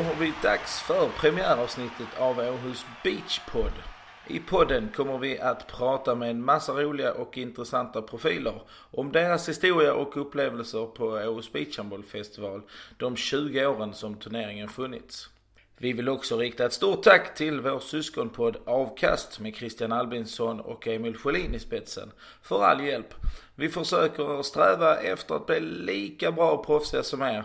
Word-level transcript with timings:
Då 0.00 0.06
har 0.06 0.14
vi 0.14 0.32
dags 0.42 0.80
för 0.80 1.08
premiäravsnittet 1.08 2.08
av 2.18 2.38
Åhus 2.38 2.86
Beachpodd. 3.04 3.72
I 4.26 4.38
podden 4.38 4.88
kommer 4.96 5.18
vi 5.18 5.38
att 5.38 5.66
prata 5.66 6.14
med 6.14 6.30
en 6.30 6.44
massa 6.44 6.72
roliga 6.72 7.12
och 7.12 7.38
intressanta 7.38 8.02
profiler 8.02 8.62
om 8.90 9.12
deras 9.12 9.48
historia 9.48 9.94
och 9.94 10.16
upplevelser 10.16 10.86
på 10.86 11.04
Åhus 11.04 11.52
Beachhandbollfestival 11.52 12.62
de 12.98 13.16
20 13.16 13.66
åren 13.66 13.94
som 13.94 14.14
turneringen 14.14 14.68
funnits. 14.68 15.28
Vi 15.78 15.92
vill 15.92 16.08
också 16.08 16.38
rikta 16.38 16.66
ett 16.66 16.72
stort 16.72 17.02
tack 17.02 17.34
till 17.34 17.60
vår 17.60 17.78
syskonpodd 17.78 18.56
Avkast 18.64 19.40
med 19.40 19.56
Christian 19.56 19.92
Albinsson 19.92 20.60
och 20.60 20.88
Emil 20.88 21.16
Sjölin 21.16 21.54
i 21.54 21.58
spetsen 21.58 22.12
för 22.42 22.62
all 22.62 22.84
hjälp. 22.84 23.14
Vi 23.54 23.68
försöker 23.68 24.42
sträva 24.42 24.96
efter 24.96 25.34
att 25.34 25.46
bli 25.46 25.60
lika 25.60 26.32
bra 26.32 26.50
och 26.52 26.66
proffsiga 26.66 27.02
som 27.02 27.22
er 27.22 27.44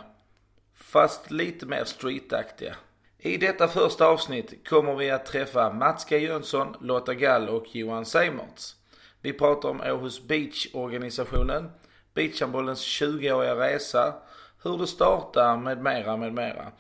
fast 0.96 1.32
lite 1.32 1.66
mer 1.66 1.84
streetaktiga. 1.84 2.76
I 3.18 3.38
detta 3.38 3.68
första 3.68 4.08
avsnitt 4.08 4.68
kommer 4.70 4.96
vi 4.96 5.12
att 5.12 5.26
träffa 5.26 5.74
Mats 5.74 6.06
G 6.10 6.18
Jönsson, 6.18 6.76
Lotta 6.82 7.14
Gall 7.14 7.50
och 7.50 7.76
Johan 7.76 8.06
Seimertz. 8.06 8.76
Vi 9.22 9.34
pratar 9.34 9.70
om 9.70 9.82
Åhus 9.82 10.28
Beach-organisationen, 10.28 11.72
beachhandbollens 12.14 12.82
20-åriga 12.82 13.56
resa, 13.56 14.14
hur 14.64 14.78
det 14.78 14.88
startar 14.88 15.58
med 15.58 15.82
mera, 15.84 16.18
med 16.18 16.34
mera. 16.34 16.72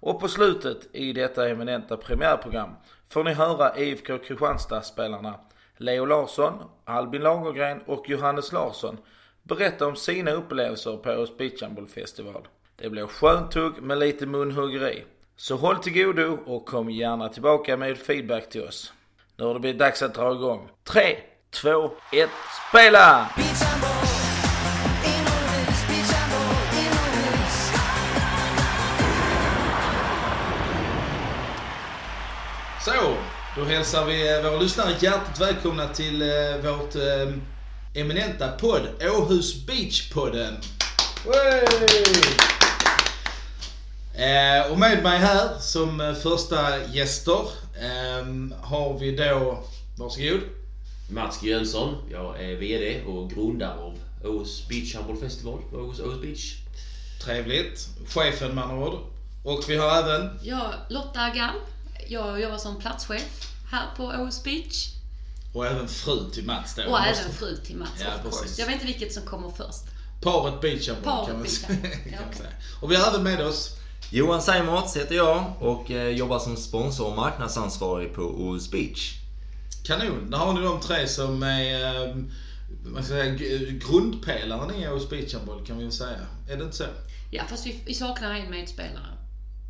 Och 0.00 0.20
på 0.20 0.28
slutet 0.28 0.88
i 0.92 1.12
detta 1.12 1.48
eminenta 1.48 1.96
premiärprogram 1.96 2.70
får 3.08 3.24
ni 3.24 3.32
höra 3.32 3.78
IFK 3.78 4.18
Kristianstad-spelarna 4.18 5.34
Leo 5.76 6.04
Larsson, 6.04 6.54
Albin 6.84 7.22
Lagergren 7.22 7.82
och 7.86 8.08
Johannes 8.08 8.52
Larsson 8.52 8.98
berätta 9.42 9.86
om 9.86 9.96
sina 9.96 10.30
upplevelser 10.30 10.96
på 10.96 11.10
Åhus 11.10 11.36
beachhandbollfestival. 11.36 12.48
Det 12.82 12.90
blir 12.90 13.06
skönt 13.06 13.50
tugg 13.50 13.82
med 13.82 13.98
lite 13.98 14.26
munhuggeri. 14.26 15.04
Så 15.36 15.56
håll 15.56 15.76
till 15.76 15.92
godo 15.92 16.38
och 16.46 16.66
kom 16.66 16.90
gärna 16.90 17.28
tillbaka 17.28 17.76
med 17.76 17.98
feedback 17.98 18.48
till 18.48 18.62
oss. 18.62 18.92
Nu 19.36 19.44
har 19.44 19.54
det 19.54 19.60
blivit 19.60 19.78
dags 19.78 20.02
att 20.02 20.14
dra 20.14 20.32
igång. 20.32 20.68
3, 20.84 21.16
2, 21.50 21.90
1, 22.12 22.30
spela! 22.68 23.28
Så, 32.84 33.14
då 33.56 33.64
hälsar 33.64 34.04
vi 34.06 34.42
våra 34.42 34.60
lyssnare 34.60 34.90
hjärtligt 35.00 35.40
välkomna 35.40 35.88
till 35.88 36.22
eh, 36.22 36.28
vårt 36.62 36.94
eh, 36.94 37.34
eminenta 38.02 38.48
podd, 38.48 38.82
Åhus 39.00 39.66
Beach-podden. 39.66 40.54
Eh, 44.14 44.72
och 44.72 44.78
med 44.78 45.02
mig 45.02 45.18
här 45.18 45.58
som 45.58 46.00
eh, 46.00 46.14
första 46.14 46.84
gäster 46.86 47.40
eh, 47.74 48.26
har 48.62 48.98
vi 48.98 49.16
då, 49.16 49.64
varsågod. 49.96 50.40
Mats 51.10 51.42
Jönsson. 51.42 51.96
Jag 52.10 52.42
är 52.42 52.56
VD 52.56 53.02
och 53.06 53.30
grundare 53.30 53.78
av 53.80 53.98
Åhus 54.24 54.68
Beach 54.68 54.94
Handball 54.94 55.16
Festival 55.16 55.58
på 55.70 55.76
Åhus 55.76 56.00
Åhus 56.00 56.22
Beach. 56.22 56.54
Trevligt. 57.24 57.88
Chefen 58.08 58.54
med 58.54 58.64
andra 58.64 58.86
ord. 58.88 58.98
Och 59.44 59.64
vi 59.68 59.76
har 59.76 59.98
även, 60.02 60.38
Jag, 60.42 60.72
Lotta 60.88 61.30
Gall. 61.30 61.56
Jag 62.08 62.40
jobbar 62.40 62.58
som 62.58 62.78
platschef 62.80 63.52
här 63.70 63.86
på 63.96 64.04
Åhus 64.04 64.42
Beach. 64.44 64.88
och 65.54 65.66
även 65.66 65.88
fru 65.88 66.30
till 66.30 66.44
Mats 66.44 66.74
då. 66.74 66.82
Och 66.82 67.00
även 67.00 67.32
fru 67.32 67.56
till 67.56 67.76
Mats, 67.76 67.90
Ja, 68.00 68.06
of 68.16 68.22
course. 68.22 68.42
precis. 68.42 68.58
Jag 68.58 68.66
vet 68.66 68.74
inte 68.74 68.86
vilket 68.86 69.12
som 69.12 69.22
kommer 69.22 69.50
först. 69.50 69.82
Paret 70.22 70.60
Beachhandboll 70.60 71.04
Paret 71.12 71.26
kan 71.26 71.34
man 71.34 71.42
Beach 71.42 71.60
ja. 72.12 72.18
man 72.26 72.34
säga. 72.34 72.50
Och 72.80 72.90
vi 72.90 72.96
har 72.96 73.08
även 73.10 73.22
med 73.22 73.40
oss 73.46 73.76
Johan 74.10 74.42
Seimertz 74.42 74.96
heter 74.96 75.14
jag 75.14 75.52
och 75.60 75.90
eh, 75.90 76.08
jobbar 76.08 76.38
som 76.38 76.56
sponsor 76.56 77.06
och 77.10 77.16
marknadsansvarig 77.16 78.14
på 78.14 78.22
Åhus 78.22 78.70
Beach. 78.70 79.14
Kanon. 79.84 80.30
Där 80.30 80.38
har 80.38 80.52
ni 80.52 80.60
de 80.60 80.80
tre 80.80 81.08
som 81.08 81.42
är 81.42 82.06
eh, 82.08 82.16
vad 82.84 83.04
ska 83.04 83.14
säga, 83.14 83.34
grundpelaren 83.70 84.74
i 84.74 84.88
Åhus 84.88 85.10
Beachhandboll 85.10 85.66
kan 85.66 85.78
vi 85.78 85.84
väl 85.84 85.92
säga. 85.92 86.26
Är 86.48 86.56
det 86.56 86.64
inte 86.64 86.76
så? 86.76 86.84
Ja, 87.30 87.42
fast 87.48 87.66
vi, 87.66 87.80
vi 87.86 87.94
saknar 87.94 88.34
en 88.34 88.50
medspelare. 88.50 89.11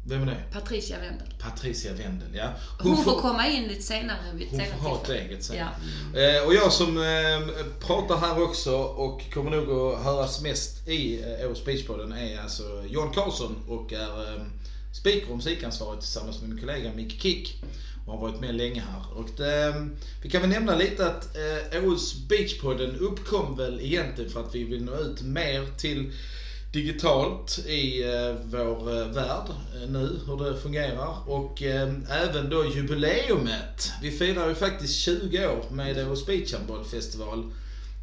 Vem 0.04 0.22
är 0.22 0.26
det? 0.26 0.42
Patricia 0.52 0.98
Wendel. 0.98 1.26
Patricia 1.38 1.92
Wendel, 1.92 2.28
ja. 2.34 2.48
Hon, 2.78 3.04
får 3.04 3.20
komma 3.20 3.48
in 3.48 3.68
lite 3.68 3.82
senare 3.82 4.18
vid 4.34 4.48
Hon 4.50 4.60
får 4.60 4.88
ha 4.88 5.02
ett 5.02 5.08
eget 5.08 5.44
sen. 5.44 5.56
Ja. 5.56 6.20
Eh, 6.20 6.46
och 6.46 6.54
jag 6.54 6.72
som 6.72 6.96
eh, 6.96 7.64
pratar 7.80 8.16
här 8.16 8.42
också 8.42 8.76
och 8.76 9.32
kommer 9.34 9.50
nog 9.50 9.70
att 9.70 10.04
höras 10.04 10.40
mest 10.40 10.88
i 10.88 11.22
eh, 11.22 11.46
Åhus 11.46 11.64
Beachpodden 11.64 12.12
är 12.12 12.40
alltså 12.40 12.84
John 12.88 13.12
Karlsson 13.12 13.56
och 13.68 13.92
är 13.92 14.34
eh, 14.34 14.42
speaker 14.92 15.30
och 15.30 15.36
musikansvarig 15.36 16.00
tillsammans 16.00 16.40
med 16.40 16.50
min 16.50 16.60
kollega 16.60 16.92
Mick 16.94 17.22
Kick. 17.22 17.62
Och 18.06 18.12
har 18.12 18.20
varit 18.20 18.40
med 18.40 18.54
länge 18.54 18.80
här. 18.80 19.18
Och 19.18 19.28
det, 19.36 19.88
vi 20.22 20.30
kan 20.30 20.40
väl 20.40 20.50
nämna 20.50 20.76
lite 20.76 21.06
att 21.06 21.36
eh, 21.36 21.84
Åhus 21.84 22.14
Beachpodden 22.28 22.96
uppkom 22.96 23.56
väl 23.56 23.80
egentligen 23.80 24.30
för 24.30 24.40
att 24.40 24.54
vi 24.54 24.64
vill 24.64 24.84
nå 24.84 24.96
ut 24.96 25.22
mer 25.22 25.66
till 25.78 26.12
digitalt 26.72 27.58
i 27.66 28.02
eh, 28.02 28.34
vår 28.44 29.00
eh, 29.00 29.06
värld 29.06 29.48
eh, 29.48 29.88
nu, 29.88 30.20
hur 30.26 30.44
det 30.44 30.60
fungerar. 30.60 31.30
Och 31.30 31.62
även 32.10 32.50
då 32.50 32.66
jubileumet. 32.66 33.92
Vi 34.02 34.10
firar 34.10 34.48
ju 34.48 34.54
faktiskt 34.54 35.00
20 35.00 35.46
år 35.46 35.64
med 35.70 36.06
vår 36.06 36.16
Speech 36.16 36.52
Handball 36.54 36.84
Festival. 36.84 37.38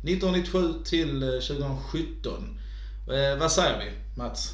1997 0.04 0.74
till 0.86 1.20
2017. 1.20 2.60
Vad 3.40 3.52
säger 3.52 3.80
vi, 3.80 3.92
Mats? 4.16 4.54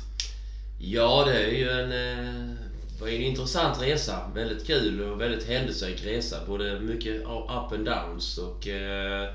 Ja, 0.80 1.24
det 1.26 1.44
är 1.44 1.52
ju 1.52 1.70
en, 1.70 2.58
var 3.00 3.08
en 3.08 3.22
intressant 3.22 3.82
resa. 3.82 4.32
Väldigt 4.36 4.68
kul 4.68 5.02
och 5.02 5.22
väldigt 5.22 5.48
händelserik 5.48 6.06
resa. 6.06 6.38
Både 6.48 6.80
mycket 6.80 7.22
up 7.22 7.72
and 7.72 7.86
downs 7.86 8.38
och 8.38 8.68
eh, 8.68 9.30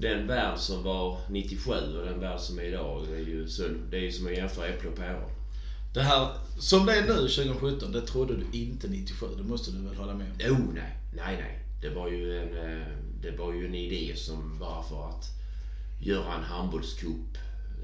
den 0.00 0.26
värld 0.26 0.58
som 0.58 0.82
var 0.82 1.18
97 1.28 1.72
och 1.98 2.04
den 2.06 2.20
värld 2.20 2.40
som 2.40 2.58
är 2.58 2.62
idag. 2.62 3.06
Det 3.10 3.16
är 3.16 3.20
ju, 3.20 3.48
så, 3.48 3.62
det 3.90 3.96
är 3.96 4.00
ju 4.00 4.12
som 4.12 4.26
att 4.26 4.32
jämföra 4.32 4.66
äpplen 4.66 4.92
och 4.92 4.98
päron. 4.98 5.30
Det 5.94 6.02
här, 6.02 6.28
som 6.58 6.86
det 6.86 6.92
är 6.94 7.02
nu 7.06 7.28
2017, 7.28 7.92
det 7.92 8.00
trodde 8.00 8.34
du 8.36 8.58
inte 8.58 8.88
97. 8.88 9.26
Det 9.36 9.42
måste 9.42 9.70
du 9.70 9.82
väl 9.82 9.94
hålla 9.96 10.14
med 10.14 10.26
om? 10.50 10.56
Oh 10.56 10.74
nej, 10.74 10.96
nej, 11.16 11.36
nej. 11.36 11.62
Det 11.80 11.90
var 11.90 12.08
ju 12.08 12.38
en, 12.38 12.80
eh, 12.80 12.86
det 13.22 13.30
var 13.30 13.52
ju 13.52 13.66
en 13.66 13.74
idé 13.74 14.16
som 14.16 14.58
var 14.58 14.82
för 14.82 15.08
att 15.08 15.30
göra 16.00 16.34
en 16.34 16.42
handbollscup. 16.42 17.36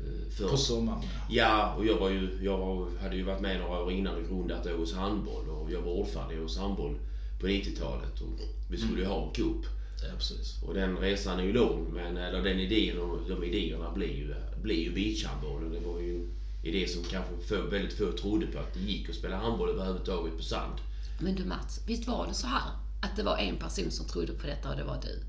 eh, 0.05 0.31
för- 0.31 0.49
På 0.49 0.57
sommaren 0.57 1.03
ja. 1.03 1.21
Ja, 1.31 1.75
och 1.77 1.87
jag, 1.87 1.97
var 1.99 2.11
ju, 2.11 2.39
jag 2.43 2.59
var, 2.59 2.89
hade 3.01 3.17
ju 3.17 3.23
varit 3.23 3.41
med 3.41 3.61
några 3.61 3.83
år 3.83 3.93
innan 3.93 4.15
och 4.17 4.29
grundat 4.29 4.67
Åhus 4.67 4.93
handboll 4.95 5.49
och 5.49 5.71
jag 5.73 5.81
var 5.81 5.93
ordförande 5.93 6.35
i 6.35 6.39
Åhus 6.39 6.57
handboll 6.59 6.97
på 7.41 7.47
90-talet 7.47 8.21
och 8.21 8.29
vi 8.71 8.77
skulle 8.79 9.01
ju 9.01 9.07
ha 9.07 9.27
en 9.27 9.33
cup. 9.35 9.67
Ja, 10.03 10.09
precis. 10.19 10.63
Och 10.63 10.75
den 10.75 10.97
resan 10.99 11.39
är 11.41 11.45
ju 11.45 11.53
lång, 11.53 11.87
men 11.93 12.17
eller 12.17 12.43
den 12.43 12.61
idén 12.61 12.99
och 12.99 13.19
de 13.29 13.45
idéerna 13.45 13.91
blir 13.91 14.13
ju, 14.13 14.35
blir 14.63 14.77
ju 14.83 14.93
beachhandboll 14.95 15.65
och 15.65 15.71
det 15.71 15.81
var 15.89 16.01
ju 16.01 16.15
en 16.15 16.29
idé 16.63 16.89
som 16.89 17.05
kanske 17.05 17.33
få, 17.49 17.63
väldigt 17.63 17.99
få 17.99 18.13
trodde 18.13 18.47
på 18.47 18.59
att 18.59 18.75
det 18.75 18.81
gick 18.81 19.09
att 19.09 19.15
spela 19.15 19.37
handboll 19.37 19.69
överhuvudtaget 19.71 20.37
på 20.37 20.43
sand. 20.43 20.75
Men 21.21 21.35
du 21.35 21.45
Mats, 21.45 21.81
visst 21.87 22.09
var 22.09 22.27
det 22.27 22.35
så 22.35 22.47
här? 22.47 22.63
Att 23.03 23.17
det 23.17 23.23
var 23.23 23.37
en 23.39 23.57
person 23.57 23.91
som 23.91 24.07
trodde 24.07 24.33
på 24.33 24.47
detta 24.47 24.71
och 24.71 24.77
det 24.77 24.85
var 24.85 24.99
du? 25.03 25.23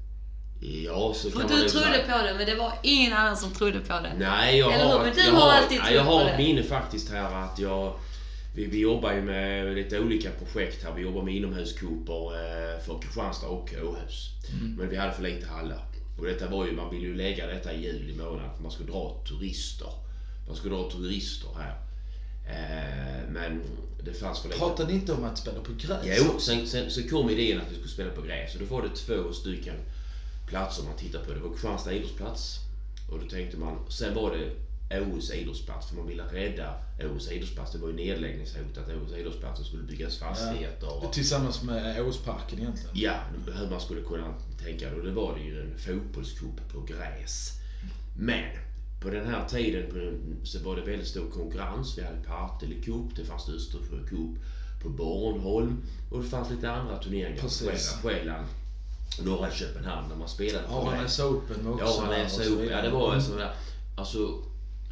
Ja, 0.67 1.13
så 1.15 1.29
För 1.31 1.39
kan 1.39 1.49
man 1.49 1.59
du 1.59 1.69
trodde 1.69 1.85
säga. 1.85 2.19
på 2.19 2.25
det, 2.27 2.33
men 2.37 2.45
det 2.45 2.55
var 2.55 2.73
ingen 2.83 3.13
annan 3.13 3.37
som 3.37 3.51
trodde 3.51 3.79
på 3.79 3.93
det. 3.93 4.13
Nej, 4.19 4.57
jag 4.57 4.73
Eller 4.73 4.85
har, 4.85 4.97
hur? 4.99 5.05
Men 5.05 5.15
du 5.15 5.21
jag 5.21 5.33
har 5.33 5.51
alltid 5.51 5.77
trott 5.79 5.91
Jag 5.91 6.03
har 6.03 6.19
på 6.23 6.29
det. 6.29 6.37
minne 6.37 6.63
faktiskt 6.63 7.09
här 7.11 7.43
att 7.43 7.59
jag... 7.59 7.93
Vi, 8.55 8.65
vi 8.65 8.79
jobbar 8.79 9.13
ju 9.13 9.21
med 9.21 9.75
lite 9.75 9.99
olika 9.99 10.31
projekt 10.31 10.83
här. 10.83 10.93
Vi 10.93 11.01
jobbar 11.01 11.23
med 11.23 11.35
inomhuscuper 11.35 12.33
eh, 12.33 12.79
för 12.79 12.99
Kristianstad 13.01 13.47
och 13.47 13.73
Åhus. 13.83 14.29
Mm. 14.51 14.75
Men 14.75 14.89
vi 14.89 14.95
hade 14.95 15.13
för 15.13 15.23
lite 15.23 15.47
hallar. 15.47 15.85
Och 16.17 16.25
detta 16.25 16.49
var 16.49 16.65
ju, 16.65 16.71
man 16.71 16.89
ville 16.89 17.07
ju 17.07 17.15
lägga 17.15 17.47
detta 17.47 17.73
i 17.73 17.83
juli 17.83 18.15
månad 18.15 18.49
för 18.55 18.63
man 18.63 18.71
skulle 18.71 18.91
dra 18.91 19.21
turister. 19.27 19.89
Man 20.47 20.55
skulle 20.55 20.75
dra 20.75 20.91
turister 20.91 21.49
här. 21.57 21.75
Eh, 22.47 23.29
men 23.29 23.61
det 24.03 24.13
fanns 24.13 24.39
för 24.39 24.49
lite... 24.49 24.59
Pratade 24.59 24.91
ni 24.91 24.99
inte 24.99 25.13
om 25.13 25.23
att 25.23 25.37
spela 25.37 25.61
på 25.61 25.71
gräs? 25.73 26.19
Jo, 26.19 26.39
sen, 26.39 26.67
sen 26.67 26.91
så 26.91 27.03
kom 27.03 27.29
idén 27.29 27.61
att 27.61 27.71
vi 27.71 27.75
skulle 27.75 27.89
spela 27.89 28.11
på 28.11 28.21
gräs 28.21 28.55
och 28.55 28.59
då 28.59 28.65
var 28.75 28.81
det 28.81 28.95
två 28.95 29.33
stycken 29.33 29.75
platser 30.47 30.83
man 30.83 30.95
tittade 30.97 31.25
på. 31.25 31.33
Det 31.33 31.39
var 31.39 31.49
Kristianstad 31.49 31.93
idrottsplats 31.93 32.59
och 33.09 33.19
då 33.19 33.29
tänkte 33.29 33.57
man, 33.57 33.79
sen 33.89 34.15
var 34.15 34.31
det 34.31 34.49
Åhus 35.01 35.31
idrottsplats 35.31 35.87
för 35.87 35.95
man 35.95 36.07
ville 36.07 36.23
rädda 36.23 36.73
Åhus 36.99 37.31
idrottsplats. 37.31 37.71
Det 37.71 37.77
var 37.77 37.87
ju 37.87 37.93
nedläggningshot 37.95 38.77
att 38.77 38.89
Åhus 38.89 39.13
idrottsplats 39.17 39.59
det 39.59 39.65
skulle 39.65 39.83
byggas 39.83 40.17
fastigheter. 40.17 41.03
Och, 41.05 41.13
Tillsammans 41.13 41.63
med 41.63 42.01
Åsparken 42.05 42.59
egentligen. 42.59 42.91
ja, 42.93 43.19
hur 43.57 43.69
man 43.69 43.81
skulle 43.81 44.01
kunna 44.01 44.33
tänka 44.63 44.91
då. 44.95 45.01
Det 45.01 45.11
var 45.11 45.35
det 45.37 45.43
ju 45.43 45.61
en 45.61 45.77
fotbollscup 45.77 46.73
på 46.73 46.81
gräs. 46.81 47.51
Men 48.17 48.49
på 49.01 49.09
den 49.09 49.27
här 49.27 49.47
tiden 49.47 49.85
så 50.43 50.59
var 50.59 50.75
det 50.75 50.81
väldigt 50.81 51.07
stor 51.07 51.29
konkurrens. 51.29 51.97
Vi 51.97 52.01
hade 52.03 52.17
Partille 52.27 52.81
Cup, 52.81 53.15
det 53.15 53.25
fanns 53.25 53.49
Östersjö 53.49 54.07
Cup 54.09 54.29
på 54.83 54.89
Bornholm 54.89 55.81
och 56.11 56.23
det 56.23 56.27
fanns 56.29 56.49
lite 56.51 56.71
andra 56.71 56.97
turneringar 56.97 57.35
på 57.35 57.41
Precis. 57.41 57.89
Själland, 57.89 58.01
Själland 58.03 58.47
norra 59.21 59.51
Köpenhamn 59.51 60.09
där 60.09 60.15
man 60.15 60.27
spelade 60.29 60.67
på 60.67 60.73
Aranäs 60.73 61.19
Open 61.19 61.67
också 61.67 61.85
Ja, 61.85 62.23
och 62.25 62.31
så, 62.31 62.55
vidare. 62.55 62.75
ja 62.77 62.81
det 62.81 62.89
var 62.89 63.13
en 63.15 63.21
sån 63.23 63.37
där, 63.37 63.51
alltså 63.97 64.43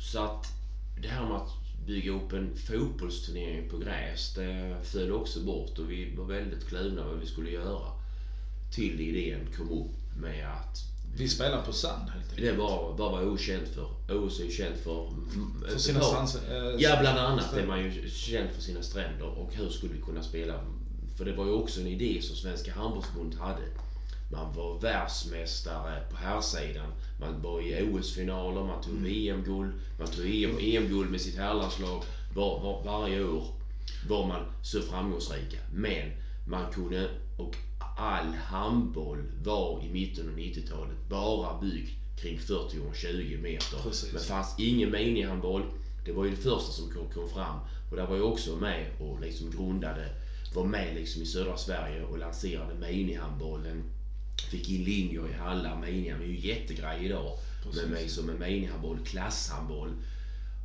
så 0.01 0.19
att 0.19 0.53
det 1.01 1.07
här 1.07 1.27
med 1.27 1.37
att 1.37 1.51
bygga 1.87 2.11
upp 2.11 2.33
en 2.33 2.55
fotbollsturnering 2.55 3.69
på 3.69 3.77
gräs, 3.77 4.33
det 4.33 4.77
föll 4.83 5.11
också 5.11 5.39
bort 5.39 5.79
och 5.79 5.91
vi 5.91 6.15
var 6.15 6.25
väldigt 6.25 6.67
kluvna 6.67 7.03
vad 7.05 7.17
vi 7.19 7.25
skulle 7.25 7.49
göra. 7.49 7.91
Till 8.71 9.01
idén 9.01 9.47
kom 9.57 9.71
upp 9.71 9.91
med 10.17 10.47
att 10.53 10.83
Vi 11.15 11.27
spelar 11.27 11.65
på 11.65 11.73
sand 11.73 12.09
helt 12.09 12.29
enkelt. 12.29 12.47
det 12.47 12.53
var, 12.53 12.97
bara 12.97 13.11
var 13.11 13.23
okänt 13.25 13.67
för. 13.69 13.87
Åhus 14.15 14.39
är 14.39 14.43
ju 14.43 14.51
känt 14.51 14.77
för... 14.77 15.09
För 15.69 15.79
sina 15.79 15.99
Ja. 15.99 16.05
sans... 16.05 16.35
eh, 16.35 16.75
Ja, 16.79 16.97
bland 17.01 17.19
annat 17.19 17.45
stränder. 17.45 17.63
är 17.63 17.67
man 17.67 17.83
ju 17.83 18.09
känd 18.09 18.49
för 18.49 18.61
sina 18.61 18.81
stränder 18.83 19.25
och 19.37 19.53
hur 19.53 19.69
skulle 19.69 19.93
vi 19.93 20.01
kunna 20.01 20.23
spela? 20.23 20.59
För 21.17 21.25
det 21.25 21.33
var 21.33 21.45
ju 21.45 21.51
också 21.51 21.81
en 21.81 21.87
idé 21.87 22.21
som 22.21 22.35
Svenska 22.35 22.73
handbollsförbundet 22.73 23.39
hade. 23.39 23.61
Man 24.31 24.53
var 24.53 24.79
världsmästare 24.79 26.03
på 26.11 26.17
herrsidan. 26.17 26.91
Man 27.19 27.41
var 27.41 27.61
i 27.61 27.89
OS-finaler, 27.91 28.63
man 28.63 28.83
tog 28.83 28.93
VM-guld, 28.93 29.73
man 29.99 30.07
tog 30.07 30.25
EM, 30.25 30.57
EM-guld 30.59 31.11
med 31.11 31.21
sitt 31.21 31.37
herrlandslag. 31.37 32.03
Var, 32.35 32.59
var, 32.59 32.83
varje 32.83 33.23
år 33.23 33.45
var 34.09 34.27
man 34.27 34.45
så 34.61 34.81
framgångsrika. 34.81 35.57
Men 35.73 36.11
man 36.47 36.71
kunde, 36.71 37.09
och 37.37 37.55
all 37.97 38.33
handboll 38.33 39.23
var 39.43 39.83
i 39.83 39.89
mitten 39.89 40.29
av 40.29 40.35
90-talet 40.35 41.09
bara 41.09 41.61
byggd 41.61 41.89
kring 42.21 42.39
40 42.39 42.77
gånger 42.77 42.93
20 42.93 43.37
meter. 43.37 43.77
Precis. 43.83 44.13
Men 44.13 44.21
det 44.21 44.27
fanns 44.27 44.55
ingen 44.57 44.91
minihandboll. 44.91 45.63
Det 46.05 46.11
var 46.11 46.25
ju 46.25 46.31
det 46.31 46.37
första 46.37 46.71
som 46.71 47.09
kom 47.13 47.29
fram. 47.29 47.59
Och 47.89 47.97
där 47.97 48.07
var 48.07 48.15
jag 48.15 48.31
också 48.31 48.55
med 48.55 48.85
och 48.99 49.21
liksom 49.21 49.51
grundade, 49.51 50.09
var 50.53 50.63
med 50.63 50.95
liksom 50.95 51.21
i 51.21 51.25
södra 51.25 51.57
Sverige 51.57 52.03
och 52.03 52.17
lanserade 52.17 52.73
minihandbollen. 52.75 53.83
Fick 54.51 54.69
in 54.69 54.83
linjer 54.83 55.29
i 55.29 55.33
hallar. 55.33 55.75
Minihandboll 55.77 56.29
är 56.29 56.33
ju 56.33 56.47
jättegrej 56.47 57.05
idag. 57.05 57.37
Men 57.75 57.89
med 57.89 58.11
som 58.11 58.29
en 58.29 58.39
minihandboll, 58.39 58.97
klasshandboll. 59.05 59.93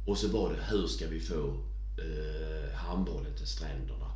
Och 0.07 0.19
så 0.19 0.29
var 0.29 0.51
det, 0.51 0.77
hur 0.77 0.87
ska 0.87 1.07
vi 1.07 1.21
få 1.21 1.55
eh, 1.99 2.75
handbollen 2.77 3.35
till 3.37 3.47
stränderna? 3.47 4.07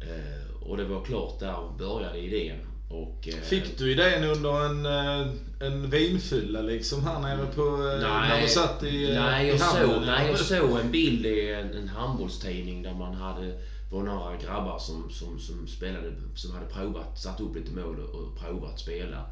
Eh, 0.00 0.62
och 0.62 0.76
det 0.76 0.84
var 0.84 1.04
klart, 1.04 1.40
där 1.40 1.78
började 1.78 2.18
idén. 2.18 2.58
Och, 2.90 3.28
eh, 3.28 3.34
Fick 3.34 3.78
du 3.78 3.92
idén 3.92 4.24
under 4.24 4.64
en, 4.64 4.86
eh, 4.86 5.32
en 5.60 5.90
vinfylla 5.90 6.62
liksom 6.62 7.04
här 7.04 7.20
nere 7.20 7.46
på... 7.46 7.62
eh, 7.62 8.00
När 8.00 8.42
du 8.42 8.48
satt 8.48 8.82
i, 8.82 9.10
eh, 9.10 9.22
nej, 9.22 9.46
i 9.46 9.50
jag 9.50 9.58
hamnen, 9.58 9.88
såg, 9.94 10.06
nej, 10.06 10.26
jag 10.28 10.38
såg 10.38 10.80
en 10.80 10.90
bild 10.90 11.26
i 11.26 11.52
en, 11.52 11.74
en 11.74 11.88
handbollstidning 11.88 12.82
där 12.82 12.94
man 12.94 13.14
hade 13.14 13.58
var 13.94 14.02
några 14.02 14.36
grabbar 14.36 14.78
som, 14.78 15.10
som, 15.10 15.38
som 15.38 15.66
spelade, 15.66 16.12
som 16.34 16.52
hade 16.52 16.66
provat, 16.66 17.18
satt 17.18 17.40
upp 17.40 17.56
lite 17.56 17.72
mål 17.72 18.00
och, 18.00 18.14
och 18.14 18.38
provat 18.38 18.80
spela. 18.80 19.26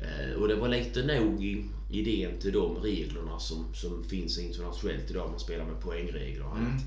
Eh, 0.00 0.34
och 0.34 0.48
det 0.48 0.54
var 0.54 0.68
lite 0.68 1.02
nog 1.02 1.44
i 1.44 1.64
idén 1.90 2.38
till 2.38 2.52
de 2.52 2.76
reglerna 2.76 3.38
som, 3.38 3.74
som 3.74 4.04
finns 4.04 4.38
internationellt 4.38 5.10
idag. 5.10 5.30
Man 5.30 5.40
spelar 5.40 5.64
med 5.64 5.80
poängregler 5.80 6.46
och 6.46 6.56
annat. 6.56 6.82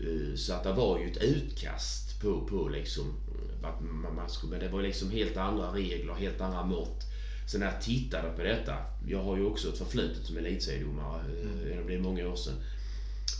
Eh, 0.00 0.36
så 0.36 0.52
att 0.52 0.64
det 0.64 0.72
var 0.72 0.98
ju 0.98 1.10
ett 1.10 1.22
utkast 1.22 2.20
på, 2.20 2.40
på 2.40 2.68
liksom, 2.68 3.14
att 3.62 3.80
man, 3.80 4.14
man 4.14 4.30
skulle, 4.30 4.50
men 4.50 4.60
det 4.60 4.68
var 4.68 4.82
liksom 4.82 5.10
helt 5.10 5.36
andra 5.36 5.74
regler, 5.74 6.14
helt 6.14 6.40
andra 6.40 6.64
mått. 6.64 7.04
Så 7.46 7.58
när 7.58 7.66
jag 7.66 7.82
tittade 7.82 8.30
på 8.30 8.42
detta, 8.42 8.74
jag 9.06 9.22
har 9.22 9.36
ju 9.36 9.44
också 9.44 9.68
ett 9.68 9.78
förflutet 9.78 10.26
som 10.26 10.36
elitseriedomare, 10.36 11.20
mm. 11.20 11.86
det 11.86 11.94
är 11.94 12.00
många 12.00 12.28
år 12.28 12.36
sedan. 12.36 12.54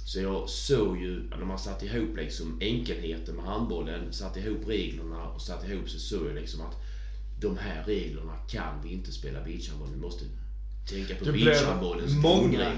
Så 0.05 0.21
jag 0.21 0.49
såg 0.49 0.99
ju, 0.99 1.23
när 1.31 1.37
man 1.45 1.59
satte 1.59 1.87
ihop 1.87 2.17
liksom 2.17 2.59
enkelheten 2.61 3.37
med 3.37 3.45
handbollen, 3.45 4.13
satte 4.13 4.41
ihop 4.41 4.69
reglerna 4.69 5.25
och 5.29 5.43
satte 5.43 5.67
ihop 5.73 5.89
så 5.89 5.99
såg 5.99 6.27
jag 6.27 6.35
liksom 6.35 6.61
att 6.61 6.77
de 7.41 7.57
här 7.59 7.85
reglerna 7.85 8.37
kan 8.49 8.83
vi 8.83 8.93
inte 8.93 9.13
spela 9.13 9.41
beachhandboll. 9.45 9.89
Vi 9.91 10.01
måste 10.01 10.25
tänka 10.89 11.15
på 11.15 11.25
Det 11.25 11.33
blir 11.33 11.45
beachhandbollens 11.45 12.13
många, 12.23 12.73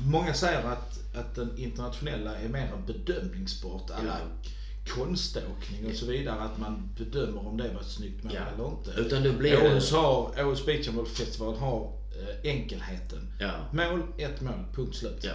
många 0.00 0.34
säger 0.34 0.62
att, 0.62 0.98
att 1.14 1.34
den 1.34 1.58
internationella 1.58 2.36
är 2.36 2.48
mer 2.48 2.72
en 2.72 2.86
bedömningssport. 2.86 3.90
Alla 3.90 4.18
Ja. 4.20 4.50
konståkning 4.94 5.86
och 5.86 5.94
så 5.96 6.06
vidare. 6.06 6.40
Att 6.40 6.58
man 6.58 6.90
bedömer 6.98 7.46
om 7.46 7.56
det 7.56 7.72
var 7.74 7.80
ett 7.80 7.86
snyggt 7.86 8.24
mål 8.24 8.32
Ja. 8.34 8.40
eller 8.54 8.68
inte. 8.68 8.90
Utan 8.90 9.22
då 9.22 9.32
blir 9.32 9.50
det... 9.50 9.70
Åhus 9.72 9.92
har, 9.92 10.44
Åhus 10.44 10.66
Beach 10.66 10.86
Handball 10.86 11.06
Festival 11.06 11.56
har 11.56 11.92
eh, 12.20 12.50
enkelheten. 12.50 13.32
Ja. 13.38 13.66
Mål, 13.72 14.02
ett 14.18 14.40
mål, 14.40 14.64
punkt 14.74 14.96
slut. 14.96 15.20
Ja. 15.24 15.32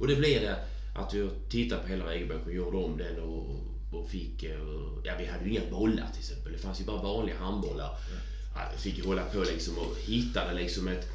Och 0.00 0.06
det 0.06 0.16
blev 0.16 0.40
det 0.42 0.56
att 0.94 1.12
jag 1.14 1.30
tittade 1.48 1.82
på 1.82 1.88
hela 1.88 2.10
regelboken 2.10 2.46
och 2.48 2.54
gjorde 2.54 2.76
om 2.76 2.96
den 2.98 3.18
och, 3.20 3.60
och 3.90 4.08
fick... 4.08 4.42
eh, 4.42 4.58
Ja, 5.04 5.12
vi 5.18 5.24
hade 5.26 5.44
ju 5.44 5.50
inga 5.50 5.70
bollar 5.70 6.08
till 6.10 6.18
exempel. 6.20 6.52
Det 6.52 6.58
fanns 6.58 6.80
ju 6.80 6.84
bara 6.84 7.02
vanliga 7.02 7.36
handbollar. 7.38 7.96
Ja, 8.54 8.60
jag 8.72 8.80
fick 8.80 9.04
hålla 9.04 9.24
på 9.24 9.38
liksom 9.38 9.78
och 9.78 9.96
hittade 10.06 10.54
liksom 10.54 10.88
ett, 10.88 11.08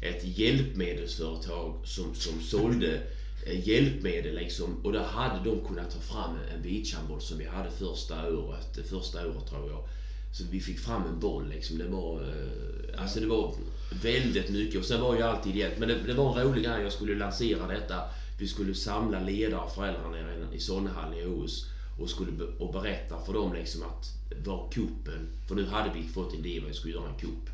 ett 0.00 0.38
hjälpmedelsföretag 0.38 1.74
som, 1.84 2.14
som 2.14 2.40
sålde 2.40 3.00
eh, 3.46 3.68
hjälpmedel 3.68 4.34
liksom. 4.34 4.80
Och 4.84 4.92
där 4.92 5.04
hade 5.04 5.44
de 5.50 5.64
kunnat 5.68 5.90
ta 5.90 6.00
fram 6.00 6.36
en 6.54 6.62
beachhandboll 6.62 7.20
som 7.20 7.38
vi 7.38 7.44
hade 7.44 7.70
första 7.70 8.30
året. 8.30 8.78
Första 8.90 9.26
året 9.28 9.46
tror 9.48 9.70
jag. 9.70 9.84
Så 10.32 10.44
vi 10.50 10.60
fick 10.60 10.78
fram 10.78 11.02
en 11.06 11.20
boll 11.20 11.48
liksom. 11.48 11.78
Det 11.78 11.88
var... 11.88 12.20
eh, 12.22 13.02
Alltså 13.02 13.20
det 13.20 13.26
var 13.26 13.54
väldigt 14.02 14.48
mycket. 14.50 14.80
Och 14.80 14.84
sen 14.86 15.00
var 15.00 15.14
ju 15.16 15.22
allt 15.22 15.46
ideellt. 15.46 15.78
Men 15.78 15.88
det, 15.88 15.98
det 16.06 16.14
var 16.14 16.38
en 16.40 16.46
rolig 16.48 16.64
grej. 16.64 16.82
Jag 16.82 16.92
skulle 16.92 17.14
lansera 17.14 17.66
detta. 17.66 18.00
Vi 18.40 18.48
skulle 18.48 18.74
samla 18.74 19.20
ledare 19.20 19.60
och 19.60 19.74
föräldrar 19.74 20.10
nere 20.10 20.48
i- 20.54 20.60
Sonnehallen 20.60 21.18
i 21.18 21.26
Åhus. 21.26 21.66
Och 21.98 22.10
skulle 22.10 22.32
be, 22.32 22.44
och 22.58 22.72
berätta 22.72 23.20
för 23.26 23.32
dem 23.32 23.54
liksom 23.54 23.82
att 23.82 24.12
var 24.46 24.70
kuppen. 24.72 25.28
För 25.48 25.54
nu 25.54 25.66
hade 25.66 25.90
vi 25.90 26.08
fått 26.08 26.34
en 26.34 26.44
idé 26.44 26.60
vad 26.60 26.68
vi 26.68 26.74
skulle 26.74 26.94
göra 26.94 27.08
en 27.08 27.18
kupp. 27.18 27.50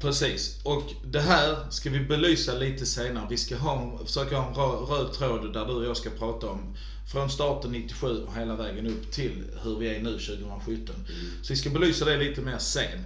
Precis. 0.00 0.60
Och 0.62 0.82
det 1.04 1.20
här 1.20 1.70
ska 1.70 1.90
vi 1.90 2.00
belysa 2.00 2.54
lite 2.54 2.86
senare. 2.86 3.26
Vi 3.30 3.36
ska 3.36 3.56
ha, 3.56 3.98
försöka 4.06 4.36
ha 4.38 4.78
en 4.78 4.86
röd, 4.86 5.12
tråd 5.12 5.52
där 5.52 5.66
du 5.66 5.72
och 5.72 5.84
jag 5.84 5.96
ska 5.96 6.10
prata 6.10 6.46
om 6.48 6.76
från 7.12 7.30
starten 7.30 7.72
97 7.72 8.22
och 8.22 8.34
hela 8.34 8.54
vägen 8.56 8.86
upp 8.86 9.10
till 9.10 9.44
hur 9.62 9.76
vi 9.78 9.88
är 9.96 10.00
nu 10.00 10.18
2017. 10.18 10.94
Så 11.42 11.52
vi 11.52 11.56
ska 11.56 11.70
belysa 11.70 12.04
det 12.04 12.16
lite 12.16 12.40
mer 12.40 12.58
sen. 12.58 13.04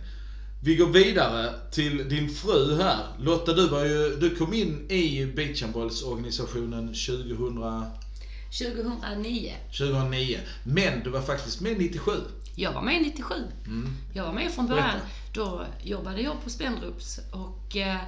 Vi 0.67 0.77
går 0.77 0.87
vidare 0.87 1.55
till 1.71 2.09
din 2.09 2.29
fru 2.29 2.77
här. 2.83 3.07
Lotta, 3.19 3.53
du, 3.53 3.69
var 3.69 3.85
ju, 3.85 4.17
du 4.17 4.37
kom 4.37 4.55
in 4.55 4.91
i 4.91 5.27
beachhandbollsorganisationen 5.27 6.87
2000, 6.87 7.85
2009. 8.59 9.55
2009. 9.79 10.39
Men 10.63 11.03
du 11.05 11.11
var 11.11 11.21
faktiskt 11.21 11.61
med 11.61 11.79
97. 11.79 12.13
Jag 12.55 12.73
var 12.73 12.83
med 12.83 13.03
97. 13.03 13.35
Jag 14.15 14.25
var 14.25 14.33
med 14.33 14.53
från 14.53 14.67
början. 14.67 15.01
Då 15.33 15.67
jobbade 15.83 16.21
jag 16.21 16.45
på 16.45 16.51
Spendrups 16.51 17.21
och 17.31 17.77
eh, 17.77 18.01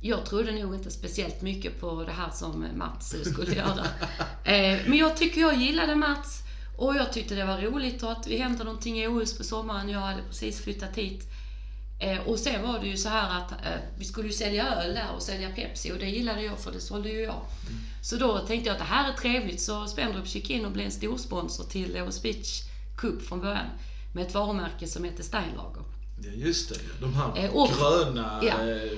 jag 0.00 0.26
trodde 0.26 0.52
nog 0.52 0.74
inte 0.74 0.90
speciellt 0.90 1.42
mycket 1.42 1.80
på 1.80 2.04
det 2.04 2.12
här 2.12 2.30
som 2.30 2.66
Mats 2.76 3.14
skulle 3.24 3.54
göra. 3.54 3.86
Eh, 4.44 4.78
men 4.86 4.98
jag 4.98 5.16
tycker 5.16 5.40
jag 5.40 5.62
gillade 5.62 5.96
Mats 5.96 6.42
och 6.76 6.96
jag 6.96 7.12
tyckte 7.12 7.34
det 7.34 7.44
var 7.44 7.58
roligt 7.58 8.02
och 8.02 8.12
att 8.12 8.26
vi 8.26 8.36
hände 8.36 8.64
någonting 8.64 8.98
i 8.98 9.06
OS 9.06 9.38
på 9.38 9.44
sommaren. 9.44 9.88
Jag 9.88 10.00
hade 10.00 10.22
precis 10.22 10.60
flyttat 10.60 10.96
hit. 10.96 11.28
Eh, 12.02 12.18
och 12.20 12.38
sen 12.38 12.62
var 12.62 12.78
det 12.80 12.86
ju 12.86 12.96
så 12.96 13.08
här 13.08 13.38
att 13.38 13.52
eh, 13.52 13.80
vi 13.98 14.04
skulle 14.04 14.26
ju 14.28 14.32
sälja 14.34 14.68
öl 14.68 14.94
där 14.94 15.06
och 15.16 15.22
sälja 15.22 15.50
Pepsi 15.50 15.92
och 15.92 15.98
det 15.98 16.06
gillade 16.06 16.42
jag 16.42 16.58
för 16.58 16.72
det 16.72 16.80
sålde 16.80 17.08
ju 17.08 17.20
jag. 17.20 17.40
Så 18.02 18.16
då 18.16 18.38
tänkte 18.38 18.68
jag 18.68 18.72
att 18.74 18.78
det 18.78 18.84
här 18.94 19.12
är 19.12 19.16
trevligt 19.16 19.60
så 19.60 19.86
Spendrups 19.86 20.34
gick 20.34 20.50
in 20.50 20.64
och 20.64 20.72
blev 20.72 20.86
en 20.86 20.92
stor 20.92 21.16
sponsor 21.18 21.64
till 21.64 21.92
Lewis 21.92 22.22
Beach 22.22 22.62
Cup 22.96 23.22
från 23.22 23.40
början. 23.40 23.66
Med 24.14 24.26
ett 24.26 24.34
varumärke 24.34 24.86
som 24.86 25.04
heter 25.04 25.22
Steinlager. 25.22 25.82
Ja, 26.24 26.30
just 26.34 26.68
det. 26.68 26.78
De 27.00 27.14
här 27.14 27.44
Eh, 27.44 27.50
och- 27.50 27.70
gröna... 27.78 28.40
Ja. 28.42 28.54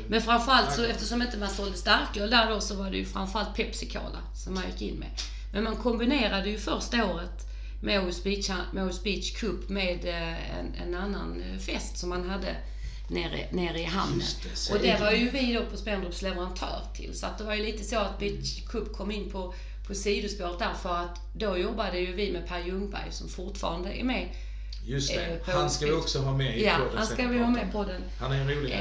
Men 0.08 0.22
framförallt 0.22 0.72
så 0.72 0.84
eftersom 0.84 1.22
inte 1.22 1.38
man 1.38 1.50
sålde 1.50 1.76
starköl 1.76 2.30
där 2.30 2.50
då 2.50 2.60
så 2.60 2.74
var 2.74 2.90
det 2.90 2.96
ju 2.96 3.04
framförallt 3.04 3.54
Pepsi 3.56 3.86
Cola 3.86 4.18
som 4.34 4.54
man 4.54 4.62
gick 4.72 4.82
in 4.82 4.98
med. 4.98 5.08
Men 5.52 5.64
man 5.64 5.76
kombinerade 5.76 6.50
ju 6.50 6.58
första 6.58 7.04
året 7.14 7.46
med 7.82 8.14
Beach, 8.24 8.50
med 8.72 8.86
OS 8.88 9.02
Beach 9.02 9.32
Cup 9.32 9.68
med 9.68 10.04
en, 10.58 10.74
en 10.74 10.94
annan 10.94 11.42
fest 11.66 11.98
som 11.98 12.08
man 12.08 12.30
hade 12.30 12.56
nere, 13.08 13.46
nere 13.50 13.80
i 13.80 13.84
hamnen. 13.84 14.26
Det, 14.42 14.74
och 14.74 14.78
det 14.82 15.00
var 15.00 15.12
ju 15.12 15.30
vi 15.30 15.52
då 15.52 15.66
på 15.70 15.76
Spendrups 15.76 16.22
leverantör 16.22 16.80
till. 16.94 17.14
Så 17.18 17.26
att 17.26 17.38
det 17.38 17.44
var 17.44 17.54
ju 17.54 17.62
lite 17.66 17.84
så 17.84 17.98
att 17.98 18.18
Beach 18.18 18.62
Cup 18.68 18.92
kom 18.96 19.10
in 19.10 19.30
på, 19.30 19.54
på 19.86 19.94
sidospåret 19.94 20.58
där 20.58 20.74
för 20.82 20.96
att 20.96 21.20
då 21.34 21.56
jobbade 21.58 21.98
ju 21.98 22.12
vi 22.12 22.32
med 22.32 22.48
Per 22.48 22.64
Ljungberg 22.66 23.12
som 23.12 23.28
fortfarande 23.28 23.92
är 24.00 24.04
med. 24.04 24.28
Just 24.86 25.14
det. 25.14 25.40
eh, 25.46 25.54
Han 25.54 25.70
ska 25.70 25.86
vi 25.86 25.92
också 25.92 26.18
ha 26.18 26.36
med 26.36 26.58
i 26.58 26.64
Ja, 26.64 26.76
podden 26.78 26.96
han 26.96 27.06
ska 27.06 27.28
vi 27.28 27.38
ha 27.38 27.50
med 27.50 27.72
på 27.72 27.84
den. 27.84 28.02
Han 28.20 28.32
är 28.32 28.40
en 28.40 28.50
rolig. 28.50 28.72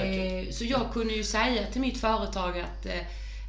Eh, 0.48 0.52
så 0.52 0.64
jag 0.64 0.94
kunde 0.94 1.14
ju 1.14 1.24
säga 1.24 1.66
till 1.72 1.82
mitt 1.82 1.98
företag 1.98 2.60
att, 2.60 2.86
eh, 2.86 3.00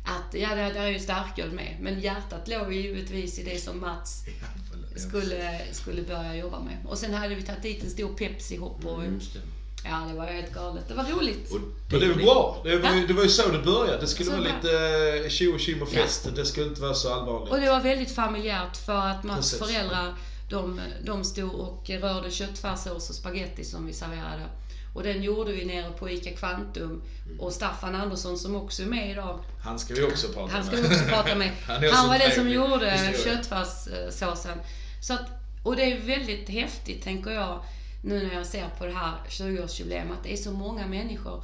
att 0.05 0.35
ja, 0.35 0.49
där, 0.55 0.75
där 0.75 0.81
är 0.83 0.91
ju 0.91 0.99
starköl 0.99 1.53
med. 1.53 1.77
Men 1.81 2.01
hjärtat 2.01 2.49
låg 2.49 2.73
ju 2.75 2.81
givetvis 2.81 3.39
i 3.39 3.43
det 3.43 3.59
som 3.59 3.81
Mats 3.81 4.25
skulle, 4.97 5.61
skulle 5.73 6.03
börja 6.03 6.35
jobba 6.37 6.61
med. 6.61 6.77
Och 6.87 6.99
sen 6.99 7.15
hade 7.15 7.35
vi 7.35 7.43
tagit 7.43 7.63
dit 7.63 7.85
en 7.85 7.91
stor 7.91 8.15
Pepsi-hopp 8.15 8.85
och 8.85 9.03
det. 9.03 9.09
Ja, 9.85 10.07
det 10.13 10.19
var 10.19 10.27
helt 10.27 10.55
galet. 10.55 10.89
Det 10.89 10.95
var 10.95 11.05
roligt. 11.05 11.53
Och 11.53 11.61
Men 11.91 12.01
det 12.01 12.09
var 12.09 12.15
bra. 12.15 12.61
Det 12.65 12.79
var, 12.79 12.91
ju, 12.95 13.01
Ja. 13.01 13.07
det 13.07 13.13
var 13.15 13.23
ju 13.23 13.29
så 13.29 13.49
det 13.49 13.59
började. 13.59 14.01
Det 14.01 14.07
skulle 14.07 14.31
Så 14.31 14.37
vara 14.37 14.43
lite 14.57 14.79
eh, 15.25 15.31
tjo 15.31 15.55
och 15.55 15.61
tjim 15.61 15.83
och 15.83 15.89
fest. 15.89 16.29
Det 16.37 16.45
skulle 16.45 16.67
inte 16.67 16.81
vara 16.81 16.95
så 16.95 17.15
allvarligt. 17.15 17.53
Och 17.53 17.61
det 17.61 17.69
var 17.71 17.81
väldigt 17.81 18.11
familjärt 18.15 18.77
för 18.77 19.07
att 19.07 19.25
Mats 19.25 19.59
Precis. 19.59 19.59
föräldrar 19.75 20.15
de, 20.51 20.81
de 21.05 21.25
stod 21.25 21.55
och 21.55 21.91
rörde 21.91 22.31
köttfärssås 22.31 23.11
och 23.11 23.15
spaghetti 23.17 23.65
som 23.65 23.87
vi 23.87 23.93
serverade. 23.93 24.43
Och 24.95 25.03
den 25.03 25.23
gjorde 25.23 25.53
vi 25.53 25.65
nere 25.65 25.91
på 25.99 26.11
ICA 26.11 26.31
Kvantum. 26.31 27.03
Och 27.39 27.53
Staffan 27.53 27.95
Andersson 27.95 28.39
som 28.39 28.57
också 28.57 28.83
är 28.83 28.87
med 28.87 29.11
idag, 29.11 29.39
Han 29.65 29.79
ska 29.79 29.95
vi 29.95 30.03
också 30.03 30.29
prata 30.29 30.53
Han 30.53 30.65
ska 30.65 30.77
med. 30.77 30.83
vi 30.85 30.89
också 30.97 31.05
prata 31.09 31.35
med. 31.35 31.51
Han 31.67 31.85
Han, 31.93 32.09
var 32.09 32.19
den 32.19 32.31
som 32.33 32.49
gjorde 32.49 33.15
köttfärssåsen. 33.25 34.59
Så 35.01 35.15
att, 35.15 35.21
och 35.65 35.77
det 35.77 35.83
är 35.93 36.01
väldigt 36.01 36.49
häftigt, 36.49 37.05
tänker 37.05 37.31
jag, 37.31 37.65
nu 38.05 38.27
när 38.27 38.35
jag 38.35 38.47
ser 38.47 38.69
på 38.79 38.87
det 38.87 38.93
här 38.93 39.13
20-årsjubileet, 39.29 40.13
att 40.13 40.23
det 40.23 40.33
är 40.33 40.37
så 40.37 40.51
många 40.53 40.87
människor 40.87 41.43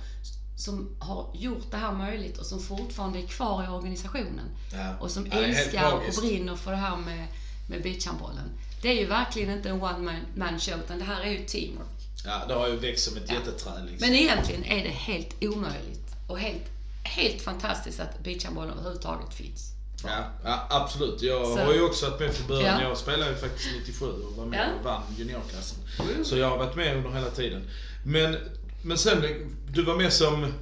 som 0.56 0.96
har 0.98 1.30
gjort 1.34 1.70
det 1.70 1.76
här 1.76 1.92
möjligt 1.92 2.38
och 2.38 2.46
som 2.46 2.60
fortfarande 2.60 3.18
är 3.18 3.26
kvar 3.26 3.64
i 3.64 3.68
organisationen. 3.68 4.46
Ja. 4.72 4.96
Och 5.00 5.10
som 5.10 5.26
Ja, 5.26 5.38
älskar 5.38 5.92
och 5.94 6.14
brinner 6.20 6.56
för 6.56 6.70
det 6.70 6.76
här 6.76 6.96
med, 6.96 7.26
med 7.68 7.82
beachhandbollen. 7.82 8.50
Det 8.82 8.88
är 8.88 8.94
ju 9.00 9.06
verkligen 9.06 9.50
inte 9.50 9.68
en 9.68 9.82
one 9.82 9.98
man, 9.98 10.20
man 10.34 10.60
show, 10.60 10.78
utan 10.84 10.98
det 10.98 11.04
här 11.04 11.20
är 11.20 11.30
ju 11.30 11.44
teamwork. 11.44 11.86
Ja, 12.24 12.42
det 12.48 12.54
har 12.54 12.68
ju 12.68 12.76
växt 12.76 13.04
som 13.08 13.16
ett 13.16 13.24
Ja. 13.28 13.34
jätteträd 13.34 13.86
liksom. 13.90 14.08
Men 14.08 14.18
egentligen 14.18 14.64
är 14.64 14.82
det 14.82 14.90
helt 14.90 15.34
omöjligt 15.40 16.14
och 16.28 16.38
helt, 16.38 16.64
helt 17.02 17.42
fantastiskt 17.42 18.00
att 18.00 18.22
beachhandbollen 18.24 18.70
överhuvudtaget 18.72 19.34
finns. 19.34 19.72
Ja, 20.04 20.24
ja, 20.44 20.66
absolut. 20.70 21.22
Jag 21.22 21.46
Så- 21.46 21.58
har 21.64 21.72
ju 21.72 21.82
också 21.82 22.06
varit 22.10 22.20
med 22.20 22.34
från 22.34 22.48
början. 22.48 22.80
Ja. 22.82 22.88
Jag 22.88 22.96
spelade 22.96 23.30
ju 23.30 23.36
faktiskt 23.36 23.68
97 23.78 24.06
och 24.06 24.36
var 24.36 24.46
med 24.46 24.58
Ja. 24.58 24.78
och 24.78 24.84
vann 24.84 25.02
juniorklassen. 25.18 25.78
Så 26.24 26.36
jag 26.36 26.50
har 26.50 26.58
varit 26.58 26.76
med 26.76 26.96
under 26.96 27.10
hela 27.10 27.30
tiden. 27.30 27.62
Men, 28.04 28.36
men 28.82 28.98
sen, 28.98 29.22
du 29.68 29.82
var 29.82 29.96
med 29.96 30.12
som 30.12 30.52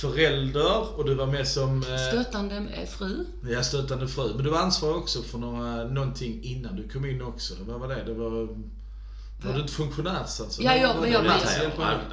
förälder 0.00 0.98
och 0.98 1.04
du 1.04 1.14
var 1.14 1.26
med 1.26 1.48
som 1.48 1.82
eh, 1.82 2.08
Stöttande 2.08 2.56
eh, 2.56 2.86
fru. 2.88 3.24
ja, 3.50 3.62
stöttande 3.62 4.08
fru. 4.08 4.34
Men 4.34 4.44
du 4.44 4.50
var 4.50 4.58
ansvarig 4.58 4.96
också 4.96 5.22
för 5.22 5.38
några, 5.38 5.84
någonting 5.84 6.42
innan 6.42 6.76
du 6.76 6.88
kom 6.88 7.04
in 7.04 7.22
också. 7.22 7.54
Vad 7.60 7.80
var 7.80 7.88
det? 7.88 8.02
Det 8.06 8.14
var... 8.14 8.48
Var 9.42 9.52
du 9.54 9.60
inte 9.60 9.72
funktionärs 9.72 10.40
alltså? 10.40 10.62
Ja, 10.62 10.76
jag- 10.76 10.96
men 11.00 11.12
jag 11.12 11.22
det? 11.24 11.28
var-. 11.28 11.34
Alltså, 11.34 11.60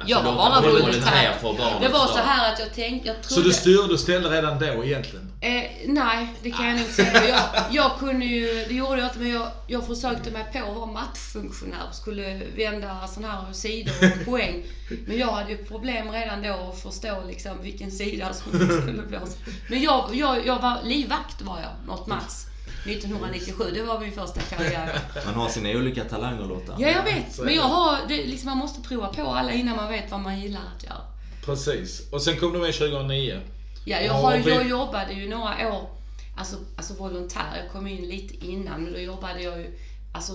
Jag 0.06 0.22
var 0.22 0.34
bara 0.34 0.60
volontär. 0.60 1.80
Det 1.80 1.88
var 1.88 2.06
så 2.06 2.18
här 2.18 2.52
att 2.52 2.58
jag 2.58 2.74
tänkte, 2.74 3.08
jag 3.08 3.16
Så 3.20 3.40
du 3.40 3.52
styrde 3.52 3.92
och 3.92 4.00
ställde 4.00 4.28
redan 4.28 4.58
då 4.58 4.84
egentligen? 4.84 5.32
Eh, 5.40 5.64
nej, 5.86 6.28
det 6.42 6.50
kan 6.50 6.66
jag 6.68 6.76
nog 6.76 6.86
säga. 6.90 7.28
Jag, 7.28 7.40
jag 7.70 7.98
kunde 7.98 8.24
ju, 8.24 8.64
det 8.68 8.74
gjorde 8.74 9.00
jag 9.00 9.06
inte, 9.06 9.18
men 9.18 9.30
jag, 9.30 9.48
jag 9.66 9.86
försökte 9.86 10.30
mig 10.30 10.44
på 10.52 10.58
att 10.70 10.76
vara 10.76 10.86
matchfunktionär. 10.86 11.88
Skulle 11.92 12.42
vända 12.56 13.06
sådana 13.08 13.32
här 13.40 13.52
sidor 13.52 13.94
och 14.20 14.24
poäng. 14.24 14.62
Men 15.06 15.18
jag 15.18 15.32
hade 15.32 15.50
ju 15.50 15.56
problem 15.64 16.10
redan 16.12 16.42
då 16.42 16.70
att 16.72 16.80
förstå 16.82 17.22
liksom 17.26 17.62
vilken 17.62 17.90
sida 17.90 18.32
som 18.34 18.52
skulle 18.52 19.02
blåsa. 19.02 19.38
Men 19.68 19.82
jag, 19.82 20.10
jag, 20.14 20.46
jag 20.46 20.58
var 20.62 20.78
livvakt 20.84 21.42
var 21.42 21.58
jag, 21.60 21.94
åt 21.94 22.06
Mats. 22.06 22.46
1997, 22.88 23.64
det 23.74 23.82
var 23.82 24.00
min 24.00 24.12
första 24.12 24.40
karriär. 24.40 25.00
Man 25.26 25.34
har 25.34 25.48
sina 25.48 25.70
olika 25.70 26.04
talanger 26.04 26.46
Lotta. 26.46 26.76
Ja, 26.78 26.88
jag 26.88 27.04
vet. 27.04 27.38
Men 27.38 27.54
jag 27.54 27.62
har, 27.62 27.98
det, 28.08 28.16
liksom, 28.16 28.48
man 28.48 28.58
måste 28.58 28.88
prova 28.88 29.06
på 29.06 29.22
alla 29.22 29.52
innan 29.52 29.76
man 29.76 29.88
vet 29.88 30.10
vad 30.10 30.20
man 30.20 30.40
gillar 30.40 30.60
att 30.76 30.84
göra. 30.84 31.00
Precis. 31.44 32.12
Och 32.12 32.22
sen 32.22 32.36
kom 32.36 32.52
du 32.52 32.58
med 32.58 32.74
2009. 32.74 33.40
Ja, 33.84 33.96
jag, 33.96 34.04
Ja, 34.06 34.12
har, 34.12 34.34
jag 34.34 34.68
jobbade 34.68 35.12
ju 35.12 35.28
några 35.28 35.72
år, 35.72 35.90
alltså, 36.36 36.56
alltså 36.76 36.94
volontär. 36.94 37.62
Jag 37.62 37.72
kom 37.72 37.86
in 37.86 38.08
lite 38.08 38.46
innan, 38.46 38.82
men 38.82 38.92
då 38.92 38.98
jobbade 38.98 39.42
jag 39.42 39.58
ju 39.58 39.78
alltså 40.14 40.32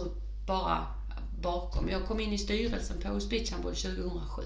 bara 0.48 0.88
bakom. 1.42 1.90
Jag 1.90 2.06
kom 2.06 2.20
in 2.20 2.34
i 2.34 2.38
styrelsen 2.38 3.02
på 3.02 3.08
Handboll 3.08 3.76
2007. 3.76 4.44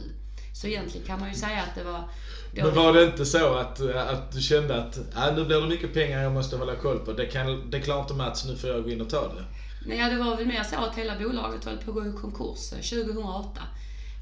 Så 0.55 0.67
egentligen 0.67 1.07
kan 1.07 1.19
man 1.19 1.29
ju 1.29 1.35
säga 1.35 1.61
att 1.63 1.75
det 1.75 1.83
var... 1.83 2.03
Men 2.51 2.75
var 2.75 2.93
det 2.93 3.03
inte 3.03 3.25
så 3.25 3.53
att, 3.53 3.79
att 3.81 4.31
du 4.31 4.41
kände 4.41 4.75
att 4.77 4.97
äh, 4.97 5.35
nu 5.35 5.45
blir 5.45 5.61
det 5.61 5.67
mycket 5.67 5.93
pengar 5.93 6.21
jag 6.21 6.31
måste 6.31 6.55
hålla 6.57 6.75
koll 6.75 6.99
på. 6.99 7.13
Det, 7.13 7.25
kan, 7.25 7.69
det 7.71 7.79
klarar 7.79 8.01
inte 8.01 8.13
Mats, 8.13 8.45
nu 8.45 8.55
får 8.55 8.69
jag 8.69 8.83
gå 8.83 8.89
in 8.89 9.01
och 9.01 9.09
ta 9.09 9.27
det. 9.27 9.45
Nej, 9.85 10.09
det 10.09 10.17
var 10.17 10.35
väl 10.35 10.45
mer 10.47 10.63
så 10.63 10.75
att 10.75 10.95
hela 10.95 11.15
bolaget 11.15 11.65
höll 11.65 11.77
på 11.77 11.91
att 11.91 11.95
gå 11.95 12.05
i 12.07 12.11
konkurs 12.11 12.71
eh, 12.73 13.03
2008. 13.03 13.61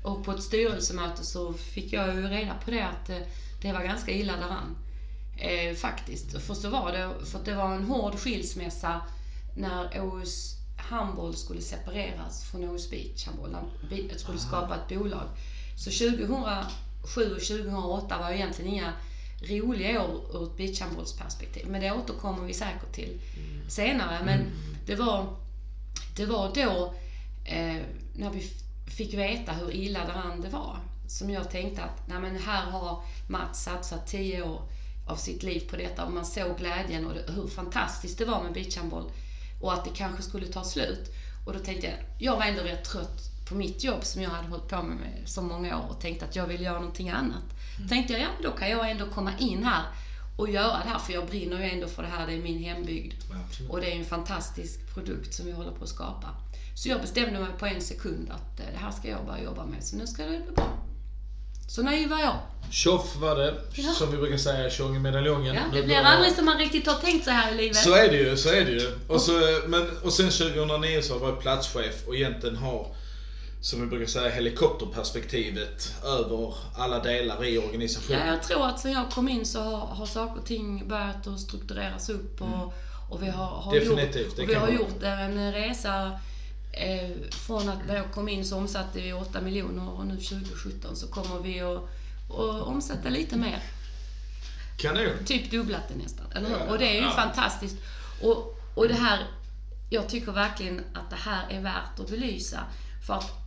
Och 0.04 0.24
på 0.26 0.32
ett 0.32 0.44
styrelsemöte 0.44 1.24
så 1.24 1.54
fick 1.54 1.94
jag 1.94 2.14
ju 2.14 2.28
reda 2.28 2.54
på 2.66 2.72
det 2.72 2.82
att 2.82 3.10
eh, 3.10 3.18
det 3.62 3.74
var 3.74 3.82
ganska 3.84 4.12
illa 4.12 4.38
däran. 4.38 4.76
Eh, 5.38 5.76
faktiskt. 5.76 6.42
För 6.42 6.54
så 6.54 6.70
var 6.70 6.92
det. 6.92 7.14
För 7.26 7.40
det 7.46 7.54
var 7.54 7.76
en 7.76 7.84
hård 7.84 8.16
skilsmässa 8.20 9.02
när 9.56 9.88
OS 10.02 10.56
handboll 10.78 11.36
skulle 11.36 11.62
separeras 11.62 12.44
från 12.44 12.76
OS 12.76 12.90
beach 12.90 13.26
handboll. 13.26 13.56
Bi- 13.90 14.14
skulle 14.16 14.40
skapa 14.40 14.76
ett 14.76 14.88
bolag. 14.88 15.28
Så 15.76 15.92
2007 15.92 17.36
och 17.36 17.42
2008 17.42 18.18
var 18.18 18.32
egentligen 18.32 18.74
inga 18.74 18.94
roliga 19.42 20.04
år 20.04 20.22
ur 20.34 20.44
ett 20.44 20.58
beachhandbollsperspektiv. 20.58 21.66
Men 21.68 21.82
det 21.82 21.92
återkommer 21.92 22.44
vi 22.44 22.54
säkert 22.54 22.92
till 22.92 23.22
senare. 23.68 24.26
Men 24.26 24.40
det 24.86 24.96
var, 24.96 25.36
det 26.16 26.26
var 26.26 26.52
då, 26.56 26.94
eh, 27.46 27.82
när 28.16 28.30
vi 28.30 28.52
fick 28.88 29.14
veta 29.14 29.52
hur 29.52 29.72
illa 29.72 30.06
däran 30.06 30.42
det 30.42 30.50
var, 30.50 30.78
som 31.08 31.30
jag 31.30 31.52
tänkte 31.52 31.84
att 31.84 32.08
nej 32.08 32.20
men 32.20 32.38
här 32.38 32.72
har 32.72 33.04
Mats 33.28 33.64
satsat 33.64 34.08
10 34.08 34.44
år 34.44 34.62
av 35.08 35.16
sitt 35.16 35.44
liv 35.44 35.70
på 35.70 35.76
detta 35.76 36.06
och 36.06 36.12
man 36.12 36.26
såg 36.26 36.58
glädjen 36.58 37.08
och 37.08 37.14
det, 37.14 37.32
hur 37.34 37.48
fantastiskt 37.48 38.18
det 38.18 38.26
var 38.26 38.44
med 38.44 38.54
beachhandboll 38.54 39.12
och 39.62 39.74
att 39.74 39.84
det 39.84 39.92
kanske 39.96 40.24
skulle 40.24 40.48
ta 40.48 40.64
slut. 40.64 41.14
Och 41.46 41.54
då 41.54 41.60
tänkte 41.60 41.88
jag, 41.88 41.96
jag 42.20 42.36
var 42.36 42.46
ändå 42.46 42.64
rätt 42.64 42.84
trött 42.84 43.33
på 43.50 43.56
mitt 43.56 43.84
jobb 43.84 44.04
som 44.06 44.22
jag 44.22 44.30
hade 44.30 44.48
hållit 44.48 44.68
på 44.68 44.76
med 44.84 44.96
med 44.98 45.22
så 45.26 45.42
många 45.42 45.78
år 45.80 45.86
och 45.90 46.02
tänkte 46.02 46.26
att 46.26 46.36
jag 46.36 46.48
ville 46.48 46.64
göra 46.64 46.80
någonting 46.80 47.10
annat. 47.10 47.44
tänkte 47.90 48.14
jag, 48.14 48.22
ja 48.22 48.28
då 48.44 48.52
kan 48.52 48.70
jag 48.70 48.92
ändå 48.92 49.06
komma 49.06 49.32
in 49.40 49.64
här 49.64 49.84
och 50.38 50.50
göra 50.50 50.78
det 50.84 50.90
här 50.90 51.00
för 51.00 51.14
jag 51.14 51.26
brinner 51.28 51.58
ju 51.58 51.70
ändå 51.70 51.88
för 51.88 52.04
det 52.04 52.10
här, 52.10 52.28
det 52.28 52.34
är 52.34 52.42
min 52.42 52.64
hembygd. 52.64 53.14
Absolut. 53.46 53.72
Och 53.72 53.82
det 53.82 53.92
är 53.92 53.96
en 54.00 54.06
fantastisk 54.06 54.94
produkt 54.94 55.34
som 55.34 55.46
vi 55.46 55.52
håller 55.52 55.72
på 55.72 55.84
att 55.84 55.90
skapa. 55.90 56.28
Så 56.76 56.90
jag 56.90 57.02
bestämde 57.02 57.40
mig 57.40 57.50
på 57.60 57.66
en 57.66 57.82
sekund 57.82 58.32
att 58.32 58.60
eh, 58.60 58.66
det 58.72 58.78
här 58.78 58.92
ska 58.92 59.10
jag 59.10 59.26
börja 59.26 59.44
jobba 59.44 59.66
med, 59.66 59.84
så 59.84 59.96
nu 59.96 60.08
ska 60.08 60.24
det 60.24 60.30
bli 60.30 60.52
bra. 60.56 60.68
Så 61.68 61.84
naiv 61.84 62.10
var 62.10 62.20
jag. 62.20 62.36
Tjoff 62.72 63.16
var 63.16 63.36
det, 63.36 63.56
Ja. 63.76 63.92
som 63.92 64.12
vi 64.12 64.18
brukar 64.18 64.38
säga, 64.38 64.70
tjong 64.70 64.96
i 64.96 65.00
medaljongen. 65.00 65.56
Ja, 65.56 65.62
det 65.74 65.84
blir 65.84 65.96
aldrig 65.96 66.34
som 66.36 66.46
man 66.46 66.58
riktigt 66.58 66.88
har 66.88 66.94
tänkt 66.94 67.26
sig 67.26 67.34
här 67.34 67.52
i 67.54 67.58
livet. 67.58 67.76
Så 67.76 67.94
är 67.96 68.08
det 68.12 68.18
ju, 68.18 68.38
så 68.38 68.50
är 68.50 68.66
det 68.66 68.72
ju. 68.72 68.98
Och, 69.08 69.22
så, 69.22 69.32
men, 69.68 69.88
och 70.04 70.14
sen 70.14 70.30
2009 70.30 71.02
så 71.02 71.20
har 71.20 71.28
jag 71.30 71.42
platschef 71.42 72.08
och 72.08 72.16
egentligen 72.16 72.56
har 72.56 72.96
som 73.64 73.82
vi 73.82 73.88
brukar 73.88 74.08
säga, 74.08 74.30
helikopterperspektivet 74.30 75.94
över 76.04 76.54
alla 76.76 77.00
delar 77.00 77.46
i 77.46 77.58
organisationen. 77.58 78.28
Ja, 78.28 78.34
jag 78.34 78.44
tror 78.44 78.68
att 78.68 78.80
sen 78.80 78.92
jag 78.92 79.12
kom 79.12 79.30
in 79.30 79.46
så 79.46 79.62
har, 79.62 79.86
har 79.86 80.06
saker 80.06 80.40
och 80.40 80.46
ting 80.46 80.88
börjat 80.88 81.28
att 81.28 81.40
struktureras 81.40 82.10
upp 82.10 82.42
och, 82.42 82.74
och 83.10 83.24
vi 83.24 83.30
har, 83.30 83.46
har 83.46 83.74
Mm. 83.76 83.84
Definitivt, 83.84 84.40
gjort, 84.40 84.50
vi 84.50 84.54
har 84.54 84.70
gjort 84.70 85.04
en 85.04 85.52
resa 85.52 86.20
eh, 86.72 87.10
från 87.32 87.70
att 87.70 87.88
när 87.88 87.96
jag 87.96 88.12
kom 88.12 88.30
in 88.30 88.46
så 88.46 88.58
omsatte 88.58 89.02
vi 89.02 89.14
8 89.14 89.42
miljoner 89.42 89.90
och 89.90 90.06
nu 90.08 90.18
2017 90.18 90.96
så 90.96 91.08
kommer 91.08 91.40
vi 91.40 91.62
att, 91.62 91.84
att 92.30 92.62
omsätta 92.62 93.10
lite 93.10 93.36
mer. 93.36 93.60
Kanon! 94.78 95.26
Typ 95.26 95.52
dubblat 95.52 95.90
det 95.90 96.04
nästan, 96.04 96.26
eller 96.36 96.50
hur? 96.50 96.58
Ja, 96.58 96.72
Och 96.72 96.78
det 96.78 96.88
är 96.88 96.96
ju 96.96 97.08
ja. 97.08 97.12
fantastiskt. 97.12 97.78
Och, 98.22 98.60
och 98.76 98.88
det 98.88 98.94
här, 98.94 99.28
jag 99.90 100.10
tycker 100.10 100.32
verkligen 100.32 100.80
att 100.94 101.10
det 101.10 101.16
här 101.16 101.50
är 101.50 101.62
värt 101.62 102.00
att 102.00 102.10
belysa. 102.10 102.60
För 103.08 103.14
att 103.14 103.43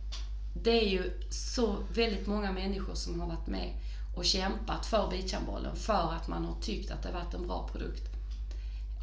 det 0.63 0.71
är 0.85 0.89
ju 0.89 1.11
så 1.29 1.75
väldigt 1.93 2.27
många 2.27 2.51
människor 2.51 2.95
som 2.95 3.19
har 3.19 3.27
varit 3.27 3.47
med 3.47 3.69
och 4.15 4.25
kämpat 4.25 4.85
för 4.85 5.09
beachhandbollen 5.09 5.75
för 5.75 6.13
att 6.13 6.27
man 6.27 6.45
har 6.45 6.55
tyckt 6.61 6.91
att 6.91 7.03
det 7.03 7.11
varit 7.11 7.33
en 7.33 7.47
bra 7.47 7.69
produkt. 7.71 8.03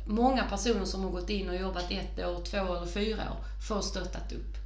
Många 0.07 0.45
personer 0.45 0.85
som 0.85 1.05
har 1.05 1.11
gått 1.11 1.31
in 1.31 1.49
och 1.49 1.57
jobbat 1.57 1.91
ett 1.91 2.19
år, 2.19 2.45
två 2.45 2.75
eller 2.75 2.87
fyra 2.87 3.23
år 3.33 3.77
att 3.79 3.85
stöttat 3.85 4.33
upp. 4.33 4.57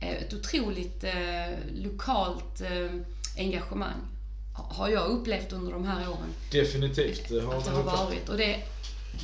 Eh, 0.00 0.08
Ett 0.22 0.34
otroligt 0.34 1.04
eh, 1.04 1.50
lokalt 1.74 2.60
eh, 2.60 2.90
engagemang 3.38 3.96
ha- 4.56 4.74
har 4.74 4.88
jag 4.88 5.06
upplevt 5.08 5.52
under 5.52 5.72
de 5.72 5.84
här 5.84 6.08
åren 6.08 6.34
Definitivt. 6.52 7.28
Det 7.28 7.40
har 7.40 7.54
att 7.54 7.64
det 7.64 7.70
har 7.70 7.82
varit. 7.82 8.28
Och 8.28 8.36
det, 8.36 8.60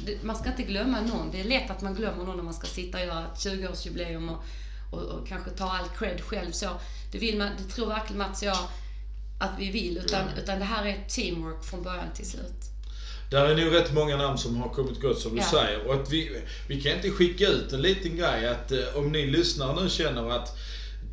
det, 0.06 0.22
man 0.22 0.36
ska 0.36 0.48
inte 0.50 0.62
glömma 0.62 1.00
någon. 1.00 1.30
Det 1.30 1.40
är 1.40 1.44
lätt 1.44 1.70
att 1.70 1.80
man 1.80 1.94
glömmer 1.94 2.24
någon 2.24 2.36
när 2.36 2.44
man 2.44 2.54
ska 2.54 2.66
sitta 2.66 2.98
och 2.98 3.04
göra 3.04 3.24
ett 3.24 3.38
20-årsjubileum 3.38 4.30
och, 4.30 4.42
och, 4.90 5.02
och 5.02 5.28
kanske 5.28 5.50
ta 5.50 5.64
all 5.64 5.88
cred 5.98 6.20
själv. 6.20 6.52
Så 6.52 6.80
det, 7.12 7.18
vill 7.18 7.38
man, 7.38 7.48
det 7.58 7.64
tror 7.74 7.86
verkligen 7.86 8.18
Mats 8.18 8.42
och 8.42 8.48
jag 8.48 8.58
att 9.40 9.52
vi 9.58 9.70
vill. 9.70 9.98
Utan, 9.98 10.28
utan 10.42 10.58
det 10.58 10.64
här 10.64 10.84
är 10.86 10.96
teamwork 11.08 11.64
från 11.64 11.82
början 11.82 12.12
till 12.14 12.26
slut. 12.26 12.52
Där 13.30 13.44
är 13.46 13.56
nog 13.64 13.74
rätt 13.74 13.92
många 13.92 14.16
namn 14.16 14.38
som 14.38 14.56
har 14.56 14.68
kommit 14.68 15.00
gott 15.00 15.18
som 15.20 15.32
du 15.34 15.38
Ja. 15.40 15.44
säger. 15.50 15.86
Och 15.86 15.94
att 15.94 16.10
vi, 16.10 16.42
vi 16.66 16.80
kan 16.80 16.92
inte 16.92 17.10
skicka 17.10 17.46
ut 17.48 17.72
en 17.72 17.82
liten 17.82 18.16
grej 18.16 18.46
att 18.46 18.72
eh, 18.72 18.78
om 18.96 19.12
ni 19.12 19.26
lyssnar 19.26 19.82
nu 19.82 19.88
känner 19.88 20.30
att 20.30 20.56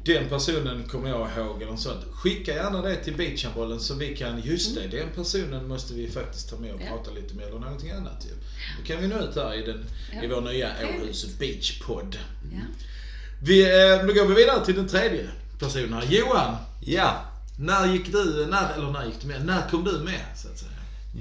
den 0.04 0.30
personen 0.30 0.88
kommer 0.88 1.10
jag 1.10 1.30
ihåg 1.38 1.62
eller 1.62 1.76
sånt. 1.76 2.04
Skicka 2.12 2.54
gärna 2.56 2.82
det 2.82 2.96
till 2.96 3.16
beachhandbollen 3.16 3.80
så 3.80 3.94
vi 3.94 4.16
kan, 4.16 4.42
just 4.42 4.76
det, 4.76 4.88
den 4.88 5.10
personen 5.16 5.68
måste 5.68 5.94
vi 5.94 6.08
faktiskt 6.08 6.50
ta 6.50 6.56
med 6.56 6.74
och 6.74 6.80
Mm. 6.82 6.88
Ja. 6.92 6.98
prata 6.98 7.12
lite 7.12 7.34
med 7.36 7.48
eller 7.48 7.60
någonting 7.60 7.92
annat 7.92 8.26
ju. 8.26 8.32
Då 8.80 8.86
kan 8.88 9.02
vi 9.02 9.08
nå 9.08 9.20
ut 9.20 9.36
här 9.36 9.54
i, 9.54 9.62
den, 9.66 9.78
i 9.78 10.16
Ja. 10.22 10.36
vår 10.36 10.42
nya. 10.42 10.72
Åhus 11.02 11.26
Beach-podd. 11.40 12.18
Ja. 12.54 12.60
Vi, 13.40 13.64
eh, 13.64 14.06
då 14.08 14.14
går 14.14 14.26
vi 14.28 14.34
vidare 14.36 14.66
till 14.66 14.76
den 14.76 14.88
tredje 14.88 15.30
personen 15.60 15.94
här. 15.94 16.04
Johan! 16.10 16.56
Ja, 16.80 17.16
När 17.60 17.94
gick 17.94 18.12
du, 18.12 18.46
när, 18.50 18.74
eller 18.74 18.92
när 18.92 19.06
gick 19.06 19.22
du 19.22 19.28
med? 19.28 19.46
När 19.46 19.70
kom 19.70 19.84
du 19.84 19.92
med 19.92 20.22
så 20.36 20.48
att 20.48 20.58
säga? 20.58 20.72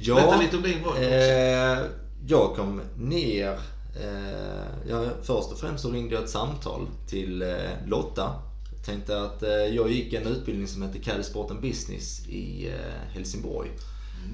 ja 0.03 0.15
Berätta 0.15 0.37
lite 0.41 0.57
om 0.57 0.63
din 0.63 0.85
roll 0.85 0.97
eh, 0.97 1.87
jag 2.27 2.57
kom 2.57 2.81
ner, 2.97 3.53
eh, 4.03 4.65
ja, 4.89 5.05
först 5.23 5.53
och 5.53 5.59
främst 5.59 5.83
så 5.83 5.91
ringde 5.91 6.15
jag 6.15 6.25
ett 6.25 6.31
samtal 6.31 6.87
till 7.07 7.43
eh, 7.43 7.49
Lotta. 7.87 8.33
Tänkte 8.85 9.23
att 9.23 9.43
eh, 9.43 9.51
jag 9.51 9.91
gick 9.91 10.13
en 10.13 10.27
utbildning 10.27 10.69
som 10.69 10.83
heter 10.83 10.99
Caddy 10.99 11.23
Sport 11.23 11.51
and 11.51 11.61
Business 11.61 12.27
i 12.29 12.69
eh, 12.69 13.15
Helsingborg. 13.15 13.71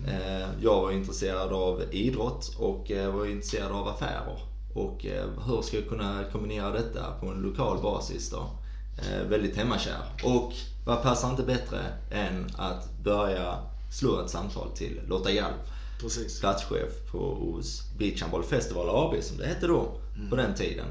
Eh, 0.08 0.48
jag 0.62 0.80
var 0.80 0.92
intresserad 0.92 1.52
av 1.52 1.82
idrott 1.90 2.54
och 2.58 2.90
eh, 2.90 3.12
var 3.14 3.26
intresserad 3.26 3.72
av 3.72 3.88
affärer. 3.88 4.40
Och 4.72 5.06
eh, 5.06 5.28
hur 5.46 5.62
ska 5.62 5.76
jag 5.76 5.88
kunna 5.88 6.24
kombinera 6.32 6.70
detta 6.70 7.12
på 7.20 7.26
en 7.26 7.40
lokal 7.42 7.82
basis 7.82 8.30
då? 8.30 8.50
Eh, 8.98 9.22
väldigt 9.28 9.56
hemmakär. 9.56 10.00
Och 10.24 10.52
vad 10.84 11.02
passar 11.02 11.30
inte 11.30 11.42
bättre 11.42 11.80
än 12.10 12.46
att 12.56 12.98
börja 13.02 13.58
slå 13.92 14.20
ett 14.24 14.30
samtal 14.30 14.70
till 14.70 15.00
Lotta 15.08 15.32
Gall, 15.32 15.52
Precis. 16.00 16.40
platschef 16.40 16.92
på 17.10 17.18
OS 17.18 17.82
Beach 17.98 18.20
Handball 18.20 18.42
Festival 18.44 18.88
AB 18.90 19.22
som 19.22 19.36
det 19.36 19.46
hette 19.46 19.66
då 19.66 19.92
på 20.30 20.36
den 20.36 20.54
tiden. 20.54 20.86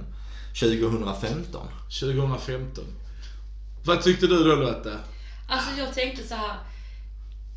2015. 0.60 1.68
2015. 2.00 2.84
Vad 3.86 4.02
tyckte 4.02 4.28
du 4.28 4.44
då 4.44 4.56
Lotta? 4.56 4.92
Alltså 5.48 5.72
jag 5.78 5.94
tänkte 5.94 6.28
så 6.28 6.36
här. 6.36 6.58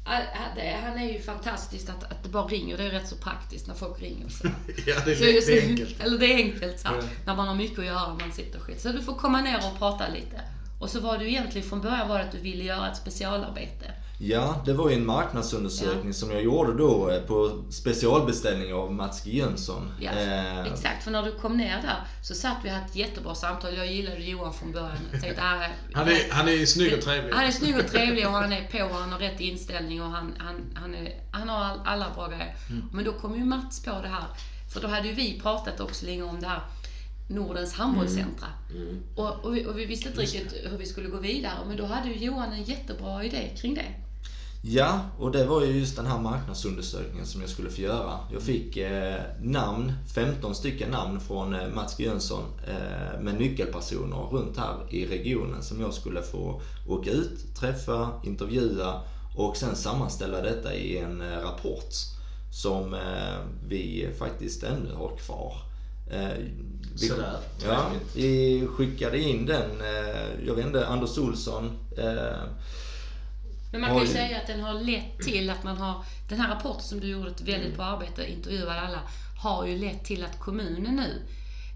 Han 0.04 0.98
är 0.98 1.12
ju 1.12 1.20
fantastiskt 1.20 1.88
att, 1.88 2.04
att 2.04 2.22
det 2.22 2.28
bara 2.28 2.46
ringer. 2.46 2.76
Det 2.76 2.84
är 2.84 2.90
rätt 2.90 3.08
så 3.08 3.16
praktiskt 3.16 3.66
när 3.66 3.74
folk 3.74 4.02
ringer. 4.02 4.28
Så. 4.28 4.46
Ja, 4.86 4.96
det, 5.04 5.16
Så 5.16 5.24
är, 5.24 5.28
just- 5.28 5.46
det 5.46 5.58
är 5.58 5.68
enkelt. 5.68 6.00
Eller 6.00 6.18
det 6.18 6.26
är 6.26 6.36
enkelt 6.36 6.80
så 6.80 6.88
Ja. 6.88 7.02
när 7.26 7.34
man 7.34 7.48
har 7.48 7.54
mycket 7.54 7.78
att 7.78 7.84
göra 7.84 8.14
man 8.14 8.32
sitter 8.32 8.58
och 8.58 8.64
skit. 8.64 8.80
Så 8.80 8.88
du 8.92 9.02
får 9.02 9.14
komma 9.14 9.40
ner 9.40 9.56
och 9.72 9.78
prata 9.78 10.08
lite. 10.08 10.40
Och 10.78 10.90
så 10.90 11.00
var 11.00 11.18
ju 11.20 11.28
egentligen 11.28 11.68
från 11.68 11.80
början 11.80 12.08
var 12.08 12.20
att 12.20 12.32
du 12.32 12.38
ville 12.38 12.64
göra 12.64 12.90
ett 12.90 12.96
specialarbete. 12.96 13.92
Ja, 14.24 14.62
det 14.64 14.72
var 14.72 14.90
ju 14.90 14.96
en 14.96 15.06
marknadsundersökning 15.06 16.14
som 16.14 16.30
jag 16.30 16.42
gjorde 16.42 16.74
då 16.78 17.11
eh, 17.11 17.22
på 17.22 17.64
specialbeställning 17.70 18.74
av 18.74 18.92
Mats 18.92 19.24
G. 19.24 19.30
Jönsson. 19.30 19.92
Ja, 20.00 20.11
Eh, 20.11 20.72
Exakt, 20.72 21.04
för 21.04 21.11
när 21.11 21.22
du 21.22 21.32
kom 21.32 21.56
ner 21.56 21.82
där 21.82 22.06
så 22.22 22.35
satt 22.35 22.56
vi 22.62 22.68
och 22.68 22.72
hade 22.72 22.87
ett 22.87 22.96
jättebra 22.96 23.35
samtal. 23.35 23.76
Jag 23.76 23.92
gillade 23.92 24.24
Johan 24.24 24.54
från 24.54 24.72
början. 24.72 24.96
Tänkte, 25.11 25.42
ah, 25.42 25.66
Han 25.92 26.08
är, 26.08 26.30
han 26.30 26.48
är 26.48 26.66
snygg 26.66 26.94
och 26.94 27.00
trevlig. 27.00 27.32
Han 27.32 27.44
är 27.44 27.50
snygg 27.50 27.76
och 27.76 27.87
trevlig 27.87 28.26
och 28.26 28.32
han 28.32 28.52
är 28.52 28.68
på 28.68 28.85
och 28.85 29.00
han 29.00 29.12
har 29.12 29.18
rätt 29.18 29.40
inställning 29.40 30.02
och 30.02 30.11
han, 30.11 30.35
han, 30.38 30.54
han, 30.74 30.94
är, 30.94 31.12
han 31.30 31.48
har 31.48 31.64
all, 31.64 31.80
alla 31.85 32.06
bra 32.14 32.28
grejer. 32.28 32.54
Mm. 32.70 32.88
Men 32.92 33.04
då 33.04 33.12
kom 33.12 33.37
ju 33.37 33.44
Mats 33.44 33.85
på 33.85 33.90
det 33.90 34.08
här. 34.08 34.24
För 34.72 34.80
då 34.80 34.88
hade 34.88 35.08
ju 35.08 35.14
vi 35.14 35.40
pratat 35.40 35.80
också 35.80 36.06
länge 36.06 36.22
om 36.22 36.40
det 36.40 36.46
här 36.46 36.61
Nordens 37.28 37.74
handbollscentra. 37.74 38.46
Mm. 38.74 39.02
Och, 39.14 39.44
och, 39.44 39.56
vi, 39.56 39.66
och 39.66 39.78
vi 39.78 39.87
visste 39.87 40.08
inte 40.08 40.20
riktigt 40.20 40.54
hur 40.70 40.78
vi 40.78 40.87
skulle 40.87 41.08
gå 41.08 41.16
vidare. 41.16 41.58
Men 41.66 41.76
då 41.76 41.87
hade 41.87 42.08
ju 42.08 42.24
Johan 42.24 42.52
en 42.52 42.62
jättebra 42.62 43.24
idé 43.24 43.56
kring 43.56 43.74
det. 43.74 43.87
Ja, 44.64 45.01
och 45.18 45.33
det 45.33 45.44
var 45.44 45.64
ju 45.64 45.79
just 45.79 45.96
den 45.96 46.07
här 46.07 46.18
marknadsundersökningen 46.18 47.27
som 47.27 47.40
jag 47.40 47.51
skulle 47.51 47.70
få 47.70 47.81
göra. 47.81 48.18
Jag 48.33 48.42
fick 48.42 48.77
eh, 48.77 49.20
namn, 49.40 49.92
15 50.14 50.55
stycken 50.55 50.90
namn 50.90 51.20
från 51.20 51.55
eh, 51.55 51.68
Mats. 51.68 51.98
Jönsson 52.01 52.44
eh, 52.68 53.20
med 53.20 53.35
nyckelpersoner 53.35 54.16
runt 54.16 54.57
här 54.57 54.77
i 54.90 55.07
regionen 55.07 55.62
som 55.62 55.81
jag 55.81 55.94
skulle 55.94 56.22
få 56.22 56.61
åka 56.88 57.11
ut, 57.11 57.55
träffa, 57.55 58.09
intervjua 58.25 59.01
och 59.37 59.57
sen 59.57 59.77
sammanställa 59.77 60.40
detta 60.40 60.75
i 60.75 60.98
en 60.98 61.20
eh, 61.20 61.38
rapport 61.38 61.94
som 62.53 62.94
eh, 62.94 63.38
vi 63.68 64.09
faktiskt 64.18 64.62
ännu 64.62 64.94
har 64.94 65.16
kvar. 65.16 65.55
Eh, 66.11 66.38
vi, 67.01 67.09
Sådär, 67.09 67.37
ja, 67.66 67.90
vi 68.14 68.66
skickade 68.77 69.18
in 69.18 69.46
den, 69.46 69.70
jag 70.46 70.55
vet 70.55 70.66
inte, 70.66 70.87
Anders 70.87 71.18
Olsson 71.18 71.70
Men 73.72 73.80
man 73.80 73.90
kan 73.90 74.00
ju 74.00 74.06
säga 74.06 74.38
att 74.38 74.46
den 74.46 74.61
har 74.61 74.74
lett 74.74 75.18
till 75.18 75.50
att 75.50 75.64
man 75.64 75.76
har, 75.76 76.04
den 76.28 76.40
här 76.40 76.54
rapporten 76.54 76.82
som 76.82 77.00
du 77.00 77.06
gjorde 77.06 77.30
ett 77.30 77.40
väldigt 77.40 77.76
bra 77.76 77.85
arbete, 77.85 78.32
intervjuade 78.32 78.80
alla, 78.80 79.00
har 79.42 79.66
ju 79.66 79.78
lett 79.78 80.04
till 80.04 80.24
att 80.24 80.38
kommunen 80.38 80.96
nu, 80.96 81.22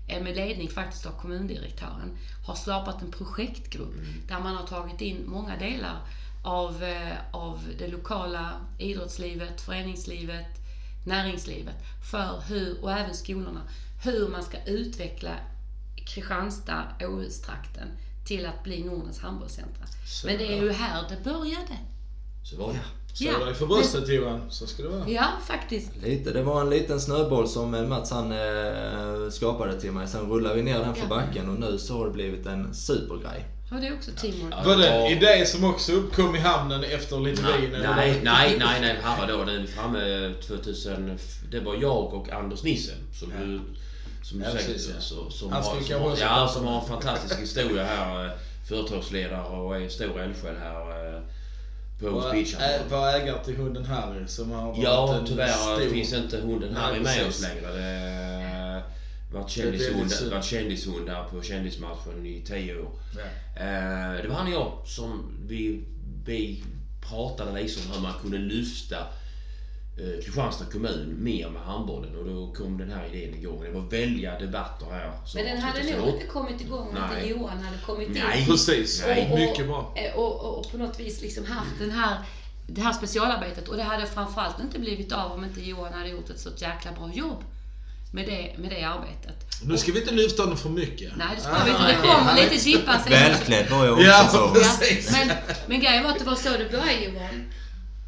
eh, 0.08 0.22
med 0.22 0.36
ledning 0.36 0.68
faktiskt 0.68 1.06
av 1.06 1.20
kommundirektören, 1.20 2.18
har 2.46 2.54
skapat 2.54 3.02
en 3.02 3.10
projektgrupp 3.10 3.94
där 4.28 4.40
man 4.40 4.56
har 4.56 4.66
tagit 4.66 5.00
in 5.00 5.24
många 5.26 5.56
delar 5.56 5.98
av, 6.44 6.84
eh, 6.84 7.16
av 7.30 7.60
det 7.78 7.88
lokala 7.88 8.52
idrottslivet, 8.78 9.60
föreningslivet, 9.60 10.46
näringslivet, 11.06 11.76
för 12.10 12.42
hur, 12.48 12.84
och 12.84 12.92
även 12.92 13.14
skolorna, 13.14 13.62
hur 14.04 14.28
man 14.28 14.42
ska 14.42 14.64
utveckla 14.64 15.32
Kristianstad, 16.06 16.84
Åhus-trakten 17.00 17.88
till 18.26 18.46
att 18.46 18.64
bli 18.64 18.84
Nordens 18.84 19.18
handbollscentra. 19.18 19.84
Men 20.24 20.38
det 20.38 20.46
är 20.46 20.62
ju 20.62 20.72
här 20.72 21.04
det 21.08 21.24
började. 21.30 21.78
Så 22.44 22.56
var 22.56 22.72
det. 22.72 22.78
Slå 23.14 23.44
dig 23.44 23.54
för 23.54 23.66
bröstet 23.66 24.08
Johan, 24.08 24.40
så 24.50 24.66
ska 24.66 24.82
det 24.82 24.88
vara. 24.88 25.08
Ja, 25.08 25.26
faktiskt. 25.46 25.90
Lite. 26.02 26.32
Det 26.32 26.42
var 26.42 26.60
en 26.60 26.70
liten 26.70 27.00
snöboll 27.00 27.48
som 27.48 27.74
eh, 27.74 27.82
Mats 27.82 28.10
han 28.10 28.32
eh, 28.32 29.30
skapade 29.30 29.80
till 29.80 29.92
mig. 29.92 30.08
Sen 30.08 30.30
rullade 30.30 30.54
vi 30.54 30.62
ner 30.62 30.78
den 30.78 30.94
för 30.94 31.02
Ja. 31.02 31.08
backen 31.08 31.48
och 31.48 31.60
nu 31.60 31.78
så 31.78 31.98
har 31.98 32.04
det 32.06 32.10
blivit 32.12 32.46
en 32.46 32.74
supergrej. 32.74 33.44
Och 33.70 33.80
det 33.80 33.86
är 33.86 33.94
också 33.94 34.10
teamwork. 34.10 34.66
Var 34.66 34.76
det 34.76 34.88
en 34.88 35.04
Ja. 35.04 35.10
idé 35.10 35.46
som 35.46 35.64
också 35.64 35.92
uppkom 35.92 36.36
i 36.36 36.38
hamnen 36.38 36.84
efter 36.84 37.20
lite 37.20 37.42
Nej, 37.42 37.68
nej, 37.72 38.20
nej, 38.24 38.56
nej, 38.58 38.80
nej, 38.80 38.98
här 39.02 39.28
då, 39.28 39.44
den 39.44 39.62
är 39.62 39.66
framme 39.66 40.34
2000, 40.46 41.18
det 41.50 41.60
var 41.60 41.74
jag 41.80 42.14
och 42.14 42.30
Anders 42.30 42.62
Nissen 42.62 42.98
som 43.14 43.30
Ja. 43.30 43.58
Som 44.28 44.38
du 44.38 44.44
Ja, 44.44 44.50
säkert 44.50 44.66
precis, 44.66 44.90
ja. 44.94 45.00
så, 45.00 45.30
som, 45.30 45.52
Han 45.52 45.62
har, 45.62 45.80
som, 45.80 46.02
har, 46.02 46.16
ja, 46.20 46.48
som 46.48 46.66
om 46.66 46.72
har 46.72 46.80
en 46.80 46.86
fantastisk 46.88 47.40
historia 47.40 47.84
här. 47.84 48.26
eh, 48.26 48.32
Företagsledare 48.64 49.42
och 49.42 49.76
är 49.80 49.88
stor 49.88 50.20
eldsjäl 50.20 50.56
här 50.56 51.14
eh, 51.16 51.20
på 52.00 52.10
Var, 52.10 52.28
Speech 52.28 52.54
ä, 52.60 52.80
var 52.90 53.08
ägare 53.08 53.44
till 53.44 53.56
hunden 53.56 53.84
Harry 53.84 54.26
som 54.26 54.50
har 54.50 54.66
varit 54.66 54.82
Ja, 54.82 55.16
en 55.18 55.26
tyvärr 55.26 55.48
stor... 55.48 55.90
finns 55.90 56.12
inte 56.12 56.38
hunden 56.38 56.72
Nej, 56.72 56.82
Harry 56.82 57.00
med 57.00 57.26
oss 57.28 57.42
längre. 57.42 57.72
Det 57.72 58.82
var 59.34 59.62
väldigt 59.62 60.44
kändishund, 60.44 61.08
här 61.08 61.24
på 61.24 61.42
kändismatchen 61.42 62.26
i 62.26 62.44
10 62.46 62.76
år. 62.76 62.90
Ja. 63.16 63.22
Eh, 63.62 64.22
det 64.22 64.28
var 64.28 64.34
han 64.34 64.46
och 64.46 64.52
jag 64.52 64.82
som 64.84 65.36
vi, 65.46 65.84
vi 66.24 66.64
pratade 67.08 67.60
liksom 67.62 67.92
hur 67.92 68.00
man 68.00 68.12
kunde 68.22 68.38
lyfta 68.38 68.96
eh, 69.98 70.24
Kristianstad 70.24 70.64
kommun 70.72 71.16
mer 71.18 71.48
med 71.48 71.62
handbollen 71.62 72.16
och 72.16 72.24
då 72.24 72.52
kom 72.52 72.78
den 72.78 72.90
här 72.90 73.14
idén 73.14 73.34
igång. 73.34 73.64
Det 73.64 73.70
var 73.70 73.80
välja 73.80 74.38
debatter 74.38 74.86
här. 74.90 75.12
Men 75.34 75.44
den 75.44 75.58
hade 75.58 75.78
2008. 75.80 76.06
nog 76.06 76.14
inte 76.14 76.26
kommit 76.26 76.60
igång 76.60 76.88
om 76.88 76.96
inte 76.96 77.14
Nej. 77.14 77.30
Johan 77.30 77.58
hade 77.58 77.78
kommit 77.86 78.08
in. 78.08 78.22
Nej. 78.28 78.46
Precis. 78.46 79.04
Nej. 79.06 79.28
och, 79.32 79.38
Mycket 79.38 79.66
bra. 79.66 79.94
Och, 80.16 80.40
och, 80.40 80.58
och 80.58 80.70
på 80.70 80.78
något 80.78 81.00
vis 81.00 81.22
liksom 81.22 81.44
haft 81.44 81.78
den 81.78 81.90
här, 81.90 82.18
det 82.66 82.80
här 82.80 82.92
specialarbetet. 82.92 83.68
Och 83.68 83.76
det 83.76 83.82
hade 83.82 84.06
framförallt 84.06 84.60
inte 84.60 84.78
blivit 84.78 85.12
av 85.12 85.32
om 85.32 85.44
inte 85.44 85.60
Johan 85.60 85.92
hade 85.92 86.08
gjort 86.08 86.30
ett 86.30 86.40
så 86.40 86.50
jäkla 86.56 86.92
bra 86.92 87.10
jobb 87.14 87.44
med 88.12 88.26
det, 88.26 88.54
med 88.58 88.70
det 88.70 88.82
arbetet. 88.82 89.62
Nu 89.64 89.78
ska 89.78 89.92
vi 89.92 90.00
inte 90.00 90.14
lyfta 90.14 90.42
honom 90.42 90.58
för 90.58 90.68
mycket. 90.68 91.12
Nej, 91.16 91.26
det 91.36 91.42
ska 91.42 91.64
vi 91.64 91.70
inte. 91.70 91.86
Det 91.86 92.08
kommer 92.08 92.34
lite 92.34 92.64
dippar 92.64 92.98
sen. 92.98 93.12
Välklädd 93.12 93.70
var 93.70 93.84
jag 93.84 93.92
också 93.92 94.06
Ja, 94.06 94.28
så. 94.28 94.36
Ja, 94.36 94.52
precis. 94.54 95.12
men, 95.12 95.36
men 95.66 95.80
grejen 95.80 96.04
var 96.04 96.10
att 96.10 96.18
det 96.18 96.24
var 96.24 96.34
så 96.34 96.48
det 96.50 96.70
började 96.70 97.04
Johan. 97.04 97.52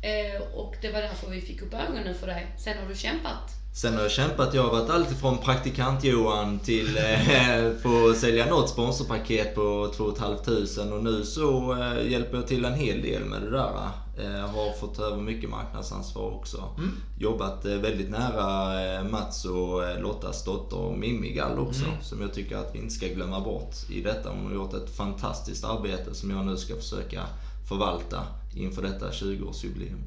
Eh, 0.01 0.43
och 0.55 0.75
det 0.83 0.93
var 0.93 1.01
därför 1.01 1.31
vi 1.31 1.41
fick 1.41 1.63
upp 1.63 1.75
ögonen 1.75 2.15
för 2.15 2.27
dig. 2.27 2.55
Sen 2.59 2.79
har 2.83 2.89
du 2.89 2.95
kämpat. 2.95 3.59
Sen 3.73 3.95
har 3.95 4.03
jag 4.03 4.11
kämpat. 4.11 4.55
Jag 4.55 4.63
har 4.63 4.71
varit 4.71 4.91
allt 4.91 5.21
från 5.21 5.39
praktikant-Johan 5.39 6.59
till 6.59 6.97
eh, 6.97 7.73
få 7.83 8.15
sälja 8.15 8.47
något 8.47 8.69
sponsorpaket 8.69 9.55
på 9.55 9.93
2 9.97 10.15
500 10.15 10.97
och 10.97 11.05
nu 11.05 11.25
så 11.25 11.77
eh, 11.83 12.11
hjälper 12.11 12.37
jag 12.37 12.47
till 12.47 12.65
en 12.65 12.75
hel 12.75 13.03
del 13.03 13.25
med 13.25 13.43
det 13.43 13.51
där. 13.51 13.73
Eh, 14.19 14.51
har 14.51 14.73
fått 14.73 14.99
över 14.99 15.23
mycket 15.23 15.51
marknadsansvar 15.51 16.31
också. 16.35 16.65
Jobbat 17.19 17.65
eh, 17.65 17.75
väldigt 17.75 18.11
nära 18.11 18.81
eh, 18.85 19.05
Mats 19.05 19.45
och 19.45 19.85
eh, 19.85 20.01
Lottas 20.01 20.45
dotter 20.45 20.97
Mimmi 20.97 21.33
Gall 21.33 21.59
också. 21.59 21.85
Som 22.03 22.21
jag 22.21 22.35
tycker 22.35 22.57
att 22.57 22.75
vi 22.75 22.79
inte 22.79 22.95
ska 22.95 23.07
glömma 23.07 23.41
bort 23.41 23.75
i 23.91 24.01
detta. 24.01 24.31
Hon 24.31 24.47
har 24.47 24.55
gjort 24.55 24.75
ett 24.75 24.97
fantastiskt 24.97 25.65
arbete 25.65 26.15
som 26.15 26.31
jag 26.31 26.47
nu 26.47 26.57
ska 26.57 26.77
försöka 26.77 27.23
förvalta 27.69 28.27
inför 28.59 28.83
detta 28.83 29.11
20-årsjubileum. 29.11 30.03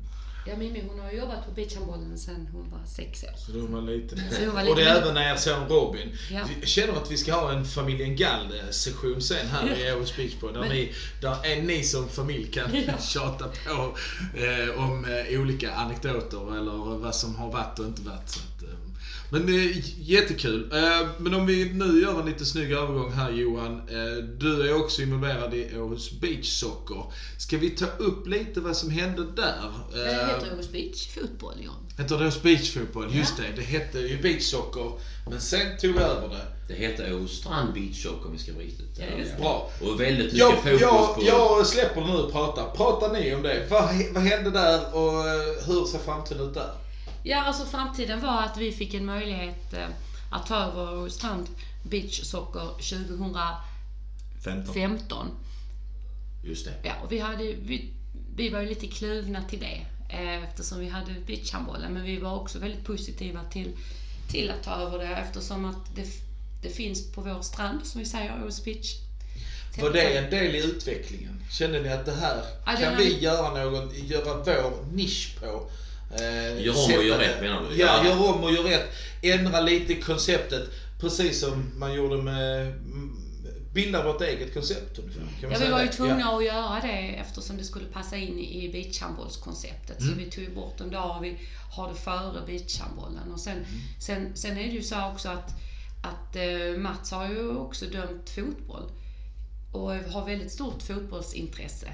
Ja, 0.47 0.57
Mimmi 0.57 0.83
hon 0.89 0.99
har 0.99 1.11
jobbat 1.11 1.45
på 1.45 1.51
beachhandbollen 1.51 2.17
sedan 2.17 2.47
hon 2.51 2.71
var 2.71 2.79
sex 2.85 3.23
år. 3.23 3.29
Så 3.37 3.51
är 3.51 4.43
jag 4.43 4.51
var 4.51 4.69
Och 4.69 4.75
det 4.75 4.83
är 4.83 5.01
även 5.01 5.17
er 5.17 5.35
son 5.35 5.67
Robin. 5.69 6.09
Ja. 6.31 6.39
Jag 6.59 6.67
känner 6.67 6.93
att 6.93 7.11
vi 7.11 7.17
ska 7.17 7.33
ha 7.33 7.51
en 7.51 7.65
familjen 7.65 8.15
Gall-session 8.15 9.21
sen 9.21 9.47
här 9.47 9.87
i 9.89 9.93
Åhus 9.93 10.15
Beach. 10.15 10.33
Där, 10.41 10.59
Men- 10.59 10.69
ni, 10.69 10.91
där 11.21 11.35
en, 11.43 11.67
ni 11.67 11.83
som 11.83 12.07
familj 12.09 12.47
kan 12.51 12.75
Ja. 12.87 12.97
tjata 12.97 13.45
på 13.47 13.97
eh, 14.39 14.83
om 14.89 15.05
eh, 15.05 15.39
olika 15.41 15.73
anekdoter 15.73 16.57
eller 16.57 16.97
vad 16.97 17.15
som 17.15 17.35
har 17.35 17.51
varit 17.51 17.79
och 17.79 17.85
inte 17.85 18.01
varit. 18.01 18.29
Så 18.29 18.39
att, 18.39 18.63
eh, 18.63 18.69
men 19.31 19.49
eh, 19.49 19.77
jättekul. 19.99 20.71
Eh, 20.73 21.07
men 21.17 21.33
om 21.33 21.45
vi 21.45 21.73
nu 21.73 22.01
gör 22.01 22.19
en 22.19 22.25
lite 22.25 22.45
snygg 22.45 22.71
övergång 22.71 23.11
här 23.11 23.31
Johan. 23.31 23.77
Eh, 23.89 24.23
du 24.23 24.69
är 24.69 24.75
också 24.75 25.01
involverad 25.01 25.53
i 25.53 25.77
Åhus 25.77 26.11
Beach 26.11 26.59
Soccer. 26.59 27.03
Ska 27.37 27.57
vi 27.57 27.69
ta 27.69 27.85
upp 27.85 28.27
lite 28.27 28.59
vad 28.59 28.77
som 28.77 28.89
hände 28.89 29.25
där? 29.35 29.71
Det 29.93 30.11
Eh, 30.11 30.27
heter 30.27 30.53
Åhus 30.55 30.71
Beach 30.71 31.07
fotboll, 31.07 31.55
John. 31.65 31.75
Heter 31.97 32.17
det 32.19 32.43
beachfotboll? 32.43 33.15
Just 33.15 33.37
det, 33.37 33.43
det 33.55 33.61
hette 33.61 33.99
ju 33.99 34.21
beachsocker. 34.21 34.91
Men 35.29 35.41
sen 35.41 35.77
tog 35.81 35.93
vi 35.93 35.99
över 35.99 36.29
det. 36.29 36.45
Det 36.67 36.73
heter 36.73 37.13
Åhus 37.15 37.31
Strand 37.31 37.73
Beach 37.73 38.03
Soccer 38.03 38.25
om 38.25 38.31
vi 38.31 38.37
ska 38.39 38.53
vara 38.53 38.63
riktigt 38.63 38.99
Ja. 38.99 39.05
Bra. 39.41 39.71
Och 39.81 40.01
väldigt 40.01 40.25
mycket 40.25 40.39
Jag, 40.39 40.57
fokus 40.57 40.81
jag, 40.81 41.15
på... 41.15 41.21
jag 41.25 41.67
släpper 41.67 42.01
nu 42.01 42.13
och 42.13 42.31
pratar. 42.31 42.69
Pratar 42.75 43.13
ni 43.13 43.35
om 43.35 43.41
det? 43.41 43.67
Vad, 43.69 43.83
vad 44.13 44.23
hände 44.23 44.49
där 44.49 44.95
och 44.95 45.23
hur 45.67 45.85
ser 45.85 45.99
framtiden 46.05 46.47
ut 46.47 46.53
där? 46.53 46.71
Ja, 47.23 47.43
alltså 47.43 47.65
framtiden 47.65 48.21
var 48.21 48.43
att 48.43 48.57
vi 48.57 48.71
fick 48.71 48.93
en 48.93 49.05
möjlighet 49.05 49.73
eh, 49.73 49.87
att 50.31 50.47
ta 50.47 50.55
över 50.55 50.97
Åhus 50.97 51.13
Strand 51.13 51.47
Beach 51.83 52.21
Soccer 52.23 52.67
2015. 52.67 54.73
15. 54.73 55.27
Just 56.43 56.65
det. 56.65 56.73
Ja, 56.83 56.93
och 57.03 57.11
vi, 57.11 57.19
hade, 57.19 57.43
vi, 57.43 57.93
vi 58.35 58.49
var 58.49 58.61
ju 58.61 58.69
lite 58.69 58.87
kluvna 58.87 59.43
till 59.43 59.59
det 59.59 59.85
eh, 60.09 60.43
eftersom 60.43 60.79
vi 60.79 60.89
hade 60.89 61.13
beachhandbollen. 61.27 61.93
Men 61.93 62.03
vi 62.03 62.17
var 62.19 62.35
också 62.35 62.59
väldigt 62.59 62.85
positiva 62.85 63.39
till, 63.51 63.71
till 64.29 64.51
att 64.51 64.63
ta 64.63 64.71
över 64.75 64.99
det 64.99 65.07
eftersom 65.15 65.65
att 65.65 65.95
det, 65.95 66.07
det 66.61 66.69
finns 66.69 67.11
på 67.11 67.21
vår 67.21 67.41
strand, 67.41 67.85
som 67.85 67.99
vi 67.99 68.05
säger, 68.05 68.41
Åhus 68.43 68.63
Beach. 68.63 68.95
Var 69.77 69.89
det 69.89 70.17
en 70.17 70.29
del 70.29 70.55
i 70.55 70.65
utvecklingen? 70.65 71.41
Kände 71.51 71.81
ni 71.81 71.89
att 71.89 72.05
det 72.05 72.15
här 72.15 72.43
Ja, 72.65 72.75
kan 72.75 72.97
vi- 72.97 73.19
göra 73.19 73.63
någon, 73.63 73.89
göra 73.95 74.37
vår 74.43 74.85
nisch 74.93 75.35
på? 75.39 75.69
Eh, 76.19 76.61
Gör 76.65 76.73
om 76.77 76.97
och 76.97 77.03
gör 77.03 77.17
rätt, 77.17 77.41
menar 77.41 77.61
du? 77.69 77.75
Ja, 77.75 78.03
Ja. 78.03 78.05
gör 78.09 78.29
om 78.35 78.43
och 78.43 78.51
gör 78.51 78.63
rätt. 78.63 78.89
Ändra 79.21 79.61
lite 79.61 79.95
konceptet. 79.95 80.69
Precis 80.99 81.39
som 81.39 81.71
man 81.79 81.93
gjorde 81.93 82.17
med 82.17 82.61
mm, 82.67 83.17
Bilda 83.73 84.03
vårt 84.03 84.21
eget 84.21 84.53
koncept 84.53 84.99
ungefär. 84.99 85.21
Kan 85.41 85.49
man 85.49 85.59
Ja, 85.59 85.65
vi 85.65 85.71
var 85.71 85.81
ju 85.81 85.87
tvungna 85.87 86.19
Ja. 86.19 86.37
att 86.37 86.45
göra 86.45 86.79
det 86.81 87.15
eftersom 87.15 87.57
det 87.57 87.63
skulle 87.63 87.85
passa 87.85 88.17
in 88.17 88.39
i 88.39 88.69
beachhandbollskonceptet. 88.71 90.01
Så 90.03 90.13
vi 90.17 90.25
tog 90.31 90.53
bort 90.55 90.79
en 90.81 90.89
dag 90.91 91.17
och 91.17 91.23
vi 91.23 91.37
har 91.71 91.89
det 91.89 91.95
före 91.95 92.41
beachhandbollen. 92.47 93.31
Och 93.33 93.39
sen, 93.39 93.65
sen, 93.99 94.31
sen 94.35 94.51
är 94.57 94.63
det 94.67 94.71
ju 94.73 94.83
så 94.83 95.07
också 95.07 95.29
att, 95.29 95.49
att 96.03 96.35
eh, 96.35 96.77
Mats 96.77 97.11
har 97.11 97.27
ju 97.27 97.49
också 97.57 97.85
dömt 97.85 98.29
fotboll 98.29 98.91
och 99.73 99.91
har 99.93 100.25
väldigt 100.25 100.51
stort 100.51 100.81
fotbollsintresse. 100.83 101.87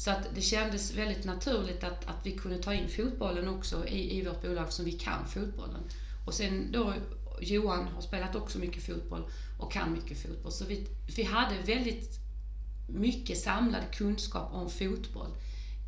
Så 0.00 0.10
att 0.10 0.34
det 0.34 0.40
kändes 0.40 0.94
väldigt 0.94 1.24
naturligt 1.24 1.84
att, 1.84 2.06
att 2.06 2.26
vi 2.26 2.32
kunde 2.32 2.62
ta 2.62 2.74
in 2.74 2.88
fotbollen 2.88 3.48
också 3.48 3.86
i, 3.86 4.18
i 4.18 4.22
vårt 4.22 4.42
bolag 4.42 4.72
som 4.72 4.84
vi 4.84 4.92
kan 4.92 5.28
fotbollen. 5.28 5.82
Och 6.26 6.34
sen 6.34 6.72
då 6.72 6.94
Johan 7.40 7.88
har 7.88 8.00
spelat 8.00 8.36
också 8.36 8.58
mycket 8.58 8.86
fotboll 8.86 9.22
och 9.58 9.72
kan 9.72 9.92
mycket 9.92 10.22
fotboll. 10.22 10.52
Så 10.52 10.64
vi, 10.64 10.86
vi 11.16 11.22
hade 11.22 11.54
väldigt 11.66 12.18
mycket 12.88 13.38
samlad 13.38 13.82
kunskap 13.92 14.54
om 14.54 14.70
fotboll 14.70 15.30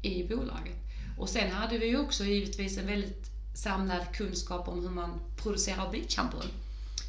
i 0.03 0.29
bolaget. 0.29 0.77
Och 1.19 1.29
sen 1.29 1.51
hade 1.51 1.79
vi 1.79 1.97
också 1.97 2.25
givetvis 2.25 2.79
en 2.79 2.87
väldigt 2.87 3.31
samlad 3.55 4.15
kunskap 4.15 4.69
om 4.69 4.83
hur 4.83 4.91
man 4.91 5.21
producerar 5.37 5.91
beachhandboll. 5.91 6.53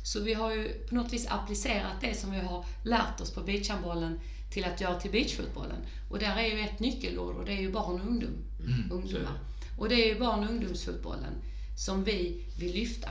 Så 0.03 0.19
vi 0.19 0.33
har 0.33 0.51
ju 0.51 0.73
på 0.89 0.95
något 0.95 1.13
vis 1.13 1.27
applicerat 1.29 2.01
det 2.01 2.13
som 2.13 2.31
vi 2.31 2.39
har 2.39 2.65
lärt 2.83 3.21
oss 3.21 3.31
på 3.31 3.41
beachhandbollen 3.41 4.19
till 4.53 4.65
att 4.65 4.81
göra 4.81 4.99
till 4.99 5.11
beachfotbollen. 5.11 5.85
Och 6.09 6.19
där 6.19 6.37
är 6.37 6.47
ju 6.47 6.59
ett 6.59 6.79
nyckelord 6.79 7.35
och 7.35 7.45
det 7.45 7.51
är 7.51 7.61
ju 7.61 7.71
barn 7.71 8.01
och 8.01 8.07
ungdom. 8.07 8.43
ungdomar. 8.91 9.39
Och 9.77 9.89
det 9.89 9.95
är 9.95 10.13
ju 10.13 10.19
barn 10.19 10.43
och 10.43 10.49
ungdomsfotbollen 10.49 11.33
som 11.77 12.03
vi 12.03 12.45
vill 12.57 12.73
lyfta. 12.73 13.09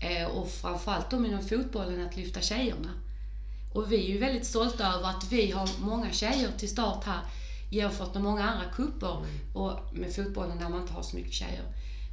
Eh, 0.00 0.26
och 0.26 0.50
framförallt 0.50 1.10
då 1.10 1.26
inom 1.26 1.42
fotbollen 1.42 2.06
att 2.06 2.16
lyfta 2.16 2.40
tjejerna. 2.40 2.90
Och 3.74 3.92
vi 3.92 4.04
är 4.04 4.08
ju 4.08 4.18
väldigt 4.18 4.46
stolta 4.46 4.86
över 4.86 5.08
att 5.08 5.32
vi 5.32 5.50
har 5.50 5.68
många 5.80 6.12
tjejer 6.12 6.52
till 6.58 6.68
start 6.68 7.04
här 7.04 7.20
jämfört 7.70 8.14
med 8.14 8.22
många 8.22 8.44
andra 8.44 8.64
kupper 8.64 9.26
och 9.54 9.78
med 9.92 10.14
fotbollen 10.14 10.58
där 10.58 10.68
man 10.68 10.80
inte 10.80 10.92
har 10.92 11.02
så 11.02 11.16
mycket 11.16 11.32
tjejer. 11.32 11.64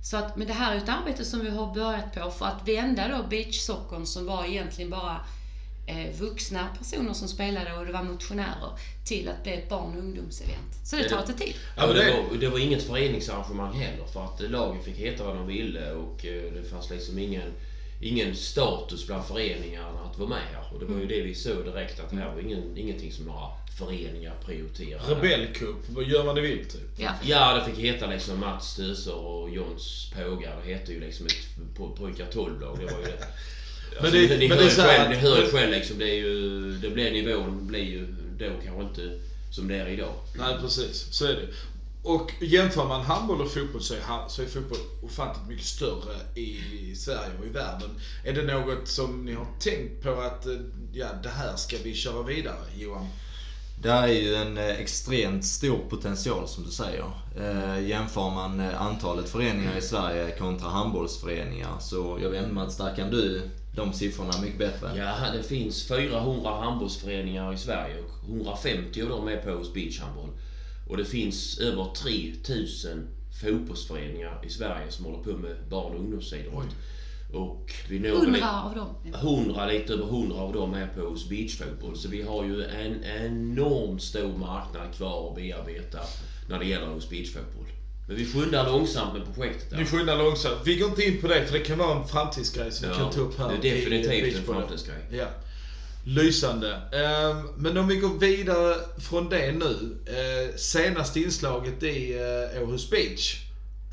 Så 0.03 0.17
att, 0.17 0.37
men 0.37 0.47
det 0.47 0.53
här 0.53 0.75
är 0.75 0.77
ett 0.77 0.89
arbete 0.89 1.25
som 1.25 1.39
vi 1.39 1.49
har 1.49 1.73
börjat 1.73 2.13
på 2.13 2.31
för 2.31 2.45
att 2.45 2.67
vända 2.67 3.07
då 3.07 3.27
beachsockern 3.29 4.05
som 4.05 4.25
var 4.25 4.45
egentligen 4.45 4.89
bara 4.89 5.25
vuxna 6.19 6.67
personer 6.79 7.13
som 7.13 7.27
spelade 7.27 7.73
och 7.73 7.85
det 7.85 7.91
var 7.91 8.03
motionärer 8.03 8.71
till 9.05 9.29
att 9.29 9.43
bli 9.43 9.53
ett 9.53 9.69
barn 9.69 9.93
och 9.93 9.99
ungdomsevent. 9.99 10.75
Så 10.85 10.95
det 10.95 11.09
tar 11.09 11.21
lite 11.27 11.33
tid. 11.33 11.53
Ja, 11.77 11.87
men 11.87 11.95
det, 11.95 12.03
det- 12.05 12.11
var, 12.11 12.37
det 12.39 12.47
var 12.49 12.59
inget 12.59 12.83
föreningsarrangemang 12.83 13.73
heller 13.73 14.05
för 14.05 14.23
att 14.25 14.41
lagen 14.51 14.83
fick 14.83 14.95
heta 14.97 15.23
vad 15.23 15.35
de 15.35 15.47
ville 15.47 15.91
och 15.91 16.25
eh, 16.25 16.53
det 16.53 16.69
fanns 16.69 16.89
liksom 16.89 17.19
ingen, 17.19 17.51
ingen 18.01 18.35
status 18.35 19.07
bland 19.07 19.25
föreningarna 19.25 20.01
att 20.11 20.17
vara 20.17 20.29
med 20.29 20.41
här. 20.53 20.73
Och 20.73 20.79
det 20.79 20.85
var 20.85 20.99
ju 20.99 21.05
det 21.07 21.21
vi 21.21 21.35
såg 21.35 21.65
direkt 21.65 21.99
att 21.99 22.11
här 22.11 22.33
var 22.35 22.41
ingen, 22.41 22.77
ingenting 22.77 23.11
som 23.11 23.25
några 23.25 23.47
föreningar 23.77 24.33
prioriterade. 24.45 25.15
Rebellcup, 25.15 25.89
vad 25.89 26.03
gör 26.03 26.23
vad 26.23 26.35
ni 26.35 26.41
vill 26.41 26.65
typ. 26.65 26.89
Ja. 26.97 27.11
Ja, 27.23 27.53
det 27.53 27.65
fick 27.71 27.83
heta 27.85 28.07
liksom 28.07 28.39
Mats 28.39 28.71
Stöser 28.71 29.15
och 29.15 29.49
Johns 29.49 30.11
Pågar. 30.15 30.61
Det 30.65 30.73
hette 30.73 30.91
ju 30.93 30.99
liksom 30.99 31.25
ett 31.25 31.77
po- 31.77 31.95
pojkar 31.97 32.25
12-lag. 32.25 32.77
Det 32.79 32.85
var 32.93 32.99
ju 32.99 33.05
det. 33.05 33.27
Men 34.01 34.11
det- 34.11 34.37
ni, 34.37 34.47
men 34.47 34.57
hör 34.57 34.65
det 34.65 34.71
är 34.71 34.87
själv, 34.87 35.09
ni 35.09 35.15
hör 35.15 35.37
ju 35.41 35.51
själv 35.51 35.71
liksom. 35.71 35.97
Det, 35.99 36.09
är 36.09 36.15
ju, 36.15 36.71
det 36.77 36.89
blir 36.89 37.11
nivån 37.11 37.67
blir 37.67 37.83
ju 37.83 38.07
då 38.39 38.45
kanske 38.65 38.83
inte 38.83 39.19
som 39.51 39.67
det 39.67 39.75
är 39.75 39.87
idag. 39.87 40.13
Nej 40.35 40.55
precis, 40.61 41.07
så 41.11 41.25
är 41.25 41.33
det. 41.33 41.47
Och 42.03 42.31
jämför 42.41 42.85
man 42.85 43.01
handboll 43.01 43.41
och 43.41 43.51
fotboll 43.51 43.81
så 43.81 43.93
är, 43.93 43.99
så 44.29 44.41
är 44.41 44.45
fotboll 44.45 44.77
ofantligt 45.03 45.47
mycket 45.47 45.65
större 45.65 46.15
i 46.35 46.61
Sverige 46.95 47.31
och 47.39 47.45
i 47.45 47.49
världen. 47.49 47.89
Är 48.23 48.33
det 48.33 48.43
något 48.43 48.87
som 48.87 49.25
ni 49.25 49.33
har 49.33 49.47
tänkt 49.59 50.03
på 50.03 50.09
att 50.11 50.45
eh, 50.45 50.53
ja, 50.93 51.07
det 51.23 51.29
här 51.29 51.55
ska 51.55 51.77
vi 51.83 51.93
köra 51.93 52.23
vidare, 52.23 52.57
Johan? 52.77 53.07
Det 53.81 53.89
är 53.89 54.07
ju 54.07 54.35
en 54.35 54.57
eh, 54.57 54.69
extremt 54.69 55.45
stor 55.45 55.79
potential 55.89 56.47
som 56.47 56.63
du 56.65 56.71
säger. 56.71 57.11
Eh, 57.37 57.87
jämför 57.87 58.29
man 58.29 58.59
antalet 58.59 59.29
föreningar 59.29 59.77
i 59.77 59.81
Sverige 59.81 60.35
kontra 60.39 60.69
handbollsföreningar 60.69 61.77
så 61.79 62.19
jag 62.21 62.29
vet 62.29 62.41
inte 62.43 62.53
Mats, 62.53 62.77
där 62.77 62.95
kan 62.95 63.11
du 63.11 63.41
de 63.79 63.93
siffrorna 63.93 64.41
mycket 64.41 64.59
bättre. 64.59 64.97
Ja, 64.97 65.31
det 65.33 65.43
finns 65.43 65.87
400 65.87 66.51
handbollsföreningar 66.51 67.53
i 67.53 67.57
Sverige 67.57 67.97
och 67.99 68.29
150 68.29 69.03
av 69.03 69.09
dem 69.09 69.27
är 69.27 69.37
på 69.37 69.51
hos 69.51 69.73
beachhandboll. 69.73 70.29
Och 70.87 70.97
det 70.97 71.05
finns 71.05 71.59
över 71.59 71.93
3000 71.93 73.07
fotbollsföreningar 73.41 74.41
i 74.45 74.49
Sverige 74.49 74.91
som 74.91 75.05
håller 75.05 75.23
på 75.23 75.37
med 75.37 75.55
barn 75.69 75.93
och 75.93 75.99
ungdomsidrott. 75.99 76.75
Och 77.33 77.73
vi 77.89 77.99
når 77.99 78.09
väl- 78.09 78.19
Hundra 78.25 78.61
av 78.63 78.75
dem. 78.75 78.89
100, 79.13 79.65
lite 79.65 79.93
över 79.93 80.05
100 80.05 80.35
av 80.35 80.53
dem 80.53 80.73
är 80.73 80.87
på 80.87 81.01
hos 81.01 81.29
beachfotboll. 81.29 81.97
Så 81.97 82.07
vi 82.09 82.21
har 82.21 82.43
ju 82.43 82.63
en 82.63 83.03
enormt 83.03 84.01
stor 84.01 84.37
marknad 84.37 84.93
kvar 84.93 85.29
att 85.29 85.35
bearbeta 85.35 85.99
när 86.49 86.59
det 86.59 86.65
gäller 86.65 86.87
hos 86.87 87.09
beachfotboll. 87.09 87.65
Men 88.09 88.17
vi 88.17 88.25
skyndar 88.25 88.65
långsamt 88.65 89.13
med 89.13 89.33
projektet. 89.35 89.77
Ni 89.79 89.85
skyndar 89.85 90.15
långsamt. 90.17 90.59
Vi 90.63 90.75
går 90.75 90.89
inte 90.89 91.03
in 91.03 91.21
på 91.21 91.27
det 91.27 91.45
för 91.45 91.53
det 91.53 91.59
kan 91.65 91.77
vara 91.77 92.01
en 92.01 92.07
framtidsgrej 92.07 92.71
som 92.71 92.87
vi 92.87 92.93
Ja, 92.93 92.99
kan 92.99 93.11
ta 93.13 93.19
upp 93.19 93.37
här. 93.39 93.57
det 93.61 93.69
är 93.69 93.75
definitivt 93.75 94.35
en 94.35 94.45
framtidsgrej. 94.45 95.05
Ja. 95.11 95.27
Lysande. 96.03 96.73
Ehm, 96.91 97.49
Men 97.55 97.77
om 97.77 97.87
vi 97.87 97.95
går 97.95 98.09
vidare 98.19 98.75
från 98.97 99.29
det 99.29 99.51
nu. 99.51 99.97
Eh, 100.05 100.55
Senaste 100.57 101.19
inslaget 101.19 101.83
i 101.83 102.13
eh, 102.55 102.63
Åhus 102.63 102.89
Beach 102.89 103.35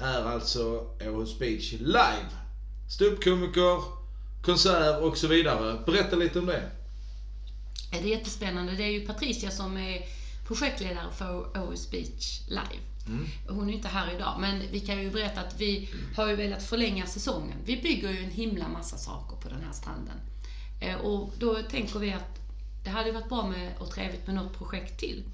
är 0.00 0.22
alltså 0.22 0.84
Åhus 1.00 1.38
Beach 1.38 1.72
live. 1.72 2.26
Ståuppkomiker, 2.88 3.82
konsert 4.42 5.00
och 5.00 5.18
så 5.18 5.26
vidare. 5.26 5.78
Berätta 5.86 6.16
lite 6.16 6.38
om 6.38 6.46
det. 6.46 6.62
Det 7.90 7.96
är 7.98 8.02
jättespännande. 8.02 8.74
Det 8.76 8.82
är 8.84 8.90
ju 8.90 9.00
Patricia 9.00 9.50
som 9.50 9.76
är 9.76 10.02
projektledare 10.46 11.10
för 11.18 11.58
Åhus 11.58 11.90
Beach 11.90 12.40
Live. 12.48 12.82
Hon 13.48 13.68
är 13.70 13.72
inte 13.74 13.88
här 13.88 14.14
idag, 14.14 14.36
men 14.40 14.62
vi 14.72 14.80
kan 14.80 15.02
ju 15.02 15.10
berätta 15.10 15.40
att 15.40 15.60
vi 15.60 15.88
har 16.16 16.28
ju 16.28 16.36
velat 16.36 16.62
förlänga 16.62 17.06
säsongen. 17.06 17.56
Vi 17.64 17.76
bygger 17.76 18.10
ju 18.10 18.18
en 18.24 18.30
himla 18.30 18.68
massa 18.68 18.96
saker 18.96 19.36
på 19.36 19.48
den 19.48 19.62
här 19.66 19.72
stranden. 19.72 20.14
Eh, 20.80 20.94
Och 20.96 21.32
då 21.38 21.62
tänker 21.70 21.98
vi 21.98 22.12
att 22.12 22.38
det 22.84 22.90
hade 22.90 23.12
varit 23.12 23.28
bra 23.28 23.46
med, 23.46 23.72
och 23.78 23.90
trevligt 23.90 24.26
med 24.26 24.34
något 24.36 24.58
projekt 24.58 25.00
till. 25.00 25.24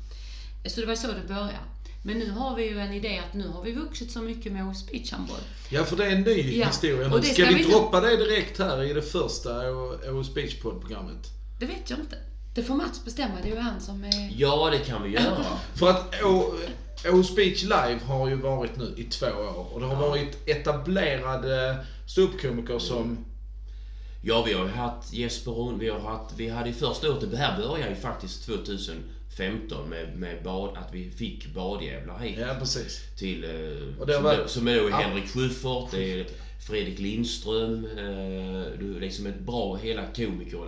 Eh, 0.65 0.71
Så 0.71 0.81
det 0.81 0.87
var 0.87 0.95
så 0.95 1.07
det 1.07 1.29
började. 1.29 1.59
Men 2.05 2.19
nu 2.19 2.31
har 2.31 2.57
vi 2.57 2.65
ju 2.69 2.79
en 2.81 2.93
idé 2.93 3.19
att 3.29 3.35
nu 3.35 3.49
har 3.49 3.63
vi 3.63 3.73
vuxit 3.73 4.11
så 4.13 4.21
mycket 4.23 4.53
med 4.53 4.65
Åhus 4.67 4.87
Beach 4.87 5.13
Handboll. 5.13 5.37
Ja, 5.71 5.85
för 5.85 5.97
det 5.97 6.07
är 6.07 6.11
en 6.17 6.23
ny 6.23 6.59
Ja, 6.59 6.67
historia 6.67 7.09
nu. 7.09 7.23
Ska, 7.23 7.33
ska 7.35 7.45
vi 7.47 7.55
vi- 7.55 7.65
droppa 7.71 8.01
det 8.01 8.17
direkt 8.17 8.59
här 8.59 8.83
i 8.83 8.93
det 8.93 9.03
första 9.03 9.71
Åhus 10.11 10.35
Beach 10.35 10.61
programmet 10.61 11.27
Det 11.61 11.67
vet 11.67 11.91
jag 11.91 11.99
inte. 11.99 12.17
Det 12.55 12.63
får 12.63 12.75
Mats 12.75 13.05
bestämma, 13.05 13.35
det 13.43 13.49
är 13.51 13.55
ju 13.55 13.61
han 13.61 13.81
som 13.81 14.05
är... 14.05 14.33
Ja, 14.37 14.71
det 14.71 14.79
kan 14.79 15.03
vi 15.03 15.11
göra. 15.11 15.45
För 15.75 15.91
att 15.91 16.15
Åhus 17.05 17.37
Beach 17.37 17.63
Live 17.63 18.01
har 18.07 18.29
ju 18.29 18.35
varit 18.35 18.77
nu 18.77 18.95
i 18.97 19.05
två 19.05 19.27
år 19.27 19.75
och 19.75 19.81
det 19.81 19.87
har 19.87 20.09
varit 20.09 20.49
etablerade 20.49 21.77
ståuppkomiker 22.07 22.79
som... 22.79 23.25
Ja, 24.25 24.43
vi 24.43 24.53
har 24.53 24.65
ju 24.65 24.71
haft 24.71 25.13
Jesper 25.13 25.53
Rund, 25.53 25.79
vi 25.79 25.89
har 25.89 26.01
haft, 26.01 26.35
vi 26.37 26.49
hade 26.49 26.69
ju 26.69 26.75
första 26.75 27.13
året, 27.13 27.31
det 27.31 27.37
här 27.37 27.59
började 27.59 27.91
ju 27.91 27.97
faktiskt 27.97 28.47
2015 28.47 29.89
med, 29.89 30.17
med 30.17 30.43
bad, 30.43 30.77
att 30.77 30.95
vi 30.95 31.11
fick 31.11 31.55
badjävlar 31.55 32.19
hit. 32.19 32.39
Ja, 32.39 32.55
precis. 32.59 33.01
Till, 33.17 33.45
eh, 33.45 34.01
Och 34.01 34.07
det 34.07 34.15
som, 34.15 34.25
då, 34.25 34.49
som 34.49 34.69
är 34.69 34.77
då 34.77 34.91
Ja. 34.91 34.97
Henrik 34.97 35.29
Schyffert, 35.29 35.91
det 35.91 36.21
är 36.21 36.27
Fredrik 36.67 36.99
Lindström, 36.99 37.85
eh, 37.85 38.79
du 38.79 38.97
är 38.97 39.01
liksom 39.01 39.27
ett 39.27 39.41
bra 39.41 39.77
hela 39.77 40.07
komiker 40.07 40.59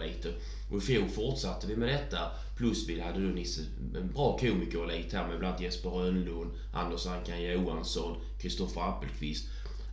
Och 0.71 0.79
i 0.79 0.81
fjol 0.81 1.09
fortsatte 1.09 1.67
vi 1.67 1.77
med 1.77 1.89
detta. 1.89 2.31
Plus 2.57 2.89
vi 2.89 3.01
hade 3.01 3.21
då 3.21 3.27
Nisse, 3.35 3.61
en 3.97 4.13
bra 4.13 4.39
komiker 4.39 4.79
här 5.13 5.29
med 5.29 5.39
bland 5.39 5.45
annat 5.45 5.61
Jesper 5.61 5.91
Rönnlund, 5.91 6.51
Anders 6.75 7.07
Ankan 7.07 7.43
Johansson, 7.43 8.17
Kristoffer 8.43 8.81
Appelqvist. 8.89 9.45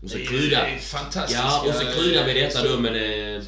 Och 0.04 0.10
så 0.10 0.17
Det 0.17 0.24
är- 0.24 0.28
krydda, 0.28 0.67
Ja, 1.30 1.63
och 1.67 1.74
så 1.76 1.86
kryddar 2.02 2.26
vi 2.26 2.34
detta 2.34 2.63
då 2.67 2.80
med 2.80 2.95
eh, 3.36 3.43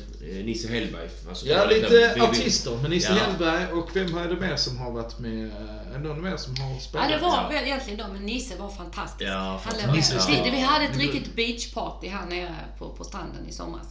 Nisse 0.45 0.67
Hellberg. 0.67 1.09
Alltså, 1.29 1.45
Ja, 1.47 1.65
lite 1.65 2.15
artister. 2.23 2.77
Men 2.81 2.91
Nisse 2.91 3.13
Ja. 3.13 3.15
Hellberg 3.23 3.71
och 3.71 3.95
vem 3.95 4.17
är 4.17 4.27
det 4.27 4.35
mer 4.35 4.55
som 4.55 4.77
har 4.77 4.91
varit 4.91 5.19
med? 5.19 5.45
Är 5.93 5.99
det 5.99 6.07
någon 6.07 6.21
mer 6.21 6.37
som 6.37 6.55
har 6.57 6.73
Ja, 6.73 6.79
spelat? 6.79 7.09
det 7.09 7.17
var 7.17 7.49
väl 7.49 7.63
egentligen 7.63 7.99
de, 7.99 8.13
men 8.13 8.25
Nisse 8.25 8.55
var 8.57 8.69
fantastisk. 8.69 9.29
Ja, 9.29 9.61
fantastisk. 9.63 10.29
Vi, 10.29 10.49
vi 10.51 10.59
hade 10.59 10.85
ett 10.85 10.91
var- 10.95 11.01
riktigt 11.01 11.35
beachparty 11.35 12.07
här 12.07 12.25
nere 12.25 12.55
på, 12.79 12.89
på 12.89 13.03
stranden 13.03 13.47
i 13.49 13.51
somras. 13.51 13.87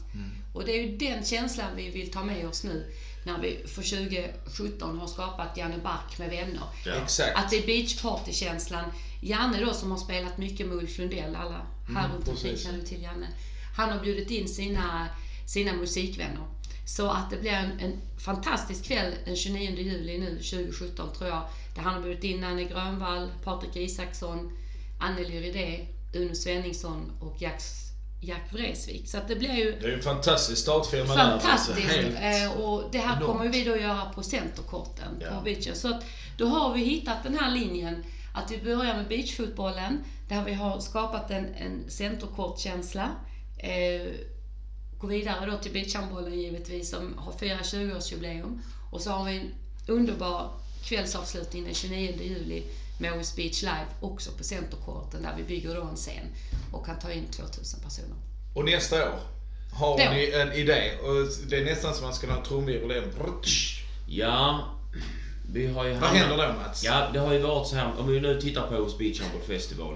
Och 0.55 0.65
det 0.65 0.73
är 0.73 0.83
ju 0.87 0.97
den 0.97 1.25
känslan 1.25 1.67
vi 1.77 1.91
vill 1.91 2.11
ta 2.11 2.25
med 2.25 2.49
oss 2.49 2.65
nu 2.65 2.87
när 3.25 3.41
vi 3.41 3.65
för 3.67 3.83
2017 3.83 4.99
har 4.99 5.07
skapat 5.07 5.57
Janne 5.57 5.79
Bark 5.79 6.19
med 6.19 6.31
vänner. 6.31 6.63
Ja. 6.85 6.95
Att 7.35 7.51
det 7.51 7.57
är 7.57 7.67
beachparty-känslan. 7.67 8.85
Janne 9.21 9.61
då 9.65 9.75
som 9.75 9.91
har 9.91 9.99
spelat 9.99 10.39
mycket 10.39 10.67
med 10.67 10.77
Ulf 10.77 10.99
Lundell, 10.99 11.37
alla 11.37 11.67
här 11.95 12.09
runt 12.09 12.29
omkring 12.29 12.57
känner 12.57 12.83
till 12.83 13.03
Janne. 13.03 13.29
Han 13.77 13.91
har 13.91 14.01
bjudit 14.01 14.31
in 14.31 14.49
sina, 14.49 15.09
sina 15.47 15.73
musikvänner. 15.73 16.47
Så 16.85 17.11
att 17.11 17.31
det 17.31 17.37
blir 17.37 17.51
en, 17.51 17.81
en 17.81 18.01
fantastisk 18.19 18.85
kväll 18.85 19.15
den 19.25 19.37
29 19.37 19.71
juli 19.77 20.19
nu 20.19 20.31
2017 20.31 21.15
tror 21.15 21.31
jag. 21.31 21.43
Där 21.75 21.83
han 21.83 21.95
har 21.95 22.03
bjudit 22.03 22.25
in 22.25 22.41
Nanne 22.41 22.65
Grönvall, 22.65 23.31
Patrik 23.45 23.77
Isaksson, 23.77 24.53
Anneli 25.01 25.41
Rydé, 25.41 25.87
Uno 26.15 26.35
Svenningsson 26.35 27.13
och 27.21 27.43
Jack, 27.43 27.63
Jack 28.25 28.53
Vreeswijk. 28.53 29.09
Så 29.09 29.19
det 29.29 29.37
blir 29.37 29.55
ju 29.55 29.73
Det 29.81 29.87
är 29.87 29.89
ju 29.91 29.95
en 29.95 30.03
fantastisk 30.03 30.63
startfirma 30.63 31.15
där. 31.15 31.39
Fantastiskt! 31.39 31.79
Alltså, 31.79 31.97
helt 31.97 32.43
Eh, 32.55 32.61
och 32.61 32.85
det 32.93 32.99
här 32.99 33.17
enormt. 33.17 33.27
kommer 33.33 33.49
vi 33.53 33.65
då 33.65 33.77
göra 33.77 34.05
på 34.05 34.23
centerkorten 34.23 35.19
Ja. 35.21 35.29
på 35.39 35.45
beachen. 35.45 35.77
Så 35.77 35.89
att 35.89 36.05
då 36.39 36.47
har 36.47 36.75
vi 36.75 36.81
hittat 36.85 37.23
den 37.23 37.39
här 37.39 37.51
linjen 37.51 38.05
att 38.35 38.51
vi 38.51 38.59
börjar 38.59 38.95
med 38.97 39.09
beachfotbollen 39.09 40.05
där 40.29 40.45
vi 40.45 40.53
har 40.55 40.81
skapat 40.81 41.31
en, 41.31 41.55
en 41.55 41.91
centerkortkänsla. 41.91 43.11
Eh, 43.59 44.13
går 44.99 45.09
vidare 45.09 45.51
då 45.51 45.59
till 45.59 45.73
beachhandbollen 45.73 46.41
givetvis 46.41 46.91
som 46.91 47.19
har 47.19 47.33
firar 47.33 47.59
20-årsjubileum. 47.59 48.59
Och 48.91 49.01
så 49.01 49.11
har 49.11 49.25
vi 49.25 49.37
en 49.37 49.51
underbar 49.87 50.51
kvällsavslutning 50.85 51.65
den 51.65 51.75
29 51.75 52.15
juli 52.23 52.63
med 53.03 53.21
OS 53.21 53.37
Beach 53.37 53.63
Live 53.63 53.87
också 54.01 54.31
på 54.33 54.45
centerkorten 54.45 55.23
där 55.23 55.35
vi 55.37 55.43
bygger 55.43 55.75
då 55.75 55.83
en 55.83 55.97
scen 55.97 56.27
och 56.73 56.87
kan 56.87 56.99
ta 56.99 57.13
in 57.13 57.27
2000 57.27 57.81
personer. 57.81 58.17
Och 58.55 58.65
nästa 58.65 58.97
år 58.97 59.21
har 59.73 59.99
Då. 59.99 60.11
ni 60.15 60.31
en 60.35 60.53
idé. 60.53 60.91
Och 61.03 61.49
det 61.49 61.57
är 61.57 61.65
nästan 61.65 61.95
som 61.95 62.05
man 62.05 62.15
ska 62.15 62.27
ha 62.27 62.37
en 62.37 62.45
trumvirvel. 62.45 63.05
Ja, 64.07 64.69
vi 65.53 65.67
har 65.67 65.85
ju 65.85 65.93
Vad 65.93 66.11
händer 66.11 66.47
då 66.47 66.53
Mats? 66.53 66.85
Ja, 66.85 67.09
det 67.13 67.19
har 67.19 67.33
ju 67.33 67.39
varit 67.39 67.69
så 67.69 67.77
här. 67.77 67.93
Om 67.99 68.09
vi 68.09 68.21
nu 68.21 68.41
tittar 68.41 68.67
på 68.67 68.77
Åhus 68.77 68.99
Beach 68.99 69.21
Handball 69.21 69.43
Festival. 69.43 69.95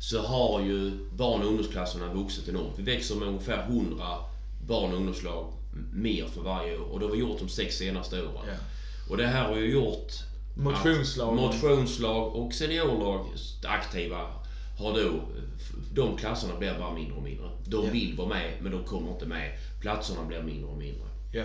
Så 0.00 0.22
har 0.22 0.60
ju 0.60 1.08
barn 1.12 1.40
och 1.40 1.46
ungdomsklasserna 1.46 2.14
vuxit 2.14 2.48
enormt. 2.48 2.74
Vi 2.76 2.82
växer 2.82 3.14
med 3.14 3.28
ungefär 3.28 3.62
100 3.62 4.06
barn 4.66 4.90
och 4.90 4.96
ungdomslag 4.96 5.52
mer 5.92 6.26
för 6.26 6.40
varje 6.40 6.78
år. 6.78 6.92
Och 6.92 7.00
det 7.00 7.06
har 7.06 7.12
vi 7.12 7.18
gjort 7.18 7.38
de 7.38 7.48
sex 7.48 7.76
senaste 7.76 8.22
åren. 8.22 8.46
Ja. 8.46 8.54
Och 9.10 9.16
det 9.16 9.26
här 9.26 9.48
har 9.48 9.56
ju 9.56 9.72
gjort 9.72 10.12
Motionslag. 10.54 11.36
motionslag 11.36 12.36
och 12.36 12.54
seniorlag 12.54 13.26
aktiva 13.64 14.18
har 14.78 14.92
då, 14.92 15.22
de 15.94 16.16
klasserna 16.16 16.56
blir 16.58 16.78
bara 16.78 16.94
mindre 16.94 17.16
och 17.16 17.22
mindre. 17.22 17.50
De 17.64 17.86
Ja. 17.86 17.92
vill 17.92 18.16
vara 18.16 18.28
med 18.28 18.52
men 18.62 18.72
de 18.72 18.84
kommer 18.84 19.12
inte 19.12 19.26
med. 19.26 19.58
Platserna 19.80 20.24
blir 20.24 20.42
mindre 20.42 20.66
och 20.70 20.78
mindre. 20.78 21.06
Ja. 21.32 21.44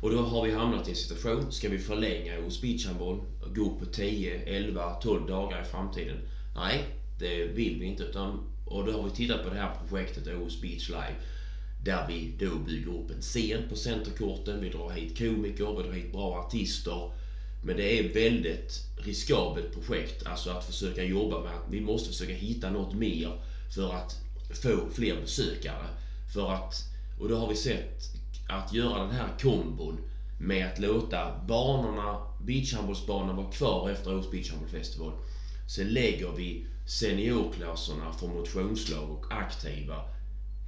Och 0.00 0.10
då 0.10 0.22
har 0.22 0.42
vi 0.46 0.52
hamnat 0.52 0.88
i 0.88 0.90
en 0.90 0.96
situation, 0.96 1.52
ska 1.52 1.68
vi 1.68 1.78
förlänga 1.78 2.40
hos 2.40 2.60
beachhandboll, 2.60 3.20
gå 3.54 3.66
upp 3.66 3.78
på 3.78 3.86
10, 3.86 4.42
11, 4.42 4.90
12 4.94 5.26
dagar 5.26 5.62
i 5.62 5.64
framtiden? 5.64 6.18
Nej, 6.54 6.84
det 7.18 7.44
vill 7.44 7.78
vi 7.78 7.86
inte. 7.86 8.02
Utan, 8.02 8.40
och 8.66 8.84
då 8.84 8.92
har 8.92 9.04
vi 9.04 9.10
tittat 9.10 9.42
på 9.42 9.48
det 9.48 9.56
här 9.56 9.70
projektet 9.88 10.26
Åhus 10.26 10.60
Beach 10.60 10.88
Live. 10.88 11.16
Där 11.84 12.04
vi 12.08 12.32
då 12.38 12.58
bygger 12.58 12.90
upp 12.98 13.10
en 13.10 13.20
scen 13.20 13.62
på 13.68 13.76
centerkorten, 13.76 14.60
vi 14.60 14.68
drar 14.68 14.90
hit 14.90 15.18
komiker, 15.18 15.76
vi 15.76 15.82
drar 15.82 15.92
hit 15.92 16.12
bra 16.12 16.38
artister. 16.46 17.10
Men 17.64 17.76
det 17.76 17.82
är 17.98 18.04
ett 18.04 18.16
väldigt 18.16 18.82
riskabelt 18.96 19.72
projekt, 19.72 20.26
alltså 20.26 20.50
att 20.50 20.64
försöka 20.64 21.02
jobba 21.02 21.38
med 21.38 21.54
att 21.54 21.62
vi 21.70 21.80
måste 21.80 22.10
försöka 22.10 22.32
hitta 22.34 22.70
något 22.70 22.94
mer 22.94 23.32
för 23.74 23.92
att 23.92 24.18
få 24.62 24.88
fler 24.90 25.20
besökare. 25.20 25.88
För 26.34 26.50
att, 26.50 26.84
och 27.18 27.28
då 27.28 27.36
har 27.36 27.46
vi 27.46 27.54
sett 27.54 28.10
att 28.46 28.72
göra 28.72 28.98
den 29.00 29.10
här 29.10 29.30
kombon 29.40 30.00
med 30.38 30.66
att 30.66 30.78
låta 30.78 31.30
banorna, 31.46 32.18
beachhandbollsbanorna 32.38 33.32
vara 33.32 33.46
kvar 33.46 33.90
efter 33.90 34.14
Åhus 34.14 34.30
Beachhandbollfestival. 34.30 35.14
Sen 35.66 35.92
lägger 35.92 36.32
vi 36.32 36.64
seniorklasserna 36.86 38.12
för 38.12 38.26
motionslag 38.26 39.10
och 39.10 39.26
aktiva 39.30 40.02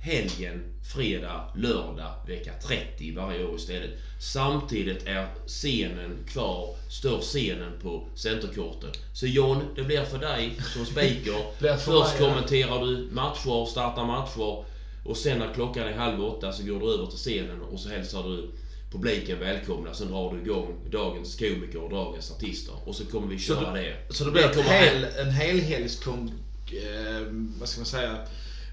helgen, 0.04 0.64
fredag, 0.94 1.52
lördag, 1.56 2.12
vecka 2.26 2.52
30 2.66 3.14
varje 3.16 3.44
år 3.44 3.56
istället. 3.56 3.90
Samtidigt 4.20 5.06
är 5.06 5.26
scenen 5.46 6.18
kvar, 6.28 6.76
står 6.90 7.20
scenen 7.20 7.72
på 7.82 8.08
centerkorten. 8.14 8.90
Så 9.12 9.26
John, 9.26 9.62
det 9.76 9.82
blir 9.82 10.04
för 10.04 10.18
dig 10.18 10.52
som 10.74 10.86
speaker. 10.86 11.76
Först 11.78 12.18
kommenterar 12.18 12.86
du 12.86 13.08
matcher, 13.12 13.66
startar 13.70 14.04
matcher. 14.06 14.64
Och 15.04 15.16
sen 15.16 15.38
när 15.38 15.54
klockan 15.54 15.86
är 15.88 15.92
halv 15.92 16.24
åtta 16.24 16.52
så 16.52 16.62
går 16.62 16.80
du 16.80 16.94
över 16.94 17.06
till 17.06 17.18
scenen 17.18 17.60
och 17.60 17.80
så 17.80 17.88
hälsar 17.88 18.22
du 18.22 18.50
publiken 18.92 19.38
välkomna. 19.40 19.94
Sen 19.94 20.08
drar 20.10 20.32
du 20.34 20.40
igång 20.42 20.74
dagens 20.90 21.36
komiker 21.38 21.82
och 21.82 21.90
dagens 21.90 22.30
artister. 22.30 22.74
Och 22.84 22.94
så 22.94 23.04
kommer 23.04 23.26
vi 23.26 23.38
Så 23.38 23.54
köra 23.54 23.72
det- 23.72 23.80
det. 24.08 24.14
Så 24.14 24.24
det 24.24 24.30
blir 24.30 24.42
Det 24.42 24.54
kommer 24.54 24.70
hel, 24.70 25.04
en 25.18 25.30
helhelgskom... 25.30 26.30
Eh, 26.72 27.26
vad 27.60 27.68
ska 27.68 27.80
man 27.80 27.86
säga? 27.86 28.18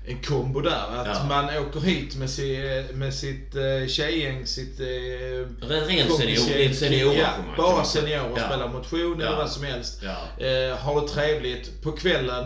En 0.05 0.21
kombo 0.21 0.61
där. 0.61 0.71
Att 0.97 1.07
Ja. 1.07 1.23
man 1.29 1.45
åker 1.57 1.79
hit 1.79 2.15
med, 2.15 2.29
si, 2.29 2.83
med 2.93 3.13
sitt 3.13 3.55
eh, 3.55 3.87
tjejgäng, 3.87 4.45
sitt... 4.47 4.79
Eh, 4.79 4.85
Ren- 4.85 5.87
ren 5.87 6.07
kompisgäng. 6.07 6.35
senior- 6.37 6.73
seniorengagemang, 6.73 7.53
Ja, 7.57 7.63
bara 7.63 7.83
seniorer 7.83 8.33
Ja. 8.37 8.47
spelar 8.47 8.67
motion 8.67 9.13
eller 9.21 9.31
Ja. 9.31 9.37
vad 9.37 9.49
som 9.49 9.63
helst. 9.63 10.01
Ja. 10.03 10.45
Eh, 10.45 10.77
har 10.77 11.01
det 11.01 11.07
trevligt. 11.07 11.81
På 11.83 11.91
kvällen 11.91 12.43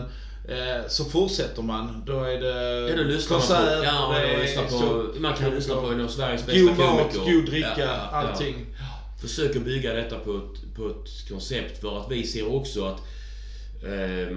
eh, 0.48 0.88
så 0.88 1.04
fortsätter 1.04 1.62
man. 1.62 2.02
Då 2.06 2.20
är 2.24 2.40
det 2.40 2.90
Ja, 2.90 2.96
man 2.96 3.20
konsert, 3.28 3.78
på, 3.78 3.84
ja, 3.84 4.14
det 4.18 4.54
är 4.54 4.68
på, 4.68 5.20
man 5.20 5.34
kan 5.34 5.50
lyssna 5.54 5.74
på 5.74 5.86
en 5.86 6.00
av 6.00 6.08
Sveriges 6.08 6.46
bästa 6.46 6.60
God 6.60 6.78
mat, 6.78 7.12
komiker. 7.12 7.32
god 7.32 7.44
dricka, 7.46 7.74
Ja, 7.78 8.08
allting. 8.12 8.66
Försöker 9.20 9.60
bygga 9.60 9.92
detta 9.94 10.18
på 10.18 10.36
ett, 10.36 10.76
på 10.76 10.88
ett 10.88 11.28
koncept 11.30 11.80
för 11.80 12.00
att 12.00 12.10
vi 12.10 12.26
ser 12.26 12.54
också 12.54 12.84
att 12.84 12.98
eh, 13.84 14.36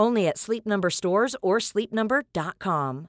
Only 0.00 0.28
at 0.28 0.38
Sleep 0.38 0.64
Number 0.66 0.90
stores 0.90 1.36
or 1.42 1.58
sleepnumber.com. 1.60 3.06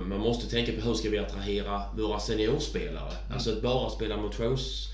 Man 0.00 0.20
måste 0.20 0.50
tänka 0.50 0.72
på 0.72 0.80
hur 0.80 0.94
ska 0.94 1.10
vi 1.10 1.18
attrahera 1.18 1.82
våra 1.96 2.20
seniorspelare. 2.20 3.12
Alltså 3.32 3.52
att 3.52 3.62
bara 3.62 3.90
spela 3.90 4.16
motions 4.16 4.88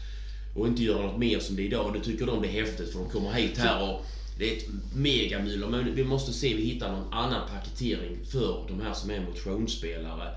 och 0.57 0.67
inte 0.67 0.83
göra 0.83 1.07
något 1.07 1.19
mer 1.19 1.39
som 1.39 1.57
det 1.57 1.63
är 1.63 1.67
idag. 1.67 1.93
Det 1.95 2.01
tycker 2.01 2.27
de 2.27 2.43
det 2.43 2.49
är 2.49 2.53
häftigt 2.67 2.93
för 2.93 2.99
de 2.99 3.09
kommer 3.11 3.31
hit 3.33 3.59
här 3.59 3.91
och 3.95 4.01
det 4.39 4.53
är 4.53 4.57
ett 4.57 4.67
megamyller. 4.97 5.67
Men 5.67 5.95
vi 5.95 6.05
måste 6.05 6.33
se 6.33 6.55
vi 6.55 6.63
hittar 6.63 6.93
någon 6.93 7.13
annan 7.13 7.49
paketering 7.49 8.25
för 8.33 8.65
de 8.69 8.81
här 8.81 8.93
som 8.93 9.11
är 9.11 9.21
motionsspelare. 9.21 10.35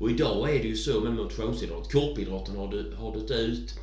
Och 0.00 0.10
idag 0.10 0.50
är 0.56 0.62
det 0.62 0.68
ju 0.68 0.76
så 0.76 1.00
med 1.00 1.12
motionsidrott. 1.14 1.92
Korpidrotten 1.92 2.56
har, 2.56 2.72
dö- 2.72 2.96
har 2.96 3.12
dött 3.14 3.30
ut. 3.30 3.74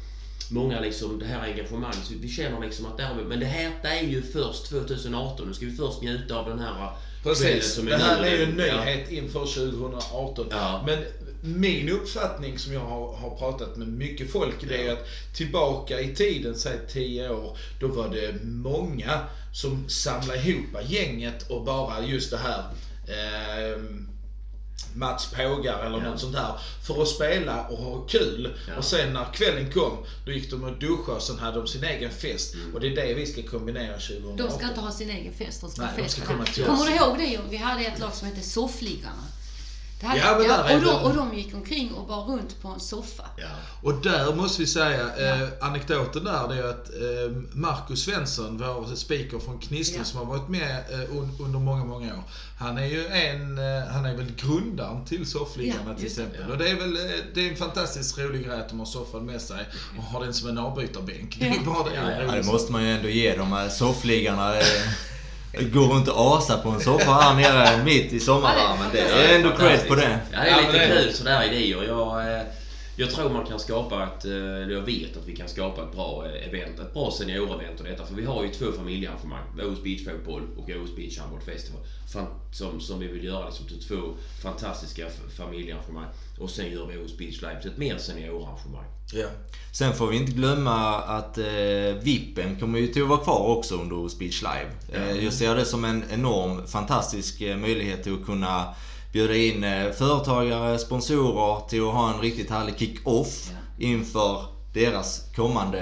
Många 0.52 0.80
liksom, 0.80 1.20
det 1.20 1.26
här 1.26 1.42
engagemanget, 1.42 2.06
så 2.06 2.14
vi 2.22 2.30
känner 2.30 2.60
liksom 2.62 2.86
att 2.86 2.98
det 2.98 3.04
här, 3.04 3.16
men 3.16 3.40
det 3.40 3.46
här 3.46 3.72
det 3.82 3.88
är 3.88 4.04
ju 4.04 4.24
först 4.24 4.66
2018. 4.70 5.48
Nu 5.48 5.54
ska 5.54 5.66
vi 5.66 5.72
först 5.76 6.02
njuta 6.02 6.36
av 6.36 6.50
den 6.50 6.60
här 6.60 6.90
Precis. 7.24 7.74
som 7.74 7.86
Det 7.86 7.98
här 7.98 8.22
nu. 8.22 8.28
är 8.28 8.38
ju 8.38 8.44
en 8.44 8.60
Ja. 8.60 8.84
nyhet 8.86 9.12
inför 9.12 9.46
2018. 9.46 10.48
Ja. 10.52 10.84
Men 10.86 11.00
min 11.42 11.90
uppfattning 11.90 12.58
som 12.58 12.74
jag 12.74 12.80
har, 12.86 13.14
har 13.16 13.30
pratat 13.38 13.76
med 13.76 13.88
mycket 13.88 14.32
folk 14.32 14.56
det 14.70 14.88
är 14.88 14.92
att 14.92 15.06
tillbaka 15.34 16.00
i 16.00 16.10
tiden, 16.16 16.56
säg 16.56 16.78
10 16.88 17.30
år, 17.30 17.58
då 17.80 17.88
var 17.88 18.08
det 18.08 18.34
många 18.44 19.20
som 19.52 19.90
samlade 19.90 20.40
ihop 20.40 20.66
gänget 20.84 21.42
och 21.50 21.64
bara 21.64 22.02
just 22.02 22.32
det 22.32 22.38
här 22.38 22.60
eh, 23.08 23.78
Mats 24.96 25.32
Pågar 25.32 25.86
eller 25.86 26.00
något 26.02 26.20
sånt 26.20 26.36
här. 26.36 26.60
För 26.84 27.02
att 27.02 27.08
spela 27.08 27.68
och 27.68 27.78
ha 27.78 28.02
kul. 28.02 28.54
Ja. 28.68 28.74
Och 28.78 28.86
sen 28.86 29.14
när 29.14 29.34
kvällen 29.34 29.72
kom, 29.72 29.98
då 30.26 30.32
gick 30.32 30.52
de 30.52 30.64
och 30.64 30.74
duschade 30.80 31.18
och 31.18 31.24
sen 31.24 31.38
hade 31.40 31.58
de 31.60 31.68
sin 31.68 31.84
egen 31.84 32.12
fest. 32.12 32.56
Och 32.74 32.80
det 32.80 32.88
är 32.88 32.96
det 32.96 33.14
vi 33.14 33.26
ska 33.26 33.44
kombinera 33.44 33.94
2018. 33.94 34.38
De 34.38 34.52
ska 34.58 34.68
inte 34.68 34.80
ha 34.82 34.92
sin 34.92 35.10
egen 35.10 35.34
fest, 35.34 35.62
de 35.62 35.70
ska 35.70 35.82
Nej, 35.82 35.92
ha 35.92 35.98
de 35.98 36.04
fest 36.04 36.18
ska 36.18 36.26
komma 36.26 36.46
till 36.46 36.64
Kommer 36.64 36.80
oss. 36.80 36.88
du 36.88 36.96
ihåg 36.96 37.18
det? 37.18 37.40
Vi 37.50 37.58
hade 37.58 37.86
ett 37.86 38.00
lag 38.00 38.14
som 38.14 38.28
hette 38.28 38.42
Soffliggarna. 38.42 39.24
Det 40.00 40.06
hade, 40.08 40.20
Ja, 40.20 40.36
men 40.40 40.48
där 40.48 40.64
är 40.64 40.76
och, 40.76 40.82
de, 40.82 40.88
de- 40.88 41.04
och 41.04 41.16
de 41.16 41.38
gick 41.38 41.54
omkring 41.56 41.94
och 41.94 42.08
bar 42.08 42.24
runt 42.24 42.62
på 42.62 42.68
en 42.68 42.80
soffa. 42.80 43.24
Ja. 43.38 43.48
Och 43.82 43.94
där 44.02 44.34
måste 44.36 44.62
vi 44.62 44.68
säga, 44.68 45.02
eh, 45.18 45.48
anekdoten 45.62 46.24
där 46.24 46.48
det 46.48 46.56
är 46.56 46.64
att 46.70 46.90
eh, 46.90 47.38
Marcus 47.52 48.04
Svensson, 48.04 48.58
vår 48.58 48.96
speaker 48.96 49.40
från 49.40 49.60
Knistren 49.60 49.98
Ja. 50.00 50.06
som 50.06 50.20
har 50.20 50.26
varit 50.26 50.50
med 50.50 50.84
eh, 50.92 51.18
un, 51.18 51.32
under 51.40 51.60
många, 51.60 51.86
många 51.86 52.14
år. 52.14 52.24
Han 52.60 52.78
är 52.78 52.86
ju 52.86 53.06
en, 53.08 53.58
eh, 53.58 53.84
han 53.94 54.06
är 54.06 54.16
väl 54.16 54.32
grundaren 54.38 55.06
till 55.06 55.26
soffliggarna 55.26 55.84
Ja, 55.88 55.96
till 55.96 56.06
exempel. 56.06 56.52
Och 56.52 56.58
det 56.58 56.70
är 56.70 56.76
väl, 56.76 56.96
eh, 56.96 57.02
det 57.34 57.46
är 57.48 57.50
en 57.52 57.58
fantastiskt 57.58 58.18
rolig 58.18 58.46
grej 58.46 58.60
att 58.60 58.70
de 58.70 58.80
har 58.80 58.86
soffan 58.86 59.26
med 59.26 59.42
sig 59.42 59.66
och 59.98 60.04
har 60.04 60.24
den 60.24 60.34
som 60.34 60.50
en 60.50 60.58
avbytarbänk. 60.58 61.38
Det 61.40 61.48
är 61.48 61.60
bara 61.66 61.84
det. 61.90 61.96
Ja, 61.96 62.12
ja. 62.12 62.22
Ja, 62.22 62.32
det 62.32 62.44
måste 62.46 62.72
man 62.72 62.84
ju 62.84 62.90
ändå 62.92 63.10
ge 63.10 63.36
dem. 63.36 63.52
här 63.52 63.70
Soffliggarna 63.70 64.56
eh, 64.58 64.64
går 65.60 65.88
runt 65.88 66.08
och 66.08 66.38
asar 66.38 66.58
på 66.58 66.70
en 66.70 66.80
soffa 66.80 67.12
här 67.12 67.36
nere 67.36 67.84
mitt 67.84 68.14
i 68.14 68.20
sommarvärmen. 68.20 68.88
Det 68.94 69.00
är 69.00 69.36
ändå 69.36 69.50
cred 69.52 69.88
på 69.88 69.96
det. 69.96 70.20
Ja, 70.32 70.40
det 70.44 70.50
är 70.50 70.58
lite 70.62 70.72
det 70.72 70.84
är- 70.84 71.02
kul 71.04 71.14
sådär 71.14 71.44
idéer. 71.52 71.84
Jag, 71.88 72.36
eh, 72.36 72.42
jag 72.96 73.12
tror 73.12 73.30
man 73.30 73.46
kan 73.46 73.60
skapa 73.60 74.04
ett, 74.04 74.26
eh, 74.26 74.32
eller 74.32 74.72
jag 74.74 74.82
vet 74.82 75.18
att 75.18 75.28
vi 75.28 75.36
kan 75.36 75.50
skapa 75.50 75.84
ett 75.84 75.92
bra 75.92 76.26
eh, 76.26 76.48
event, 76.48 76.80
ett 76.80 76.94
bra 76.94 77.12
seniorevent 77.12 77.80
och 77.80 77.86
detta. 77.86 78.06
För 78.06 78.16
vi 78.16 78.26
har 78.26 78.44
ju 78.44 78.50
två 78.50 78.72
familjearrangemang. 78.72 79.44
Åhus 79.60 79.84
Beach 79.84 80.06
Fotboll 80.06 80.42
och 80.58 80.70
Åhus 80.70 80.96
Beach 80.96 81.20
Handball 81.20 81.42
Festival. 81.42 81.82
Som, 82.52 82.82
som 82.82 83.00
vi 83.00 83.08
vill 83.08 83.24
göra 83.24 83.46
liksom 83.46 83.68
till 83.68 83.84
två 83.84 83.96
fantastiska 84.44 85.08
familjearrangemang. 85.38 86.08
Och 86.40 86.50
sen 86.50 86.72
gör 86.72 86.86
vi 86.86 86.98
Åhus 86.98 87.18
Beach 87.18 87.42
Live 87.42 87.62
till 87.62 87.72
ett 87.72 87.78
mer 87.78 87.98
seniorarrangemang. 87.98 88.86
Ja. 89.14 89.28
Sen 89.72 89.94
får 89.94 90.08
vi 90.08 90.18
inte 90.18 90.32
glömma 90.32 91.02
att 91.02 91.38
eh, 91.38 91.46
Vippen 92.02 92.60
kommer 92.60 92.80
ju 92.80 92.88
till 92.88 93.02
att 93.02 93.10
vara 93.10 93.24
kvar 93.24 93.58
också 93.58 93.76
under 93.76 94.08
Speech 94.08 94.42
Live. 94.42 94.70
Eh, 94.92 95.24
jag 95.24 95.34
ser 95.34 95.56
det 95.56 95.66
som 95.66 95.86
en 95.86 96.04
enorm, 96.12 96.68
fantastisk 96.68 97.42
eh, 97.42 97.58
möjlighet 97.58 98.04
till 98.04 98.14
att 98.14 98.26
kunna 98.26 98.76
bjuda 99.14 99.36
in 99.36 99.64
eh, 99.64 99.92
företagare, 99.92 100.80
sponsorer 100.80 101.70
till 101.70 101.82
att 101.82 101.94
ha 101.94 102.14
en 102.14 102.22
riktigt 102.22 102.50
härlig 102.50 102.80
kick-off 102.80 103.52
inför 103.78 104.42
deras 104.74 105.22
kommande 105.36 105.80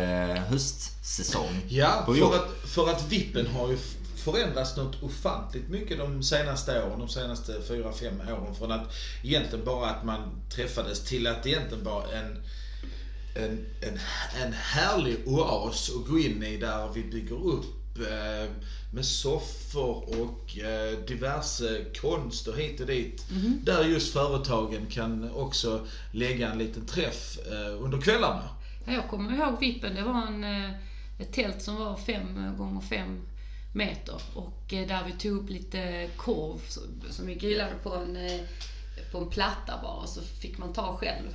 höstsäsong. 0.50 1.66
Ja, 1.68 2.04
för 2.06 2.36
att, 2.36 2.50
för 2.64 2.90
att 2.90 3.12
vippen 3.12 3.48
har 3.48 3.70
ju 3.70 3.78
förändrats 4.16 4.78
något 4.78 5.04
ofantligt 5.04 5.70
mycket 5.70 5.98
de 5.98 6.24
senaste 6.24 6.84
åren, 6.84 7.00
de 7.00 7.10
senaste 7.10 7.60
4-5 7.60 8.42
åren. 8.42 8.56
Från 8.56 8.72
att 8.72 8.94
egentligen 9.24 9.66
bara 9.66 9.90
att 9.90 10.04
man 10.04 10.42
träffades 10.50 11.04
till 11.04 11.28
att 11.28 11.46
egentligen 11.46 11.84
bara 11.84 12.12
en, 12.12 12.38
en, 13.36 13.66
en, 13.82 14.00
en 14.44 14.54
härlig 14.54 15.28
oas 15.28 15.90
att 15.90 16.08
gå 16.08 16.20
in 16.20 16.44
i 16.44 16.58
där 16.58 16.90
vi 16.94 17.04
bygger 17.04 17.48
upp 17.48 17.98
eh, 17.98 18.52
med 18.94 19.06
soffor 19.06 20.22
och 20.22 20.58
eh, 20.58 21.00
diverse 21.00 21.86
konst 22.02 22.48
och 22.48 22.58
hit 22.58 22.80
och 22.80 22.88
dit. 22.88 23.26
Där 23.64 23.84
just 23.84 24.14
företagen 24.14 24.86
kan 24.92 25.32
också 25.32 25.88
lägga 26.12 26.52
en 26.52 26.58
liten 26.58 26.86
träff 26.86 27.38
eh, 27.48 27.84
under 27.84 28.02
kvällarna. 28.02 28.50
Ja, 28.86 28.94
jag 28.94 29.08
kommer 29.10 29.34
ihåg 29.36 29.60
Vippen, 29.60 29.96
det 29.96 30.04
var 30.04 30.28
en, 30.28 30.44
eh, 30.44 30.72
ett 31.20 31.34
tält 31.34 31.62
som 31.62 31.76
var 31.76 31.98
fem 31.98 32.56
gånger 32.58 32.82
fem 32.82 33.22
meter 33.74 34.22
och 34.34 34.74
eh, 34.74 34.88
där 34.88 35.04
vi 35.06 35.12
tog 35.14 35.44
upp 35.44 35.50
lite 35.50 36.10
korv 36.18 36.60
som- 37.10 37.26
vi 37.28 37.36
grillade 37.36 37.76
på 37.84 37.96
en, 37.96 38.16
eh, 38.16 38.42
på 39.12 39.18
en 39.18 39.30
platta 39.30 39.80
bara 39.82 40.08
så 40.08 40.22
fick 40.22 40.58
man 40.58 40.74
ta 40.74 40.98
själv. 40.98 41.28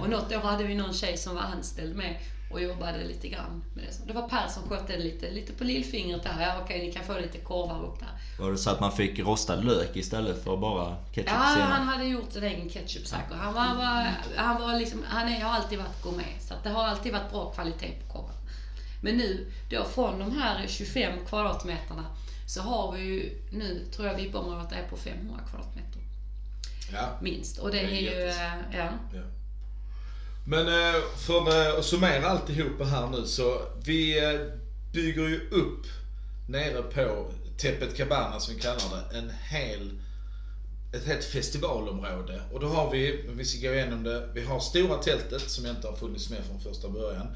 Och 0.00 0.10
något 0.10 0.32
år 0.32 0.40
hade 0.40 0.64
vi 0.64 0.74
någon 0.74 0.94
tjej 0.94 1.16
som 1.16 1.34
var 1.34 1.42
anställd 1.42 1.96
med 1.96 2.16
och 2.50 2.62
jobbade 2.62 3.04
lite 3.04 3.28
grann 3.28 3.64
med 3.74 3.84
det. 3.84 4.06
Det 4.06 4.12
var 4.12 4.28
Per 4.28 4.48
som 4.48 4.68
skötte 4.68 4.92
det 4.92 4.98
lite, 4.98 5.30
lite 5.30 5.52
på 5.52 5.64
lillfingret 5.64 6.22
där. 6.22 6.36
Ja 6.40 6.60
okej, 6.62 6.86
ni 6.86 6.92
kan 6.92 7.04
få 7.04 7.18
lite 7.18 7.38
korvar 7.38 7.84
upp 7.84 8.00
där. 8.00 8.08
Var 8.44 8.50
det 8.50 8.58
så 8.58 8.70
att 8.70 8.80
man 8.80 8.92
fick 8.92 9.18
rostad 9.18 9.56
lök 9.56 9.96
istället 9.96 10.44
för 10.44 10.56
bara 10.56 10.96
ketchup 11.14 11.30
Ja, 11.34 11.50
senare? 11.54 11.72
han 11.72 11.88
hade 11.88 12.04
gjort 12.04 12.32
sin 12.32 12.44
egen 12.44 12.68
ketchup 12.68 13.06
säkert. 13.06 13.32
Han 13.32 13.54
var, 13.54 13.74
var, 13.74 14.06
han 14.36 14.62
var 14.62 14.78
liksom, 14.78 15.04
han 15.08 15.28
är, 15.28 15.40
har 15.40 15.50
alltid 15.50 15.78
varit 15.78 16.02
gourmet. 16.02 16.42
Så 16.48 16.54
att 16.54 16.64
det 16.64 16.70
har 16.70 16.84
alltid 16.84 17.12
varit 17.12 17.30
bra 17.30 17.52
kvalitet 17.52 17.92
på 18.06 18.12
korven. 18.12 18.36
Men 19.02 19.16
nu, 19.16 19.52
då 19.70 19.84
från 19.84 20.18
de 20.18 20.32
här 20.40 20.66
25 20.68 21.12
kvadratmeterna 21.28 22.04
så 22.46 22.60
har 22.62 22.92
vi 22.92 23.00
ju, 23.02 23.40
nu 23.50 23.84
tror 23.96 24.08
jag 24.08 24.14
VIP-området 24.14 24.72
är 24.72 24.88
på 24.88 24.96
500 24.96 25.40
kvadratmeter. 25.50 26.00
Ja. 26.92 27.18
Minst. 27.20 27.58
Och 27.58 27.70
det, 27.70 27.76
Det 27.76 27.84
är 27.84 27.88
är 27.88 28.00
ju, 28.00 28.28
eh, 28.28 28.78
ja. 28.78 28.88
Ja. 29.12 29.20
Men 30.46 30.68
eh, 30.68 31.00
för 31.16 31.68
eh, 31.68 31.78
att 31.78 31.84
summera 31.84 32.28
alltihopa 32.28 32.84
här 32.84 33.08
nu 33.08 33.26
så 33.26 33.60
vi 33.84 34.24
eh, 34.24 34.40
bygger 34.92 35.28
ju 35.28 35.48
upp 35.50 35.86
nere 36.48 36.82
på 36.82 37.32
Teppet 37.58 37.96
Cabana 37.96 38.40
som 38.40 38.54
vi 38.54 38.60
kallar 38.60 39.10
det 39.10 39.18
en 39.18 39.32
hel 39.50 39.90
ett 40.92 41.06
helt 41.06 41.24
festivalområde. 41.24 42.42
Och 42.52 42.60
då 42.60 42.66
har 42.66 42.90
vi, 42.90 43.24
vi 43.28 43.44
ska 43.44 43.68
gå 43.68 43.74
igenom 43.74 44.02
det, 44.02 44.28
vi 44.34 44.44
har 44.44 44.60
stora 44.60 45.02
tältet 45.02 45.50
som 45.50 45.66
inte 45.66 45.88
har 45.88 45.96
funnits 45.96 46.30
med 46.30 46.44
från 46.44 46.60
första 46.60 46.88
början. 46.88 47.26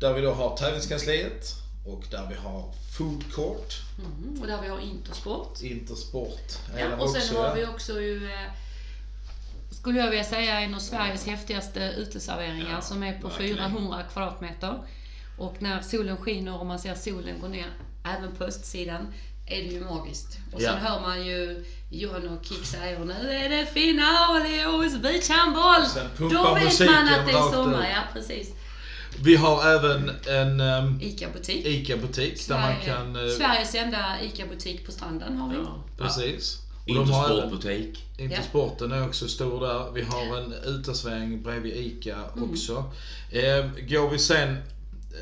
Där 0.00 0.12
vi 0.12 0.20
då 0.20 0.32
har 0.32 0.56
tävlingskansliet 0.56 1.54
och 1.86 2.04
där 2.10 2.26
vi 2.28 2.34
har 2.34 2.74
food 2.98 3.24
court, 3.32 3.82
Mm, 3.98 4.40
och 4.40 4.46
där 4.46 4.62
vi 4.62 4.68
har 4.68 4.80
Intersport. 4.80 5.62
Intersport. 5.62 6.58
Ja, 6.78 6.96
och 6.96 7.10
sen 7.10 7.20
också, 7.22 7.42
har 7.42 7.54
vi 7.54 7.66
också 7.66 8.00
ju, 8.00 8.30
skulle 9.82 9.98
jag 9.98 10.10
vilja 10.10 10.24
säga, 10.24 10.60
en 10.60 10.74
av 10.74 10.78
Sveriges 10.78 11.26
häftigaste 11.26 11.94
uteserveringar 11.98 12.80
som 12.80 13.02
är 13.02 13.20
på 13.20 13.28
verkligen. 13.28 13.56
400 13.56 14.02
kvadratmeter. 14.12 14.74
Och 15.38 15.56
när 15.62 15.80
solen 15.80 16.16
skiner 16.16 16.60
och 16.60 16.66
man 16.66 16.78
ser 16.78 16.94
solen 16.94 17.40
gå 17.40 17.48
ner, 17.48 17.66
även 18.04 18.32
på 18.36 18.44
östsidan, 18.44 19.06
är 19.46 19.56
det 19.56 19.68
ju 19.68 19.84
magiskt. 19.84 20.38
Och 20.52 20.60
sen 20.60 20.78
Ja. 20.82 20.88
hör 20.88 21.00
man 21.00 21.26
ju 21.26 21.64
John 21.90 22.28
och 22.28 22.44
Kik 22.44 22.64
säger 22.66 22.98
nu 22.98 23.30
är 23.32 23.48
det 23.48 23.66
final 23.66 24.46
i 24.46 24.66
Åhus 24.66 24.96
beachhandboll! 25.02 25.82
Då 26.18 26.54
vet 26.54 26.80
man 26.90 27.08
att 27.08 27.26
det 27.26 27.32
är 27.32 27.52
sommar, 27.52 27.88
ja 27.90 28.02
precis. 28.12 28.50
Vi 29.22 29.36
har 29.36 29.66
även 29.74 30.10
en 30.28 30.60
um, 30.60 31.00
ICA-butik. 31.02 31.66
ICA-butik 31.66 32.48
där 32.48 32.54
man 32.58 32.74
Sverige- 32.74 32.84
kan... 32.94 33.16
eh, 33.16 33.32
Sveriges 33.32 33.74
enda 33.74 34.20
ICA-butik 34.22 34.86
på 34.86 34.92
stranden 34.92 35.36
har 35.36 35.48
vi. 35.50 35.56
Ja. 35.56 35.84
Precis. 35.98 36.58
Och 36.88 36.94
de 36.94 37.00
Intersportbutik. 37.00 38.04
Intersporten 38.18 38.92
är 38.92 39.06
också 39.06 39.28
stor 39.28 39.60
där. 39.60 39.90
Vi 39.94 40.02
har 40.02 40.36
en 40.36 40.52
utesväng 40.64 41.42
bredvid 41.42 41.76
ICA 41.76 42.24
också. 42.50 42.84
Eh, 43.30 43.66
går 43.88 44.10
vi 44.10 44.18
sen, 44.18 44.56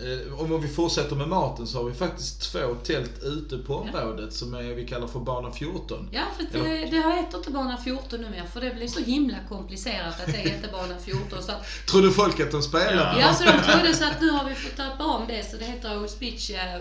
eh, 0.03 0.41
om 0.41 0.61
vi 0.63 0.69
fortsätter 0.69 1.17
med 1.17 1.29
maten 1.29 1.67
så 1.67 1.79
har 1.79 1.85
vi 1.85 1.95
faktiskt 1.95 2.53
två 2.53 2.75
tält 2.85 3.23
ute 3.23 3.59
på 3.59 3.75
området 3.75 4.33
som 4.33 4.55
är, 4.55 4.63
vi 4.63 4.87
kallar 4.87 5.07
för 5.07 5.21
bana 5.21 5.53
14. 5.53 6.09
Ja, 6.13 6.23
för 6.37 6.59
det, 6.59 6.91
det 6.91 7.01
har 7.01 7.17
heter 7.17 7.39
inte 7.39 7.51
bana 7.51 7.77
14 7.77 8.21
numera 8.21 8.47
för 8.47 8.61
det 8.61 8.75
blir 8.75 8.89
så 8.89 9.01
himla 9.01 9.37
komplicerat 9.49 10.21
att 10.21 10.27
det 10.27 10.39
heter 10.39 10.73
bana 10.73 10.99
14. 11.05 11.43
Så 11.43 11.53
att, 11.53 11.67
Trodde 11.91 12.11
folk 12.11 12.41
att 12.41 12.51
de 12.51 12.63
spelade? 12.63 13.21
ja, 13.21 13.35
så 13.35 13.45
de 13.45 13.73
trodde 13.73 13.95
så 13.95 14.05
att 14.05 14.21
nu 14.21 14.31
har 14.31 14.49
vi 14.49 14.55
fått 14.55 14.77
döpa 14.77 15.05
om 15.05 15.27
det 15.29 15.51
så 15.51 15.57
det 15.57 15.65
heter 15.65 15.95
eh, 15.95 16.81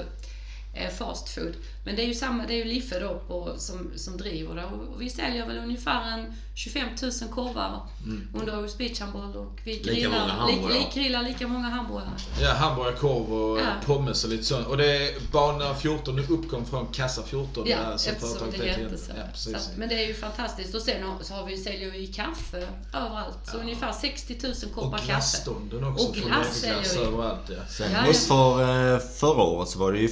Fast 0.98 1.30
Food. 1.30 1.54
Men 1.86 1.96
det 1.96 2.02
är 2.04 2.08
ju 2.08 2.14
samma, 2.14 2.46
det 2.48 2.54
är 2.54 2.58
ju 2.58 2.64
Liffe 2.64 3.00
då 3.00 3.22
på, 3.28 3.54
som, 3.58 3.92
som 3.96 4.18
driver 4.18 4.56
det 4.56 4.66
och 4.66 5.02
vi 5.02 5.10
säljer 5.10 5.48
väl 5.48 5.58
ungefär 5.58 6.12
en 6.12 6.34
25 6.56 6.88
000 7.02 7.12
korvar 7.34 7.88
under 8.34 8.60
Åhus 8.60 8.78
Beach 8.78 9.00
handboll 9.00 9.38
och 9.38 9.60
vi 9.64 9.74
Lika 9.74 9.94
grillar, 9.94 10.10
många 10.10 10.46
li, 10.48 10.54
hamburgare. 10.54 10.80
li, 10.80 11.02
grillar 11.02 11.24
lika 11.24 11.48
många 11.48 11.70
hamburgare. 11.70 12.10
Ja, 12.42 12.54
hamburgarkorv 12.54 13.34
och 13.34 13.60
Ja. 13.60 13.64
pommes 13.86 14.24
och 14.24 14.30
lite 14.30 14.44
sånt. 14.44 14.68
Och 14.68 14.78
det 14.78 14.86
är 15.08 15.32
bana 15.32 15.76
14, 15.76 16.20
uppkom 16.30 16.66
från 16.66 16.88
kassa 16.88 17.24
14. 17.24 17.64
Ja, 17.68 17.78
där 17.78 17.98
som 17.98 18.14
eftersom 18.14 18.38
företaget 18.38 18.60
det 18.62 18.68
heter. 18.68 18.84
hette 18.84 18.98
så. 18.98 19.12
Ja, 19.18 19.24
så 19.34 19.56
att, 19.56 19.72
men 19.78 19.90
det 19.90 20.04
är 20.04 20.08
ju 20.08 20.14
fantastiskt. 20.14 20.76
Och 20.76 20.82
sen 20.82 21.04
har, 21.04 21.24
så 21.24 21.34
har 21.34 21.46
vi, 21.46 21.58
säljer 21.58 21.92
vi 21.92 22.08
kaffe 22.08 22.68
överallt. 22.94 23.38
Så 23.52 23.58
ungefär 23.58 23.92
60 23.92 24.38
000 24.44 24.54
koppar 24.74 24.88
och 24.88 24.94
kaffe. 24.94 25.06
glasstånden 25.08 25.84
också. 25.84 26.08
Och 26.08 26.14
glass 26.16 26.60
säljer 26.60 26.96
vi. 26.96 27.00
överallt. 27.08 27.42
Ja. 27.50 27.56
Sen 27.70 27.92
Ja, 27.94 28.08
just 28.08 28.30
ja. 28.30 28.58
för 28.58 28.94
eh, 28.94 29.00
förra 29.00 29.44
året 29.44 29.70
så 29.70 29.80
var 29.80 29.92
det 29.92 30.00
ju 30.00 30.08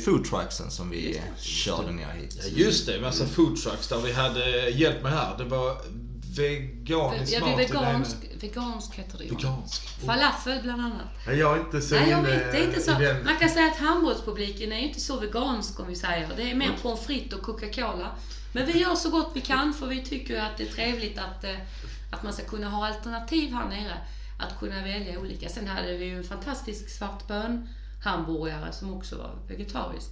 foodtrucksen 0.47 0.71
som 0.71 0.89
vi 0.89 1.21
körde 1.37 1.91
ner 1.91 2.11
hit. 2.11 2.37
Ja, 2.41 2.47
Just 2.49 2.85
det, 2.85 3.01
massa 3.01 3.25
food 3.25 3.57
trucks 3.57 3.87
där 3.87 3.97
vi 3.97 4.11
hade, 4.13 4.69
hjälp 4.69 5.03
mig 5.03 5.11
här, 5.11 5.37
det 5.37 5.43
var 5.43 5.77
veganisk 6.37 7.33
Ja, 7.33 7.39
mat. 7.39 7.59
vegansk, 7.59 8.15
vegansk 8.41 8.93
heter 8.95 9.17
det 9.17 9.23
ju. 9.23 9.29
Vegansk. 9.35 9.87
Falafel 10.05 10.61
bland 10.61 10.81
annat. 10.81 11.07
Ja, 11.25 11.33
Jag 11.33 11.57
är 11.57 11.61
inte 11.61 11.81
så 11.81 11.95
Nej, 11.95 12.09
jag 12.09 12.21
vet, 12.21 12.51
det 12.51 12.57
är 12.57 12.63
inte 12.63 12.81
så. 12.81 12.91
den. 12.91 13.25
Man 13.25 13.35
kan 13.39 13.49
säga 13.49 13.67
att 13.67 13.77
handbollspubliken 13.77 14.71
är 14.71 14.79
ju 14.79 14.87
inte 14.87 14.99
så 14.99 15.19
vegansk 15.19 15.79
om 15.79 15.87
vi 15.87 15.95
säger. 15.95 16.29
Det 16.37 16.51
är 16.51 16.55
mer 16.55 16.71
pommes 16.81 16.99
frites 17.05 17.39
och 17.39 17.45
Coca-Cola. 17.45 18.11
Men 18.53 18.65
vi 18.65 18.79
gör 18.79 18.95
så 18.95 19.09
gott 19.09 19.31
vi 19.33 19.41
kan 19.41 19.73
för 19.73 19.87
vi 19.87 20.03
tycker 20.03 20.41
att 20.41 20.57
det 20.57 20.63
är 20.63 20.71
trevligt 20.71 21.17
att, 21.17 21.43
eh, 21.43 21.55
att 22.11 22.23
man 22.23 22.33
ska 22.33 22.43
kunna 22.43 22.69
ha 22.69 22.87
alternativ 22.87 23.53
här 23.53 23.69
nere. 23.69 23.97
Att 24.39 24.59
kunna 24.59 24.83
välja 24.83 25.19
olika. 25.19 25.49
Sen 25.49 25.67
hade 25.67 25.97
vi 25.97 26.05
ju 26.05 26.17
en 26.17 26.23
fantastisk 26.23 26.89
svartbön 26.89 27.67
hamburgare 28.03 28.71
som 28.73 28.93
också 28.93 29.17
var 29.17 29.31
vegetarisk. 29.47 30.11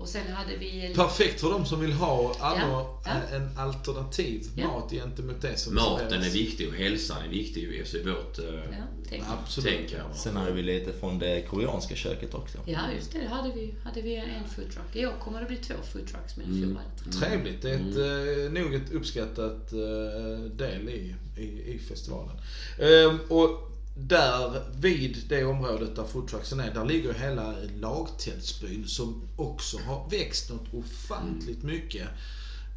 Och 0.00 0.08
sen 0.08 0.32
hade 0.32 0.56
vi 0.56 0.86
en... 0.86 0.94
Perfekt 0.94 1.40
för 1.40 1.50
de 1.50 1.66
som 1.66 1.80
vill 1.80 1.92
ha 1.92 2.34
alla, 2.38 2.60
Ja, 2.60 3.00
ja. 3.04 3.36
en 3.36 3.50
alternativ 3.58 4.46
Ja. 4.54 4.66
mat 4.66 4.90
gentemot 4.90 5.40
det 5.40 5.56
som 5.56 5.74
Maten 5.74 6.08
serveras. 6.10 6.26
är 6.26 6.30
viktig 6.30 6.68
och 6.68 6.74
hälsan 6.74 7.22
är 7.24 7.28
viktig 7.28 7.60
ju 7.60 7.74
i 7.74 8.02
vårt 8.02 8.38
eh, 8.38 8.44
Ja, 8.54 8.60
tänk. 9.08 9.24
Absolut. 9.28 9.76
tänk 9.78 9.92
här. 9.92 10.02
va. 10.08 10.14
Sen 10.14 10.36
hade 10.36 10.52
vi 10.52 10.62
lite 10.62 10.92
från 10.92 11.18
det 11.18 11.40
koreanska 11.48 11.94
köket 11.94 12.34
också. 12.34 12.58
Ja, 12.66 12.78
just 12.96 13.12
det. 13.12 13.18
Det 13.18 13.28
hade 13.28 13.52
vi, 13.54 13.74
hade 13.84 14.00
vi 14.02 14.16
en 14.16 14.48
foodtruck. 14.56 14.96
I 14.96 15.06
år 15.06 15.12
kommer 15.20 15.40
det 15.40 15.46
bli 15.46 15.56
två 15.56 15.74
foodtrucks, 15.92 16.36
men 16.36 16.60
det 16.60 17.10
tre. 17.10 17.12
Trevligt. 17.28 17.62
Det 17.62 17.70
är 17.70 17.74
ett, 17.74 18.46
eh, 18.56 18.62
nog 18.62 18.74
ett 18.74 18.92
uppskattat 18.92 19.72
eh, 19.72 20.44
del 20.50 20.88
i, 20.88 21.14
i, 21.36 21.42
i 21.42 21.80
festivalen. 21.88 22.36
Ehm, 22.78 23.18
och 23.28 23.69
där 23.94 24.62
vid 24.80 25.24
det 25.28 25.44
området 25.44 25.96
där 25.96 26.04
foodtrucksen 26.04 26.60
är, 26.60 26.74
där 26.74 26.84
ligger 26.84 27.12
hela 27.12 27.54
lagtältsbyn 27.80 28.88
som 28.88 29.28
också 29.36 29.78
har 29.78 30.10
växt 30.10 30.50
något 30.50 30.74
ofantligt 30.74 31.62
mycket. 31.62 32.08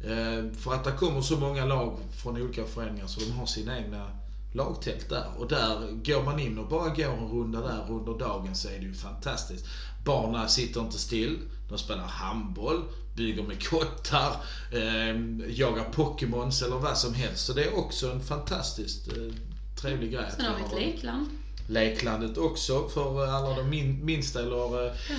Ehm, 0.06 0.54
för 0.54 0.74
att 0.74 0.84
det 0.84 0.92
kommer 0.92 1.20
så 1.20 1.36
många 1.36 1.64
lag 1.64 1.98
från 2.16 2.42
olika 2.42 2.64
föreningar 2.64 3.06
så 3.06 3.20
de 3.20 3.30
har 3.30 3.46
sina 3.46 3.78
egna 3.78 4.10
lagtält 4.52 5.08
där. 5.08 5.26
Och 5.38 5.48
där 5.48 6.02
går 6.04 6.24
man 6.24 6.38
in 6.38 6.58
och 6.58 6.68
bara 6.68 6.88
går 6.88 7.12
en 7.12 7.28
runda 7.28 7.60
där 7.60 7.90
under 7.90 8.18
dagen 8.18 8.54
så 8.54 8.68
är 8.68 8.78
det 8.78 8.84
ju 8.84 8.94
fantastiskt. 8.94 9.66
Barnen 10.04 10.48
sitter 10.48 10.80
inte 10.80 10.98
still. 10.98 11.38
De 11.68 11.78
spelar 11.78 12.06
handboll, 12.06 12.82
bygger 13.16 13.42
med 13.42 13.68
kottar, 13.68 14.36
eh, 14.72 15.16
jagar 15.48 15.92
Pokémons 15.92 16.62
eller 16.62 16.76
vad 16.76 16.98
som 16.98 17.14
helst. 17.14 17.46
Så 17.46 17.52
det 17.52 17.64
är 17.64 17.78
också 17.78 18.10
en 18.10 18.20
fantastiskt 18.20 19.08
eh, 19.08 19.53
trevlig 19.80 20.12
grej. 20.12 20.30
Sen 20.36 20.44
har 20.44 20.56
vi 20.56 20.62
ett 20.64 20.72
lekland. 20.94 21.26
leklandet 21.66 22.36
också 22.38 22.88
för 22.88 23.26
alla 23.26 23.56
de 23.56 23.68
min, 23.70 24.04
minsta 24.04 24.40
eller 24.40 24.86
eh, 24.86 24.92
Ja. 25.10 25.16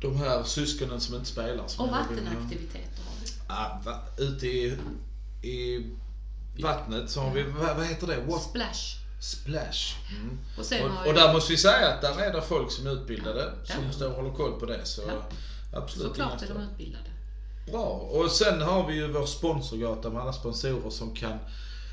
de 0.00 0.16
här 0.16 0.42
syskonen 0.42 1.00
som 1.00 1.14
inte 1.14 1.26
spelar. 1.26 1.66
Som 1.68 1.84
Och 1.84 1.90
vattenaktiviteter 1.90 3.02
har 3.06 3.14
vi. 3.24 3.30
Ja, 3.48 3.80
va, 3.84 3.98
ute 4.18 4.46
i, 4.46 4.78
i 5.42 5.86
vattnet 6.62 7.10
så 7.10 7.20
har 7.20 7.34
vi, 7.34 7.42
vad, 7.42 7.76
vad 7.76 7.86
heter 7.86 8.06
det? 8.06 8.16
What? 8.20 8.42
Splash. 8.42 8.96
Splash. 9.20 9.96
Mm. 10.10 10.38
Och 10.58 11.00
Och, 11.00 11.06
och 11.06 11.14
där 11.14 11.32
måste 11.32 11.52
vi 11.52 11.58
säga 11.58 11.88
att 11.88 12.00
där 12.02 12.18
är 12.20 12.32
det 12.32 12.42
folk 12.42 12.70
som 12.72 12.86
är 12.86 12.90
utbildade 12.90 13.52
som 13.64 13.84
Ja. 13.86 13.92
står 13.92 14.08
och 14.10 14.14
håller 14.16 14.30
koll 14.30 14.60
på 14.60 14.66
det. 14.66 14.84
Så 14.84 15.02
Ja. 15.08 15.22
absolut 15.78 16.06
Såklart 16.08 16.42
är 16.42 16.48
de 16.48 16.60
utbildade. 16.62 17.10
Bra. 17.70 17.84
Och 17.88 18.30
sen 18.30 18.62
har 18.62 18.86
vi 18.88 18.94
ju 18.94 19.12
vår 19.12 19.26
sponsorgata 19.26 20.10
med 20.10 20.22
alla 20.22 20.32
sponsorer 20.32 20.90
som 20.90 21.14
kan 21.14 21.38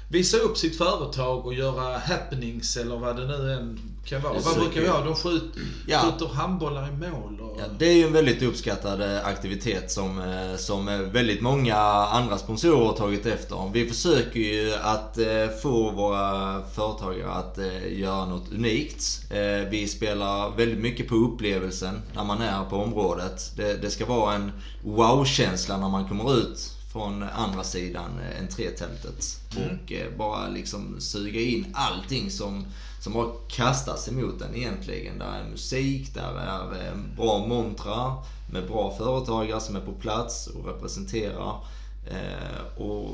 visa 0.07 0.37
upp 0.37 0.57
sitt 0.57 0.77
företag 0.77 1.45
och 1.45 1.53
göra 1.53 1.97
happenings 1.97 2.77
eller 2.77 2.97
vad 2.97 3.15
det 3.15 3.27
nu 3.27 3.53
än 3.53 3.79
kan 4.05 4.21
vara. 4.21 4.33
Vad 4.39 4.55
brukar 4.55 4.81
vi 4.81 4.87
ha? 4.87 5.03
De 5.03 5.15
skjuter, 5.15 5.61
Ja. 5.87 5.99
skjuter 5.99 6.33
handbollar 6.33 6.87
i 6.87 6.91
mål. 6.91 7.39
Och... 7.41 7.57
Ja, 7.59 7.65
det 7.79 7.85
är 7.85 7.93
ju 7.93 8.03
en 8.03 8.13
väldigt 8.13 8.41
uppskattad 8.41 9.01
eh, 9.01 9.25
aktivitet 9.25 9.91
som, 9.91 10.19
eh, 10.19 10.57
som 10.57 10.87
eh, 10.87 10.99
väldigt 10.99 11.41
många 11.41 11.75
andra 12.11 12.37
sponsorer 12.37 12.85
har 12.85 12.93
tagit 12.93 13.25
efter. 13.25 13.69
Vi 13.73 13.87
försöker 13.89 14.39
ju 14.39 14.73
att 14.73 15.17
få 15.61 15.91
våra 15.91 16.61
företagare 16.67 17.31
att 17.31 17.57
göra 17.91 18.25
något 18.25 18.51
unikt. 18.51 19.21
Vi 19.69 19.87
spelar 19.87 20.57
väldigt 20.57 20.79
mycket 20.79 21.07
på 21.07 21.15
upplevelsen 21.15 22.01
när 22.15 22.23
man 22.23 22.41
är 22.41 22.63
på 22.63 22.75
området. 22.75 23.51
Det, 23.55 23.81
det 23.81 23.89
ska 23.89 24.05
vara 24.05 24.33
en 24.33 24.51
wow-känsla 24.83 25.77
när 25.77 25.89
man 25.89 26.07
kommer 26.07 26.37
ut 26.37 26.73
från 26.93 27.23
andra 27.23 27.63
sidan 27.63 28.19
eh, 28.19 28.41
entrétältet. 28.41 29.39
Och 29.51 29.91
eh, 29.91 30.17
bara 30.17 30.47
liksom 30.47 31.01
suga 31.01 31.39
in 31.39 31.67
allting 31.73 32.31
som, 32.31 32.65
som 32.99 33.13
bara 33.13 33.31
kastas 33.49 34.07
emot 34.07 34.41
en 34.41 34.55
egentligen. 34.55 35.19
Där 35.19 35.39
är 35.39 35.49
musik, 35.49 36.13
där 36.13 36.39
är 36.39 36.87
eh, 36.87 36.95
bra 37.17 37.47
montrar 37.47 38.23
med 38.51 38.67
bra 38.67 38.95
företagare 38.97 39.59
som 39.59 39.75
är 39.75 39.81
på 39.81 39.91
plats 39.91 40.47
och 40.47 40.65
representerar. 40.65 41.65
Eh, 42.11 42.81
och 42.81 43.09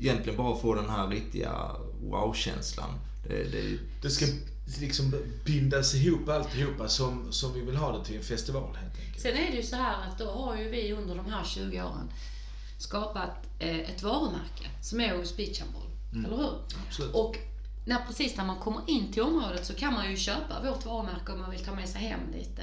egentligen 0.00 0.36
bara 0.36 0.56
få 0.56 0.74
den 0.74 0.90
här 0.90 1.08
riktiga 1.08 1.52
wow-känslan. 2.02 2.90
Det, 3.28 3.44
det, 3.44 3.78
Det 4.02 4.10
ska 4.10 4.26
liksom 4.80 5.14
bindas 5.44 5.94
ihop 5.94 6.28
alltihopa 6.28 6.88
som, 6.88 7.32
som 7.32 7.54
vi 7.54 7.60
vill 7.60 7.76
ha 7.76 7.98
det 7.98 8.04
till 8.04 8.16
en 8.16 8.22
festival 8.22 8.76
helt 8.76 9.00
enkelt. 9.00 9.20
Sen 9.20 9.36
är 9.36 9.50
det 9.50 9.56
ju 9.56 9.62
så 9.62 9.76
här 9.76 10.08
att 10.08 10.18
då 10.18 10.30
har 10.30 10.56
ju 10.56 10.68
vi 10.68 10.92
under 10.92 11.14
de 11.14 11.26
här 11.26 11.44
20 11.44 11.82
åren 11.82 12.10
skapat 12.78 13.46
eh, 13.58 13.78
ett 13.78 14.02
varumärke 14.02 14.70
som 14.82 15.00
är 15.00 15.16
Åhus 15.16 15.36
Beach 15.36 15.60
Handboll. 15.60 15.90
Eller 16.12 16.36
hur? 16.36 16.52
Absolut. 16.86 17.14
Och 17.14 17.36
när, 17.84 17.98
precis 18.06 18.36
när 18.36 18.44
man 18.44 18.58
kommer 18.58 18.80
in 18.86 19.12
till 19.12 19.22
området 19.22 19.66
så 19.66 19.74
kan 19.74 19.92
man 19.92 20.10
ju 20.10 20.16
köpa 20.16 20.62
vårt 20.62 20.86
varumärke 20.86 21.32
om 21.32 21.40
man 21.40 21.50
vill 21.50 21.64
ta 21.64 21.74
med 21.74 21.88
sig 21.88 22.00
hem 22.00 22.20
lite. 22.32 22.62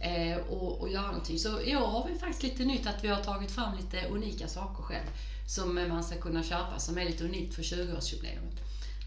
Eh, 0.00 0.38
och, 0.38 0.80
och 0.80 0.88
göra 0.88 1.06
någonting. 1.06 1.38
Så 1.38 1.60
i 1.60 1.76
år 1.76 1.86
har 1.86 2.08
vi 2.08 2.18
faktiskt 2.18 2.42
lite 2.42 2.64
nytt 2.64 2.86
att 2.86 3.04
vi 3.04 3.08
har 3.08 3.22
tagit 3.22 3.50
fram 3.50 3.76
lite 3.76 4.06
unika 4.08 4.48
saker 4.48 4.82
själv. 4.82 5.06
Som 5.46 5.74
man 5.74 6.04
ska 6.04 6.16
kunna 6.16 6.42
köpa, 6.42 6.78
som 6.78 6.98
är 6.98 7.04
lite 7.04 7.24
unikt 7.24 7.54
för 7.54 7.62
20-årsjubileet. 7.62 8.58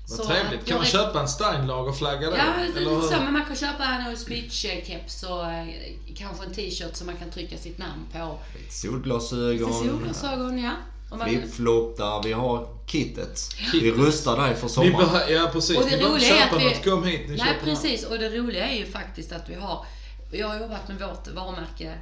Vad 0.10 0.20
Så 0.20 0.26
trevligt. 0.26 0.66
Kan 0.66 0.78
man 0.78 0.86
köpa 0.86 1.20
en 1.22 1.28
Steinlager-flagga 1.28 2.30
då? 2.30 2.36
Ja, 2.38 2.44
Eller 2.54 2.80
lite 2.80 3.02
så. 3.16 3.24
Men 3.24 3.34
man 3.34 3.46
kan 3.46 3.56
köpa 3.56 3.84
en 3.86 4.08
Åhus 4.08 4.28
Beach-keps 4.28 5.24
och 5.26 5.46
eh, 5.52 5.68
kanske 6.16 6.46
en 6.46 6.54
t-shirt 6.54 6.96
som 6.96 7.08
man 7.08 7.16
kan 7.18 7.30
trycka 7.32 7.58
sitt 7.58 7.78
namn 7.78 8.06
på. 8.14 8.40
solglasögon. 8.70 9.74
Solglasögon, 9.74 10.60
ja. 10.64 10.72
Om 11.12 11.18
man- 11.20 11.28
flip-flop 11.28 11.98
där 11.98 12.24
vi 12.24 12.34
har 12.34 12.68
kittet. 12.86 13.40
Vi 13.74 13.92
rustar 13.92 14.38
dig 14.48 14.56
för 14.56 14.68
Ni 14.68 14.70
sommaren. 14.74 14.94
behö- 15.08 15.30
ja 15.32 15.50
precis, 15.54 15.78
Och 15.78 15.86
ni 15.86 15.92
det 15.92 15.98
behöver 15.98 16.16
roliga 16.16 16.36
är 16.36 16.40
köpa 16.44 16.56
att 16.56 16.62
vi... 16.62 16.66
något. 16.66 16.84
Kom 16.84 17.04
hit, 17.04 17.22
ni 17.30 17.36
Nej 17.36 17.48
köper 17.48 17.66
precis, 17.66 18.04
och 18.06 18.20
det 18.20 18.30
roliga 18.30 18.66
är 18.70 18.78
ju 18.78 18.86
faktiskt 18.86 19.32
att 19.32 19.50
vi 19.50 19.56
har... 19.56 19.86
Jag 20.32 20.48
har 20.48 20.60
jobbat 20.60 20.88
med 20.88 21.00
vårt 21.00 21.28
varumärke 21.28 21.94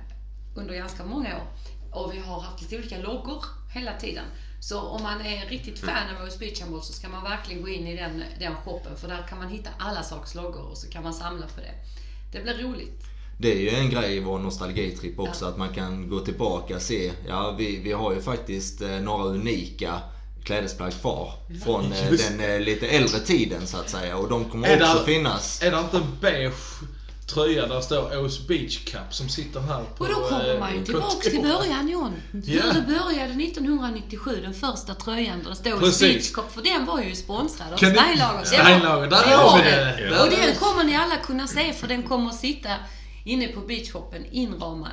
under 0.56 0.74
ganska 0.76 1.04
många 1.04 1.36
år. 1.36 1.48
Och 1.92 2.14
vi 2.14 2.20
har 2.20 2.40
haft 2.42 2.62
lite 2.62 2.78
olika 2.78 2.98
loggor 2.98 3.46
hela 3.74 3.94
tiden. 4.00 4.26
Så 4.70 4.80
om 4.80 5.04
man 5.04 5.22
är 5.22 5.50
riktigt 5.50 5.80
fan 5.80 6.16
av 6.16 6.28
OS 6.28 6.40
Beach 6.40 6.62
Handball 6.62 6.82
så 6.84 6.94
ska 6.94 7.10
man 7.10 7.24
verkligen 7.24 7.62
gå 7.62 7.70
in 7.70 7.88
i 7.88 7.96
den, 7.96 8.24
den 8.40 8.56
shoppen. 8.56 8.98
För 8.98 9.08
där 9.08 9.26
kan 9.30 9.38
man 9.38 9.48
hitta 9.50 9.70
alla 9.80 10.04
sorts 10.04 10.36
loggor 10.36 10.62
och 10.72 10.78
så 10.78 10.90
kan 10.90 11.04
man 11.04 11.14
samla 11.14 11.46
på 11.48 11.62
det. 11.62 11.74
Det 12.32 12.44
blir 12.44 12.68
roligt. 12.68 13.04
Det 13.38 13.52
är 13.52 13.60
ju 13.60 13.70
en 13.70 13.90
grej 13.90 14.16
i 14.18 14.20
vår 14.20 14.40
nostalgitripp 14.40 15.20
också 15.20 15.46
att 15.46 15.58
man 15.58 15.74
kan 15.74 16.10
gå 16.10 16.20
tillbaka 16.20 16.76
och 16.76 16.82
se. 16.82 17.12
Ja, 17.28 17.56
vi, 17.58 17.80
vi 17.80 17.92
har 17.92 18.14
ju 18.14 18.22
faktiskt 18.22 18.82
eh, 18.82 18.90
några 18.90 19.24
unika 19.26 20.00
klädesplagg 20.44 20.94
kvar. 21.02 21.34
Från 21.64 21.92
eh, 21.92 22.12
Just 22.12 22.30
den 22.30 22.50
eh, 22.52 22.60
lite 22.60 22.88
äldre 22.88 23.20
tiden 23.20 23.68
så 23.68 23.78
att 23.78 23.90
säga. 23.90 24.18
Och 24.18 24.30
de 24.30 24.46
kommer 24.46 24.68
Är 24.68 24.82
också 24.84 25.00
det- 25.00 25.06
finnas. 25.06 25.62
Är 25.64 25.72
det 25.72 25.80
inte 25.80 26.02
beige 26.22 26.54
tröja 27.28 27.68
där 27.68 27.76
det 27.76 27.82
står 27.82 28.26
Ås 28.26 28.48
Beach 28.48 28.86
Cup 28.86 29.14
som 29.14 29.30
sitter 29.30 29.60
här 29.60 29.84
på 29.98 30.04
Och 30.04 30.10
då 30.10 30.16
kommer 30.16 30.60
man 30.60 30.74
ju 30.74 30.80
eh, 30.80 30.84
tillbaks 30.84 31.30
till 31.30 31.42
början 31.42 31.90
John. 31.90 32.14
Hur 32.32 32.42
Ja. 32.46 32.64
det 32.74 32.82
började 32.82 33.44
1997, 33.44 34.40
den 34.42 34.54
första 34.54 34.96
tröjan 34.96 35.44
där 35.44 35.50
det 35.50 35.56
stod 35.56 35.80
Precis. 35.80 36.00
Beach 36.00 36.32
Cup. 36.32 36.52
För 36.52 36.62
den 36.62 36.86
var 36.86 37.02
ju 37.02 37.16
sponsrad 37.16 37.74
av 37.74 37.78
Steinlager. 37.78 38.44
Steinlager, 38.44 39.10
där 39.10 39.18
har 39.38 39.58
vi 39.58 39.64
det. 39.64 40.22
Och 40.24 40.30
den 40.30 40.56
kommer 40.56 40.84
ni 40.84 40.96
alla 40.96 41.16
kunna 41.16 41.48
se 41.48 41.74
för 41.74 41.88
den 41.88 42.04
kommer 42.04 42.32
sitta 42.32 42.70
inne 43.26 43.48
på 43.48 43.60
beachshoppen 43.60 44.26
inramad. 44.32 44.92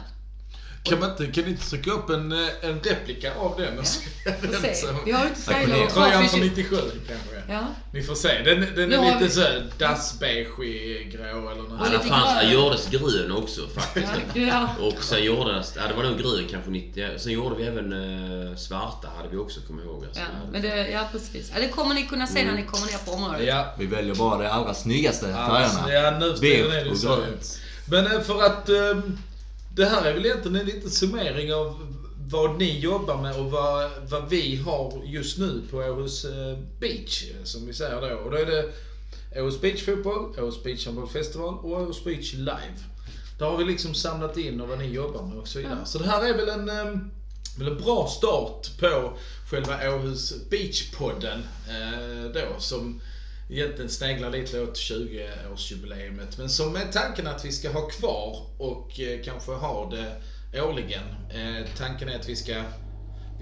Kan, 0.85 1.01
man 1.01 1.11
inte, 1.11 1.27
kan 1.27 1.45
ni 1.45 1.51
inte 1.51 1.71
trycka 1.71 1.91
upp 1.91 2.11
en, 2.11 2.33
eh, 2.33 2.39
en 2.63 2.81
replika 2.81 3.35
av 3.35 3.55
den? 3.61 3.85
se. 4.63 4.75
som- 4.75 4.97
Vi 5.05 5.13
har 5.13 5.23
ju 5.25 5.29
inte 5.29 5.43
kvar. 5.43 5.89
Tröjan 5.91 6.29
från 6.29 6.41
tjugo- 6.41 6.45
97 6.57 6.77
kanske. 7.09 7.53
Ja. 7.53 7.61
Ni 7.93 8.03
får 8.03 8.15
se. 8.15 8.43
Den, 8.43 8.61
den 8.77 8.93
är 8.93 9.05
lite 9.15 9.25
vi- 9.25 9.31
så 9.31 9.43
dassbeige 9.79 11.05
grå 11.05 11.51
eller 11.51 11.63
något. 11.63 11.81
Och 11.81 11.87
Ja, 11.87 11.91
det 11.91 12.09
fanns, 12.09 12.33
grön. 12.41 12.47
det 12.47 12.53
gjordes 12.53 12.89
grön 12.91 13.33
också 13.33 13.61
faktiskt. 13.69 14.07
Ja, 14.35 14.43
ja. 14.43 14.69
Och 14.87 15.05
sen 15.05 15.25
gjordes, 15.25 15.73
ja 15.77 15.83
det 15.89 15.95
var 15.95 16.03
nog 16.03 16.19
grön 16.19 16.47
kanske 16.51 16.71
90, 16.71 17.03
ja, 17.13 17.19
sen 17.19 17.33
gjorde 17.33 17.55
vi 17.57 17.65
även 17.65 17.93
eh, 18.51 18.57
svarta 18.57 19.09
hade 19.17 19.29
vi 19.29 19.37
också 19.37 19.61
jag 19.69 19.79
ihåg. 19.85 20.05
Alltså. 20.05 20.21
Ja, 20.21 20.27
men 20.53 20.63
det, 20.63 20.89
ja, 20.91 21.09
precis. 21.13 21.51
Ja, 21.55 21.61
det 21.61 21.69
kommer 21.69 21.95
ni 21.95 22.03
kunna 22.07 22.27
se 22.27 22.45
när 22.45 22.53
ni 22.53 22.63
kommer 22.67 22.87
ner 22.87 22.99
på 23.05 23.11
området. 23.13 23.47
Ja, 23.47 23.75
Vi 23.79 23.87
väljer 23.87 24.15
bara 24.15 24.43
de 24.43 24.49
allra 24.49 24.75
snyggaste 24.75 25.35
Alltså, 25.37 25.79
färgerna. 25.79 26.11
ja, 26.11 26.19
nu 26.19 26.27
är 26.27 26.41
Beige 26.41 26.85
det 26.85 26.91
och 26.91 26.97
så. 26.99 27.17
grönt. 27.17 27.59
Men 27.91 28.07
eh, 28.07 28.21
för 28.21 28.43
att 28.43 28.69
ehm, 28.69 29.19
det 29.75 29.85
här 29.85 30.05
är 30.05 30.15
väl 30.15 30.27
egentligen 30.27 30.57
en 30.57 30.67
liten 30.67 30.91
summering 30.91 31.55
av 31.55 31.93
vad 32.31 32.59
ni 32.59 32.79
jobbar 32.79 33.23
med 33.23 33.37
och 33.41 33.51
vad, 33.51 33.91
vad 34.09 34.29
vi 34.29 34.57
har 34.57 35.03
just 35.05 35.39
nu 35.39 35.63
på 35.71 35.77
Åhus 35.77 36.25
eh, 36.25 36.59
Beach, 36.81 37.25
eh, 37.31 37.45
som 37.45 37.67
vi 37.67 37.73
säger 37.73 38.01
då. 38.01 38.17
Och 38.17 38.31
då 38.31 38.37
är 38.37 38.47
det 38.47 38.73
Åhus 39.41 39.61
Beach 39.61 39.85
Fotboll, 39.85 40.35
Åhus 40.39 40.63
Beach 40.63 40.87
Handball 40.87 41.09
Festival 41.09 41.55
och 41.55 41.71
Åhus 41.71 42.05
Beach 42.05 42.35
Live. 42.35 42.77
Där 43.39 43.47
har 43.47 43.57
vi 43.57 43.65
liksom 43.65 43.95
samlat 43.95 44.37
in 44.37 44.61
och 44.61 44.69
vad 44.69 44.79
ni 44.79 44.87
jobbar 44.87 45.23
med 45.23 45.39
och 45.39 45.49
så 45.49 45.59
vidare. 45.59 45.85
Så 45.85 45.99
det 45.99 46.07
här 46.07 46.29
är 46.29 46.37
väl 46.37 46.49
en, 46.49 46.69
ehm, 46.69 47.11
väl 47.59 47.69
en 47.69 47.79
bra 47.79 48.07
start 48.07 48.79
på 48.81 49.13
själva 49.51 49.95
Åhus 49.95 50.35
Beach-podden 50.51 51.43
eh, 51.69 52.33
då 52.33 52.61
som 52.61 53.01
egentligen 53.49 53.91
sneglar 53.91 54.31
lite 54.31 54.63
åt 54.63 54.75
20-årsjubileet, 54.75 56.35
Men 56.39 56.51
som 56.51 56.77
är 56.77 56.93
tanken 56.93 57.27
att 57.27 57.45
vi 57.45 57.53
ska 57.53 57.71
ha 57.71 57.89
kvar 57.89 58.47
och 58.57 59.01
eh, 59.01 59.23
kanske 59.25 59.53
ha 59.53 59.91
det 59.91 60.17
årligen. 60.63 61.05
Eh, 61.31 61.67
tanken 61.77 62.09
är 62.09 62.19
att 62.19 62.29
vi 62.29 62.37
ska 62.37 62.65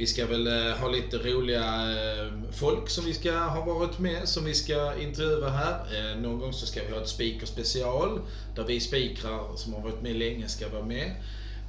vi 0.00 0.06
ska 0.06 0.26
väl 0.26 0.46
eh, 0.46 0.76
ha 0.76 0.88
lite 0.88 1.18
roliga 1.18 1.92
eh, 1.92 2.32
folk 2.52 2.90
som 2.90 3.04
vi 3.04 3.14
ska 3.14 3.32
ha 3.32 3.64
varit 3.64 3.98
med, 3.98 4.28
som 4.28 4.44
vi 4.44 4.54
ska 4.54 4.96
intervjua 4.98 5.48
här. 5.50 6.10
Eh, 6.12 6.16
någon 6.18 6.38
gång 6.38 6.52
så 6.52 6.66
ska 6.66 6.84
vi 6.84 6.90
ha 6.90 7.00
ett 7.02 7.08
speaker 7.08 7.46
special, 7.46 8.20
där 8.54 8.64
vi 8.64 8.80
speakrar 8.80 9.56
som 9.56 9.72
har 9.72 9.80
varit 9.80 10.00
med 10.02 10.16
länge 10.16 10.48
ska 10.48 10.68
vara 10.68 10.82
med. 10.82 11.22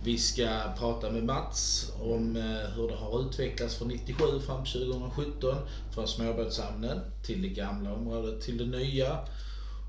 Vi 0.03 0.17
ska 0.17 0.73
prata 0.77 1.11
med 1.11 1.23
Mats 1.23 1.91
om 1.99 2.35
eh, 2.35 2.43
hur 2.75 2.87
det 2.87 2.95
har 2.95 3.21
utvecklats 3.27 3.75
från 3.75 3.87
97 3.87 4.23
fram 4.45 4.63
till 4.65 4.73
2017. 4.73 5.57
Från 5.93 6.07
småbåtshamnen 6.07 6.99
till 7.23 7.41
det 7.41 7.47
gamla 7.49 7.93
området 7.93 8.41
till 8.41 8.57
det 8.57 8.77
nya. 8.77 9.19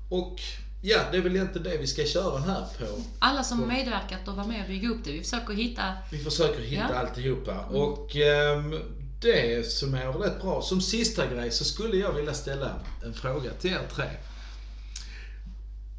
Och 0.09 0.35
ja, 0.81 0.99
det 1.11 1.17
är 1.17 1.21
väl 1.21 1.35
egentligen 1.35 1.63
det 1.63 1.77
vi 1.77 1.87
ska 1.87 2.05
köra 2.05 2.39
här 2.39 2.65
på 2.79 3.01
Alla 3.19 3.43
som 3.43 3.59
har 3.59 3.67
medverkat 3.67 4.27
och 4.27 4.35
var 4.35 4.45
med 4.45 4.61
och 4.61 4.67
bygga 4.67 4.89
upp 4.89 5.03
det. 5.03 5.11
Vi 5.11 5.23
försöker 5.23 5.53
hitta... 5.53 5.93
vi 6.11 6.19
försöker 6.23 6.61
hitta 6.61 6.87
Ja. 6.89 6.95
alltihopa. 6.95 7.65
Och 7.65 8.15
ehm, 8.15 8.75
det 9.21 9.71
summerar 9.71 10.13
väl 10.13 10.21
rätt 10.21 10.41
bra. 10.41 10.61
Som 10.61 10.81
sista 10.81 11.27
grej 11.27 11.51
så 11.51 11.65
skulle 11.65 11.97
jag 11.97 12.13
vilja 12.13 12.33
ställa 12.33 12.79
en 13.05 13.13
fråga 13.13 13.51
till 13.53 13.71
er 13.71 13.87
tre. 13.95 14.07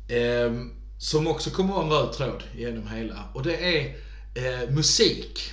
Ehm, 0.09 0.84
som 1.05 1.27
också 1.27 1.51
kommer 1.51 1.75
vara 1.75 1.85
en 1.85 1.91
röd 1.91 2.13
tråd 2.13 2.43
genom 2.57 2.89
hela. 2.89 3.29
Och 3.33 3.43
det 3.43 3.57
är 3.77 3.97
eh, 4.35 4.71
musik. 4.71 5.53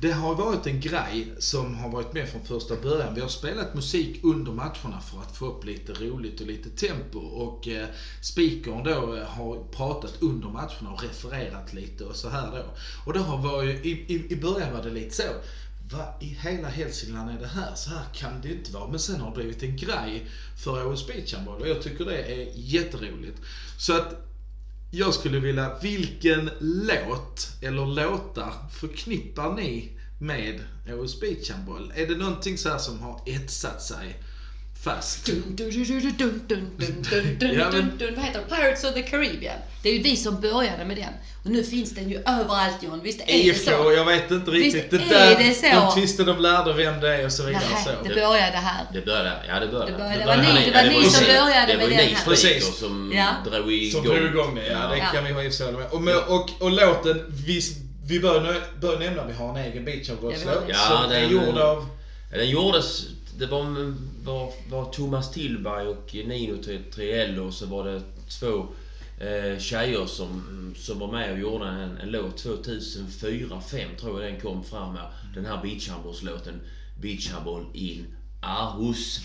Det 0.00 0.10
har 0.10 0.34
varit 0.34 0.66
en 0.66 0.80
grej 0.80 1.32
som 1.38 1.74
har 1.74 1.88
varit 1.88 2.12
med 2.12 2.28
från 2.28 2.44
första 2.44 2.76
början. 2.76 3.14
Vi 3.14 3.20
har 3.20 3.28
spelat 3.28 3.74
musik 3.74 4.20
under 4.22 4.52
matcherna 4.52 5.00
för 5.00 5.18
att 5.20 5.36
få 5.36 5.46
upp 5.46 5.64
lite 5.64 5.92
roligt 5.92 6.40
och 6.40 6.46
lite 6.46 6.70
tempo. 6.70 7.18
Och 7.18 7.68
eh, 7.68 7.86
speakern 8.20 8.84
då 8.84 9.16
eh, 9.16 9.24
har 9.24 9.64
pratat 9.72 10.14
under 10.20 10.48
matcherna 10.48 10.92
och 10.92 11.02
refererat 11.02 11.72
lite 11.72 12.04
och 12.04 12.16
så 12.16 12.28
här 12.28 12.50
då. 12.50 12.64
Och 13.06 13.12
det 13.12 13.20
har 13.20 13.38
varit, 13.38 13.86
i, 13.86 13.90
i, 13.90 14.32
i 14.32 14.36
början 14.36 14.72
var 14.72 14.82
det 14.82 14.90
lite 14.90 15.14
så. 15.14 15.22
Vad 15.90 16.22
i 16.22 16.26
hela 16.26 16.68
Hälsingland 16.68 17.30
är 17.30 17.40
det 17.40 17.46
här? 17.46 17.74
Så 17.74 17.90
här 17.90 18.04
kan 18.14 18.40
det 18.40 18.52
inte 18.52 18.72
vara. 18.72 18.88
Men 18.88 18.98
sen 18.98 19.20
har 19.20 19.30
det 19.30 19.36
blivit 19.36 19.62
en 19.62 19.76
grej 19.76 20.26
för 20.56 20.86
Åhus 20.86 21.06
Beach 21.06 21.34
och 21.46 21.68
jag 21.68 21.82
tycker 21.82 22.04
det 22.04 22.22
är 22.22 22.52
jätteroligt. 22.54 23.38
Så 23.78 23.92
att 23.96 24.31
jag 24.94 25.14
skulle 25.14 25.40
vilja, 25.40 25.78
vilken 25.82 26.50
låt 26.60 27.48
eller 27.60 27.86
låtar 27.86 28.54
förknippar 28.72 29.54
ni 29.54 29.98
med 30.18 30.64
Åhus 30.88 31.20
Beach 31.20 31.50
Är 31.94 32.06
det 32.06 32.14
någonting 32.18 32.58
så 32.58 32.68
här 32.68 32.78
som 32.78 33.00
har 33.00 33.22
etsat 33.26 33.82
sig? 33.82 34.22
fast. 34.84 35.28
Vad 35.28 35.38
heter 38.24 38.40
det? 38.40 38.56
Pirates 38.56 38.84
of 38.84 38.94
the 38.94 39.02
Caribbean. 39.02 39.58
Det 39.82 39.88
är 39.88 39.92
ju 39.92 40.02
vi 40.02 40.16
som 40.16 40.40
började 40.40 40.84
med 40.84 40.96
den. 40.96 41.12
Och 41.44 41.50
nu 41.50 41.64
finns 41.64 41.90
den 41.90 42.10
ju 42.10 42.16
överallt 42.16 42.82
John. 42.82 43.00
Visst 43.02 43.20
är 43.26 43.52
det 43.52 43.58
så? 43.58 43.92
jag 43.96 44.04
vet 44.04 44.30
inte 44.30 44.50
riktigt. 44.50 44.90
Det 44.90 44.98
där. 44.98 45.74
De 45.74 45.94
tvisten 45.94 46.26
de 46.26 46.38
lärde 46.38 46.72
vem 46.72 47.00
det 47.00 47.14
är 47.14 47.24
och 47.24 47.32
så 47.32 47.42
vidare. 47.42 47.64
Nej. 47.86 47.96
Det 48.02 48.08
började 48.08 48.56
här. 48.56 48.86
Det 48.92 49.04
började, 49.04 49.40
ja 49.48 49.60
det 49.60 49.66
började. 49.66 49.92
Det, 49.92 50.18
det, 50.18 50.26
var, 50.26 50.36
ni, 50.88 51.10
som 51.10 51.26
började 51.26 51.76
med 51.76 51.88
den 51.88 51.98
här. 51.98 52.24
Precis. 52.24 52.78
som 52.78 53.10
drog 53.44 53.72
igång. 53.72 54.02
Som 54.02 54.14
drog 54.14 54.26
igång 54.26 54.54
det, 54.54 54.66
ja. 54.66 54.88
Det 54.88 55.00
kan 55.14 55.24
vi 55.24 55.32
ha 55.32 55.42
i 55.42 55.50
och 55.90 56.02
med. 56.02 56.16
Och, 56.16 56.70
låten, 56.70 57.24
vi, 57.46 57.60
vi 58.06 58.20
bör, 58.20 58.62
bör 58.80 58.98
nämna 58.98 59.26
vi 59.26 59.32
har 59.32 59.58
en 59.58 59.64
egen 59.64 59.84
beach 59.84 60.10
of 60.10 60.16
vår 60.20 60.32
ja, 60.32 60.38
låt. 60.46 60.64
Ja, 60.68 61.06
den 61.08 61.24
är 61.24 61.28
gjord 61.28 61.58
av... 61.58 61.86
Den 62.30 62.50
gjordes 62.50 63.04
det 63.38 63.46
var, 63.46 63.94
var, 64.24 64.52
var 64.70 64.84
Thomas 64.92 65.30
Tillberg 65.30 65.86
och 65.86 66.14
Nino 66.14 66.54
Tri- 66.56 66.90
Triello 66.94 67.46
och 67.46 67.54
så 67.54 67.66
var 67.66 67.84
det 67.84 68.02
två 68.40 68.66
eh, 69.18 69.58
tjejer 69.58 70.06
som, 70.06 70.74
som 70.78 70.98
var 70.98 71.12
med 71.12 71.32
och 71.32 71.38
gjorde 71.38 71.66
en, 71.66 71.96
en 71.96 72.10
låt 72.10 72.44
2004-2005 72.44 73.96
tror 74.00 74.22
jag 74.22 74.32
den 74.32 74.40
kom 74.40 74.64
fram 74.64 74.92
med. 74.92 75.06
Den 75.34 75.44
här 75.46 75.62
beachhandbollslåten 75.62 76.60
Beachhandboll 77.00 77.66
in 77.74 78.06
Aarhus. 78.40 79.20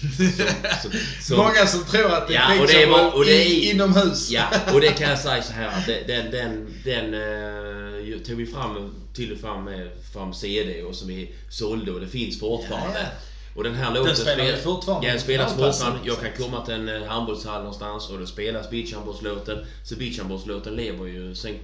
Som, 0.82 0.92
som, 0.92 0.92
som, 1.22 1.38
Många 1.38 1.66
som 1.66 1.84
tror 1.86 2.12
att 2.14 2.28
det 2.28 2.36
är 2.36 2.56
Ja, 2.56 2.62
och 2.62 2.68
det 2.68 2.86
var- 2.86 3.16
och 3.16 3.26
det 3.26 3.32
är- 3.32 3.74
inomhus. 3.74 4.30
Ja, 4.32 4.46
och 4.74 4.82
det 4.82 4.92
kan 4.92 5.10
jag 5.10 5.20
säga 5.20 5.42
så 5.44 5.54
här 5.54 5.68
att 5.68 5.86
den, 6.08 6.32
den, 6.32 6.74
den 6.84 7.14
eh, 7.14 8.20
tog 8.20 8.36
vi 8.38 8.46
fram 8.46 8.94
till 9.14 9.32
och 9.32 9.38
fram 9.40 9.64
med 9.64 9.90
fram 10.14 10.34
CD 10.34 10.82
och 10.84 10.96
som 10.96 11.08
vi 11.08 11.34
sålde 11.50 11.92
och 11.92 12.00
det 12.00 12.08
finns 12.08 12.40
fortfarande. 12.40 13.00
Ja, 13.00 13.06
ja. 13.06 13.10
Och 13.58 13.64
den 13.64 13.76
här 13.76 13.94
låten 13.94 14.16
spelar 14.16 14.46
spel- 14.46 14.58
fortfarande. 14.58 15.08
Ja, 15.08 15.14
den 15.14 15.22
spelas 15.22 15.54
fortfarande. 15.54 16.00
Jag 16.04 16.20
kan 16.20 16.32
komma 16.32 16.66
till 16.66 16.74
en 16.74 16.90
eh, 16.90 17.04
handbollshall 17.04 17.60
någonstans 17.62 18.10
och 18.10 18.20
då 18.20 18.26
spelas 18.26 18.70
beachhandbollslåten. 18.70 19.60
Så 19.84 19.96
beachhandbollslåten 19.96 20.76
lever 20.76 21.06
ju. 21.06 21.36
Sen 21.36 21.56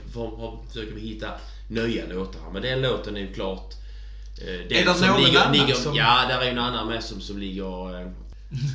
försöker 0.67 0.93
vi 0.95 1.01
hitta 1.01 1.27
nya 1.67 2.05
låtar. 2.05 2.49
Men 2.53 2.61
den 2.61 2.81
låten 2.81 3.17
är 3.17 3.21
ju 3.21 3.33
klart... 3.33 3.73
eh, 4.37 4.45
Den 4.45 4.55
Är 4.77 4.85
det 4.85 5.07
någon 5.07 5.21
ligger, 5.23 5.39
annan 5.39 5.51
ligger, 5.51 5.73
som- 5.73 5.95
Ja, 5.95 6.25
där 6.29 6.39
är 6.39 6.43
ju 6.45 6.49
en 6.51 6.57
annan 6.59 6.87
med 6.87 7.03
som, 7.03 7.21
som 7.21 7.37
ligger... 7.37 8.11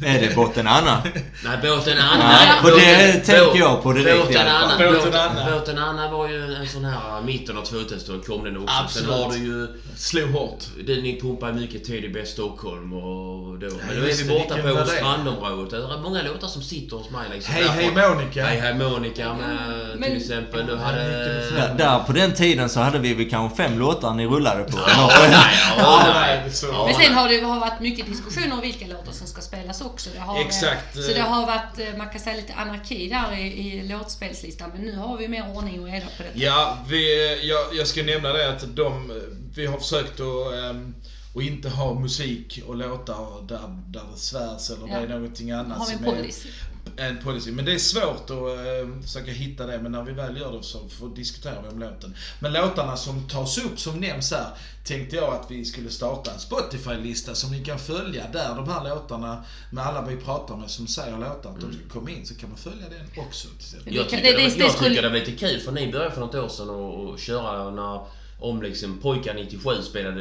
Är 0.04 0.20
det 0.20 0.34
Båten 0.34 0.66
Anna? 0.66 1.02
Nej, 1.44 1.58
båten 1.62 1.98
Anna. 1.98 2.28
Nej, 2.28 2.48
och 2.72 2.78
det 2.80 3.12
tänker 3.12 3.58
jag 3.58 3.82
på 3.82 3.92
direkt 3.92 4.16
i 4.16 4.18
båten 4.18 4.48
Anna. 4.48 4.78
Båten 4.78 4.94
båten, 4.94 5.14
Anna. 5.20 5.50
båten 5.52 5.78
Anna 5.78 6.10
var 6.10 6.28
ju 6.28 6.54
en 6.54 6.68
sån 6.68 6.84
här, 6.84 7.22
mitten 7.22 7.58
av 7.58 7.64
2000-talet 7.64 8.26
kom 8.26 8.44
den 8.44 8.56
också. 8.56 8.74
Absolut. 8.84 9.08
Sen 9.10 9.22
har 9.22 9.30
du 9.32 9.36
ju, 9.38 9.66
Slog 9.96 10.30
hårt. 10.30 10.64
det, 10.86 10.94
ni 11.02 11.20
pumpar 11.20 11.52
mycket 11.52 11.84
Teddy 11.84 12.08
Best 12.08 12.32
Stockholm 12.32 12.92
och 12.92 13.58
då. 13.58 13.66
Men 13.88 13.96
nu 13.96 14.10
är 14.10 14.14
vi 14.16 14.28
borta 14.28 14.54
på 14.54 14.86
strandområdet. 14.90 15.70
Det 15.70 15.76
är 15.94 16.00
många 16.02 16.22
låtar 16.22 16.48
som 16.48 16.62
sitter 16.62 16.96
hos 16.96 17.10
mig 17.10 17.26
liksom. 17.34 17.54
Hej 17.54 17.64
hej 17.68 17.90
Monica. 18.08 18.44
Hej 18.44 18.60
hej 18.60 18.74
Monica 18.74 19.34
med 19.34 19.58
Men- 19.98 20.02
till 20.10 20.16
exempel. 20.20 20.66
Du 20.66 20.76
hade... 20.76 20.98
Där, 21.56 21.74
där 21.78 21.98
på 21.98 22.12
den 22.12 22.34
tiden 22.34 22.68
så 22.68 22.80
hade 22.80 22.98
vi 22.98 23.14
väl 23.14 23.30
kanske 23.30 23.56
fem 23.56 23.78
låtar 23.78 24.14
ni 24.14 24.26
rullade 24.26 24.64
på. 24.64 24.78
Ja, 24.86 25.10
nej, 25.30 25.58
ja, 25.78 26.02
nej, 26.14 26.50
Ja, 26.72 26.84
Men 26.86 26.94
sen 27.04 27.14
har 27.14 27.28
det 27.28 27.40
har 27.40 27.60
varit 27.60 27.80
mycket 27.80 28.06
diskussioner 28.06 28.52
om 28.52 28.60
vilka 28.60 28.86
låtar 28.86 29.12
som 29.12 29.26
ska 29.26 29.40
spelas 29.40 29.67
också. 29.80 30.10
Det 30.10 30.18
har, 30.18 30.40
eh, 30.40 30.46
Exakt. 30.46 30.94
Så 30.94 31.12
det 31.12 31.20
har 31.20 31.46
varit, 31.46 31.78
eh, 31.78 31.98
man 31.98 32.08
kan 32.08 32.20
säga 32.20 32.36
lite 32.36 32.54
anarki 32.54 33.08
där 33.08 33.36
i, 33.36 33.68
i 33.68 33.88
låtspelslistan. 33.88 34.70
Men 34.74 34.82
nu 34.82 34.96
har 34.96 35.16
vi 35.16 35.28
mer 35.28 35.56
ordning 35.56 35.80
och 35.80 35.86
reda 35.86 36.06
på 36.16 36.22
det. 36.22 36.30
Ja, 36.34 36.78
vi, 36.88 37.48
jag, 37.48 37.74
jag 37.74 37.86
ska 37.86 38.02
nämna 38.02 38.32
det 38.32 38.48
att 38.48 38.76
de, 38.76 39.20
vi 39.54 39.66
har 39.66 39.78
försökt 39.78 40.20
att, 40.20 40.52
att 41.36 41.42
inte 41.42 41.68
ha 41.68 41.94
musik 41.94 42.60
och 42.66 42.76
låtar 42.76 43.46
där, 43.48 43.82
där 43.86 44.02
det 44.12 44.18
svärs 44.18 44.70
eller 44.70 44.88
Ja. 44.88 44.98
det 45.00 45.04
är 45.04 45.08
någonting 45.08 45.50
annat 45.50 45.78
Har 45.78 45.86
vi 45.86 45.92
en 45.92 45.98
som 45.98 46.06
är 46.08 46.16
policy? 46.16 46.48
En 46.98 47.18
policy. 47.18 47.52
Men 47.52 47.64
det 47.64 47.72
är 47.74 47.78
svårt 47.78 48.30
att 48.30 48.30
eh, 48.30 49.02
försöka 49.06 49.30
hitta 49.32 49.66
det, 49.66 49.78
men 49.78 49.92
när 49.92 50.02
vi 50.02 50.12
väl 50.12 50.36
gör 50.36 50.56
det 50.56 50.62
så 50.62 50.88
får 50.88 51.08
diskuterar 51.08 51.62
vi 51.62 51.68
om 51.68 51.78
låten. 51.78 52.14
Men 52.38 52.52
låtarna 52.52 52.96
som 52.96 53.28
tas 53.28 53.58
upp, 53.58 53.80
som 53.80 54.00
nämns 54.00 54.30
här, 54.30 54.46
tänkte 54.84 55.16
jag 55.16 55.34
att 55.34 55.50
vi 55.50 55.64
skulle 55.64 55.90
starta 55.90 56.32
en 56.32 56.38
Spotify-lista 56.38 57.34
som 57.34 57.50
ni 57.50 57.64
kan 57.64 57.78
följa. 57.78 58.26
Där 58.26 58.54
de 58.54 58.68
här 58.68 58.84
låtarna, 58.84 59.44
med 59.70 59.84
alla 59.86 60.02
vi 60.02 60.16
pratar 60.16 60.56
med 60.56 60.70
som 60.70 60.86
säger 60.88 61.18
låtar, 61.18 61.50
att 61.50 61.60
de 61.60 61.72
ska 61.72 61.88
komma 61.88 62.10
in, 62.10 62.26
så 62.26 62.34
kan 62.34 62.48
man 62.48 62.58
följa 62.58 62.88
den 62.88 63.10
också. 63.16 63.48
Jag 63.84 63.94
Det- 63.94 64.04
tycker 64.04 64.16
det- 64.16 64.22
det, 64.22 64.36
det- 64.36 64.48
var- 64.48 64.56
det 64.56 64.62
jag 64.64 64.72
skulle- 64.72 64.88
tycker 64.90 65.02
det 65.02 65.08
var 65.08 65.16
lite 65.16 65.32
kul 65.32 65.60
för 65.60 65.72
ni 65.72 65.92
började 65.92 66.10
för 66.14 66.20
något 66.20 66.34
år 66.34 66.48
sedan 66.48 66.70
och, 66.70 67.08
och 67.08 67.18
köra 67.18 67.70
när 67.70 68.00
om 68.40 68.62
liksom 68.62 68.96
pojkar 68.96 69.34
97 69.34 69.82
spelade 69.82 70.20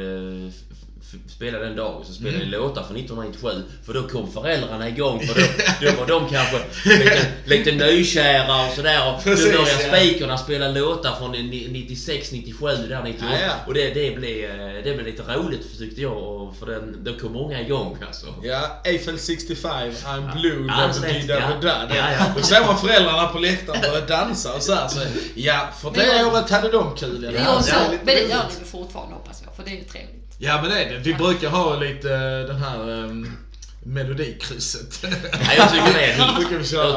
spelade 1.28 1.66
en 1.66 1.76
dag 1.76 1.96
och 2.00 2.06
så 2.06 2.12
spelade 2.12 2.36
Mm. 2.44 2.50
låtar 2.50 2.82
från 2.82 2.96
1997 2.96 3.62
för 3.86 3.94
då 3.94 4.08
kom 4.08 4.32
föräldrarna 4.32 4.88
igång 4.88 5.20
för 5.26 5.34
då, 5.40 5.46
då 5.90 5.96
var 5.96 6.06
de 6.06 6.28
kanske 6.28 6.58
lite, 6.84 7.26
lite 7.46 7.72
nykära 7.72 8.66
och 8.66 8.72
sådär 8.76 9.14
och 9.14 9.24
Precis, 9.24 9.46
nu 9.46 9.52
börjar 9.52 9.66
ja. 9.82 9.88
speakerna 9.88 10.38
spela 10.38 10.68
låtar 10.68 11.14
från 11.18 11.32
ni- 11.32 11.68
96, 11.72 12.32
97, 12.32 12.66
där 12.66 13.02
98 13.02 13.26
Ja, 13.32 13.38
ja. 13.46 13.52
och 13.66 13.74
det, 13.74 13.94
det, 13.94 14.16
blev, 14.16 14.48
det 14.84 14.94
blev 14.94 15.06
lite 15.06 15.22
roligt 15.22 15.78
tyckte 15.78 16.00
jag 16.02 16.16
och 16.16 16.56
för 16.56 16.66
den, 16.66 17.04
då 17.04 17.14
kom 17.18 17.32
många 17.32 17.60
igång 17.60 17.96
alltså. 18.06 18.26
Ja, 18.42 18.80
Eiffel 18.84 19.18
65, 19.18 19.90
I'm 19.90 20.40
blue, 20.40 20.66
Ja, 20.68 20.90
rätt, 21.02 21.20
dida 21.22 21.34
ja. 21.34 21.50
da. 21.62 21.96
Ja, 21.96 22.12
ja. 22.18 22.24
Då 22.36 22.42
ser 22.42 22.60
man 22.66 22.78
föräldrarna 22.78 23.26
på 23.28 23.38
läktaren 23.38 23.80
börja 23.80 24.06
dansa 24.06 24.54
och 24.54 24.62
så 24.62 24.74
här. 24.74 24.88
Så, 24.88 25.00
ja, 25.34 25.68
för 25.80 25.90
det 25.90 26.24
året 26.24 26.50
hade 26.50 26.68
de 26.70 26.94
kul. 26.96 27.20
Det 27.20 27.32
Ja, 27.32 27.62
men 27.72 27.90
lite 27.92 28.04
det 28.04 28.12
roligt. 28.14 28.30
gör 28.30 28.44
ni 28.60 28.64
fortfarande 28.70 29.14
hoppas 29.14 29.42
jag, 29.44 29.54
för 29.56 29.62
det 29.64 29.70
är 29.70 29.74
ju 29.74 29.84
trevligt. 29.84 30.17
Ja 30.38 30.60
men 30.62 30.70
det 30.70 30.84
är 30.84 30.90
det. 30.90 30.98
Vi 30.98 31.14
brukar 31.14 31.48
ha 31.48 31.76
lite 31.76 32.14
eh, 32.14 32.46
den 32.46 32.56
här 32.56 32.90
um, 32.90 33.36
melodikrysset. 33.82 34.98
Ja, 35.02 35.52
jag 35.56 35.70
tycker 35.70 35.92
det 35.92 36.04
är. 36.04 36.18
Jag 36.18 36.36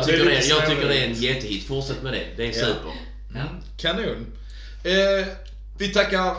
tycker 0.06 0.26
Det 0.26 0.36
är 0.36 0.50
jag 0.50 0.68
tycker 0.70 0.88
det 0.88 0.98
är 0.98 1.08
en 1.08 1.14
jättehit. 1.14 1.68
Fortsätt 1.68 2.04
med 2.04 2.14
det. 2.14 2.28
Det 2.38 2.48
är 2.48 2.54
super. 2.54 2.92
Mm, 3.36 3.48
kanon. 3.78 4.26
Eh, 4.84 5.28
vi 5.78 5.88
tackar 5.94 6.36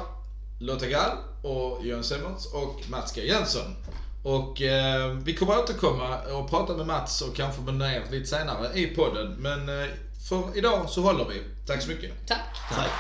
Lotta 0.61 0.87
Gall 0.87 1.17
och 1.43 1.87
Johan 1.87 2.05
Simmons 2.05 2.47
och 2.53 2.83
Mats 2.89 3.15
G 3.15 3.27
Jönsson. 3.27 3.77
Och 4.23 4.63
eh, 4.63 5.13
vi 5.25 5.35
kommer 5.35 5.59
återkomma 5.59 6.19
och 6.19 6.51
prata 6.51 6.77
med 6.77 6.87
Mats 6.87 7.23
och 7.23 7.37
kanske 7.37 7.63
med 7.63 7.97
er 7.97 8.03
lite 8.11 8.27
senare 8.27 8.79
i 8.79 8.87
podden. 8.87 9.33
Men 9.39 9.83
eh, 9.83 9.89
för 10.29 10.59
idag 10.59 10.91
så 10.91 11.03
håller 11.03 11.25
vi. 11.25 11.43
Tack 11.67 11.83
så 11.83 11.89
mycket. 11.89 12.27
Tack. 12.27 12.57
Tack. 12.75 12.91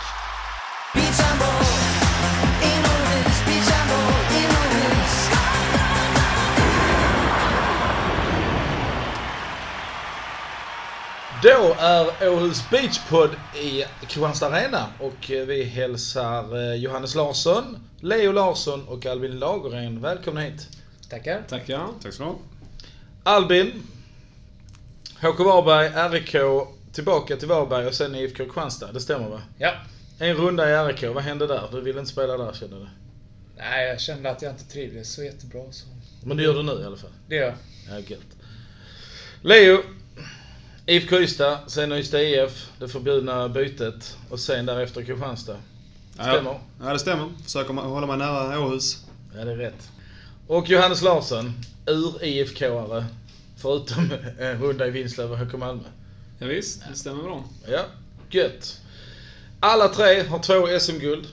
Då 11.43 11.77
är 11.79 12.29
Åhus 12.29 12.71
Beachpod 12.71 13.31
i 13.63 13.85
Kristianstad 14.01 14.47
Arena 14.47 14.87
och 15.01 15.31
eh, 15.31 15.47
vi 15.47 15.65
hälsar 15.65 16.57
eh, 16.57 16.75
Johannes 16.75 17.15
Larsson, 17.15 17.79
Leo 18.01 18.33
Larsson 18.33 18.89
och 18.89 19.07
Albin 19.07 19.39
Lagergren 19.39 20.01
välkomna 20.01 20.41
hit. 20.41 20.69
Tackar. 21.11 21.43
Tackar. 21.49 21.89
Tack 22.03 22.13
så. 22.13 22.39
Albin, 23.23 23.83
HK 25.21 25.39
Varberg, 25.39 26.19
RIK, 26.19 26.37
tillbaka 26.93 27.37
till 27.37 27.49
Varberg 27.49 27.87
och 27.87 27.95
sen 27.95 28.15
IFK 28.15 28.45
Kristianstad. 28.45 28.93
Det 28.93 29.01
stämmer 29.01 29.29
va? 29.29 29.43
Ja. 29.59 29.75
En 30.19 30.37
runda 30.37 30.71
i 30.71 30.93
RIK, 30.93 31.15
vad 31.15 31.23
hände 31.25 31.47
där? 31.47 31.69
Du 31.73 31.81
ville 31.81 31.99
inte 32.01 32.13
spela 32.13 32.37
där 32.37 32.53
kände 32.53 32.77
du? 32.79 32.87
Nej, 33.57 33.89
jag 33.89 34.01
kände 34.01 34.31
att 34.31 34.43
jag 34.43 34.53
inte 34.53 34.65
trivdes 34.65 35.13
så 35.15 35.25
jättebra. 35.25 35.63
Så 35.71 35.87
Men 36.25 36.37
det 36.37 36.43
gör 36.43 36.55
du 36.55 36.63
nu 36.63 36.73
i 36.73 36.85
alla 36.85 36.97
fall? 36.97 37.11
det 37.29 37.35
gör 37.35 37.45
jag. 37.45 37.55
Ja, 37.91 37.99
gött. 38.07 38.21
Leo, 39.43 39.83
IFK 40.87 41.21
Ystad, 41.21 41.59
sen 41.67 41.93
Ystad 41.93 42.23
IF, 42.23 42.69
det 42.79 42.89
förbjudna 42.89 43.49
bytet 43.49 44.17
och 44.31 44.41
sen 44.41 44.67
därefter 44.67 45.03
Kristianstad. 45.03 45.57
Stämmer? 46.15 46.61
Ja, 46.81 46.93
det 46.93 46.99
stämmer. 46.99 47.29
Försöker 47.45 47.75
hålla 47.75 48.07
mig 48.07 48.19
nära 48.19 48.61
Åhus. 48.61 49.05
Ja, 49.37 49.45
det 49.45 49.53
är 49.53 49.57
rätt. 49.57 49.91
Och 50.47 50.69
Johannes 50.69 51.03
Larsson, 51.03 51.53
ur 51.87 52.25
IFK-are. 52.25 53.05
Förutom 53.57 54.11
en 54.39 54.63
runda 54.63 54.87
i 54.87 54.91
vinst 54.91 55.19
över 55.19 55.37
HK 55.37 55.53
Malmö. 55.53 55.83
Ja, 56.39 56.47
visst, 56.47 56.83
det 56.91 56.99
stämmer 56.99 57.23
bra. 57.23 57.45
Ja, 57.69 57.85
gött. 58.31 58.81
Alla 59.61 59.89
tre 59.89 60.23
har 60.23 60.39
två 60.39 60.79
SM-guld. 60.81 61.27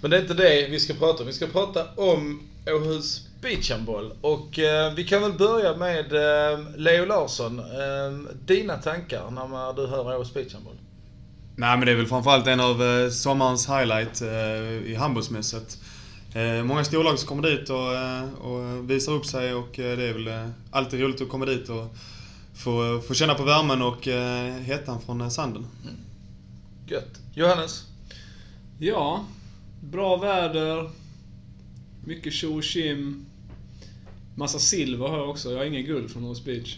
Men 0.00 0.10
det 0.10 0.16
är 0.16 0.20
inte 0.20 0.34
det 0.34 0.68
vi 0.70 0.80
ska 0.80 0.94
prata 0.94 1.20
om. 1.22 1.26
Vi 1.26 1.32
ska 1.32 1.46
prata 1.46 1.86
om 1.96 2.48
Åhus 2.66 3.20
beachhandboll. 3.42 4.12
Och 4.20 4.58
eh, 4.58 4.94
vi 4.94 5.04
kan 5.04 5.22
väl 5.22 5.32
börja 5.32 5.76
med 5.76 6.12
eh, 6.12 6.58
Leo 6.76 7.04
Larsson. 7.04 7.58
Eh, 7.58 8.34
dina 8.46 8.76
tankar 8.76 9.30
när 9.30 9.46
man, 9.46 9.76
du 9.76 9.86
hör 9.86 10.16
Åhus 10.16 10.34
beachhandboll? 10.34 10.76
Nej, 11.56 11.76
men 11.76 11.86
det 11.86 11.92
är 11.92 11.96
väl 11.96 12.06
framförallt 12.06 12.46
en 12.46 12.60
av 12.60 12.82
eh, 12.82 13.10
sommarens 13.10 13.68
highlight 13.68 14.22
eh, 14.22 14.90
i 14.90 14.94
handbollsmässigt. 14.94 15.78
Eh, 16.34 16.64
många 16.64 16.84
storlag 16.84 17.18
som 17.18 17.28
kommer 17.28 17.50
dit 17.50 17.70
och, 17.70 17.94
eh, 17.94 18.32
och 18.32 18.90
visar 18.90 19.12
upp 19.12 19.26
sig 19.26 19.54
och 19.54 19.78
eh, 19.78 19.96
det 19.96 20.04
är 20.04 20.12
väl 20.12 20.28
eh, 20.28 20.48
alltid 20.70 21.00
roligt 21.00 21.22
att 21.22 21.28
komma 21.28 21.44
dit 21.44 21.68
och 21.68 21.96
få, 22.54 23.00
få 23.08 23.14
känna 23.14 23.34
på 23.34 23.42
värmen 23.42 23.82
och 23.82 24.08
eh, 24.08 24.54
hettan 24.54 25.00
från 25.00 25.20
eh, 25.20 25.28
sanden. 25.28 25.66
Gött. 26.86 27.20
Johannes? 27.34 27.84
Ja, 28.78 29.24
bra 29.80 30.16
väder. 30.16 30.90
Mycket 32.04 32.32
tjo 32.32 32.62
och. 32.62 33.26
Massa 34.36 34.58
silver 34.58 35.08
har 35.08 35.18
jag 35.18 35.30
också. 35.30 35.50
Jag 35.50 35.58
har 35.58 35.64
ingen 35.64 35.84
guld 35.84 36.10
från 36.10 36.24
Åhus 36.24 36.44
Beach. 36.44 36.76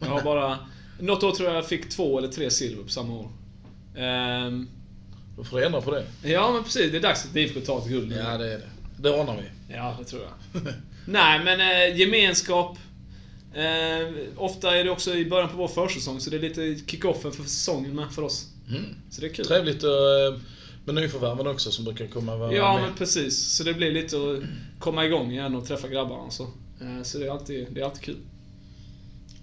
Jag 0.00 0.06
har 0.08 0.22
bara... 0.22 0.58
Något 1.00 1.22
år 1.22 1.32
tror 1.32 1.48
jag 1.48 1.56
jag 1.58 1.66
fick 1.68 1.88
två 1.88 2.18
eller 2.18 2.28
tre 2.28 2.50
silver 2.50 2.82
på 2.82 2.88
samma 2.88 3.14
år. 3.14 3.28
Ehm, 3.96 4.68
Då 5.36 5.44
får 5.44 5.58
du 5.60 5.66
ändra 5.66 5.80
på 5.80 5.90
det. 5.90 6.06
ja, 6.30 6.52
men 6.52 6.64
precis. 6.64 6.90
Det 6.92 6.96
är 6.96 7.02
dags 7.02 7.24
att 7.24 7.36
IFK 7.36 7.60
tar 7.60 7.78
ett 7.78 7.88
guld 7.88 8.08
nu. 8.08 8.14
Ja, 8.16 8.38
det 8.38 8.52
är 8.52 8.58
det. 8.58 8.68
Det 8.98 9.10
ordnar 9.20 9.36
vi. 9.36 9.74
Ja, 9.74 9.96
det 9.98 10.04
tror 10.04 10.22
jag. 10.22 10.62
Nej, 11.06 11.40
men 11.44 11.60
eh, 11.60 11.98
gemenskap. 12.00 12.78
Eh, 13.54 14.14
ofta 14.36 14.76
är 14.76 14.84
det 14.84 14.90
också 14.90 15.14
i 15.14 15.24
början 15.30 15.48
på 15.48 15.56
vår 15.56 15.68
försäsong, 15.68 16.20
så 16.20 16.30
det 16.30 16.36
är 16.36 16.40
lite 16.40 16.74
kick-offen 16.86 17.32
för 17.32 17.42
säsongen 17.42 17.94
med 17.96 18.10
för 18.12 18.22
oss. 18.22 18.46
Så 19.10 19.20
det 19.20 19.26
är 19.26 19.34
kul. 19.34 19.44
Trevligt 19.46 19.82
och, 19.82 19.90
eh, 20.20 20.34
med 20.84 20.94
nyförvärven 20.94 21.46
också 21.46 21.70
som 21.70 21.84
brukar 21.84 22.06
komma 22.06 22.32
och 22.32 22.38
vara 22.40 22.52
Ja, 22.54 22.74
med. 22.74 22.82
men 22.82 22.94
precis. 22.94 23.38
Så 23.56 23.64
det 23.64 23.74
blir 23.74 23.92
lite 23.92 24.16
att 24.16 24.42
komma 24.80 25.04
igång 25.06 25.30
igen 25.32 25.54
och 25.54 25.66
träffa 25.66 25.88
grabbarna. 25.88 26.30
Så, 26.30 26.42
eh, 26.42 26.48
så 27.04 27.18
det, 27.18 27.26
är 27.26 27.30
alltid, 27.30 27.66
det 27.70 27.80
är 27.80 27.84
alltid 27.84 28.02
kul. 28.02 28.16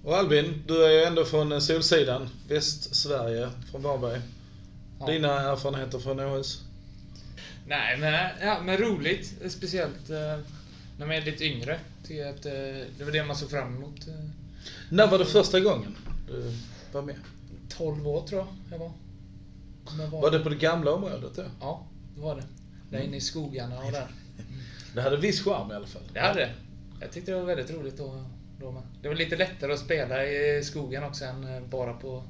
Och 0.03 0.17
Albin, 0.17 0.63
du 0.67 0.85
är 0.85 0.89
ju 0.89 1.03
ändå 1.03 1.25
från 1.25 1.51
eh, 1.51 1.59
Solsidan, 1.59 2.29
Västsverige, 2.47 3.49
från 3.71 3.81
Varberg. 3.81 4.21
Dina 5.07 5.39
erfarenheter 5.51 5.99
från 5.99 6.19
Åhus? 6.19 6.61
Nej, 7.67 7.97
men, 7.97 8.29
ja, 8.41 8.61
men 8.63 8.77
roligt. 8.77 9.33
Speciellt 9.47 10.09
eh, 10.09 10.39
när 10.97 11.05
man 11.05 11.11
är 11.11 11.21
lite 11.21 11.45
yngre. 11.45 11.79
Tycker 12.03 12.21
jag 12.21 12.35
att 12.35 12.45
eh, 12.45 12.51
det 12.97 13.03
var 13.03 13.11
det 13.11 13.23
man 13.23 13.35
såg 13.35 13.49
fram 13.49 13.75
emot. 13.75 14.07
Eh, 14.07 14.13
När 14.89 15.07
var 15.07 15.19
det 15.19 15.25
första 15.25 15.59
gången 15.59 15.95
du 16.27 16.53
var 16.91 17.01
med? 17.01 17.15
12 17.69 18.07
år 18.07 18.27
tror 18.27 18.39
jag 18.41 18.47
jag 18.71 18.79
var. 18.79 18.91
Men 19.97 20.09
Var 20.11 20.31
det 20.31 20.39
på 20.39 20.49
det 20.49 20.55
gamla 20.55 20.91
området 20.91 21.35
då? 21.35 21.43
Ja, 21.59 21.87
det 22.15 22.21
var 22.21 22.35
det. 22.35 22.43
Där 22.89 23.03
inne 23.03 23.17
i 23.17 23.21
skogarna 23.21 23.79
och 23.79 23.91
där. 23.91 24.07
Det 24.95 25.01
hade 25.01 25.17
viss 25.17 25.43
charm 25.43 25.71
i 25.71 25.73
alla 25.73 25.87
fall. 25.87 26.01
Det 26.13 26.19
hade 26.19 26.39
det. 26.39 26.53
Jag 27.01 27.11
tyckte 27.11 27.31
det 27.31 27.37
var 27.37 27.45
väldigt 27.45 27.71
roligt 27.71 27.97
då, 27.97 28.23
då 28.59 28.71
med. 28.71 28.83
Det 29.01 29.07
var 29.07 29.15
lite 29.15 29.35
lättare 29.35 29.73
att 29.73 29.79
spela 29.79 30.25
i 30.25 30.63
skogen 30.63 31.03
också 31.03 31.25
än 31.25 31.55
eh, 31.55 31.61
bara 31.69 31.93
på 31.93 32.23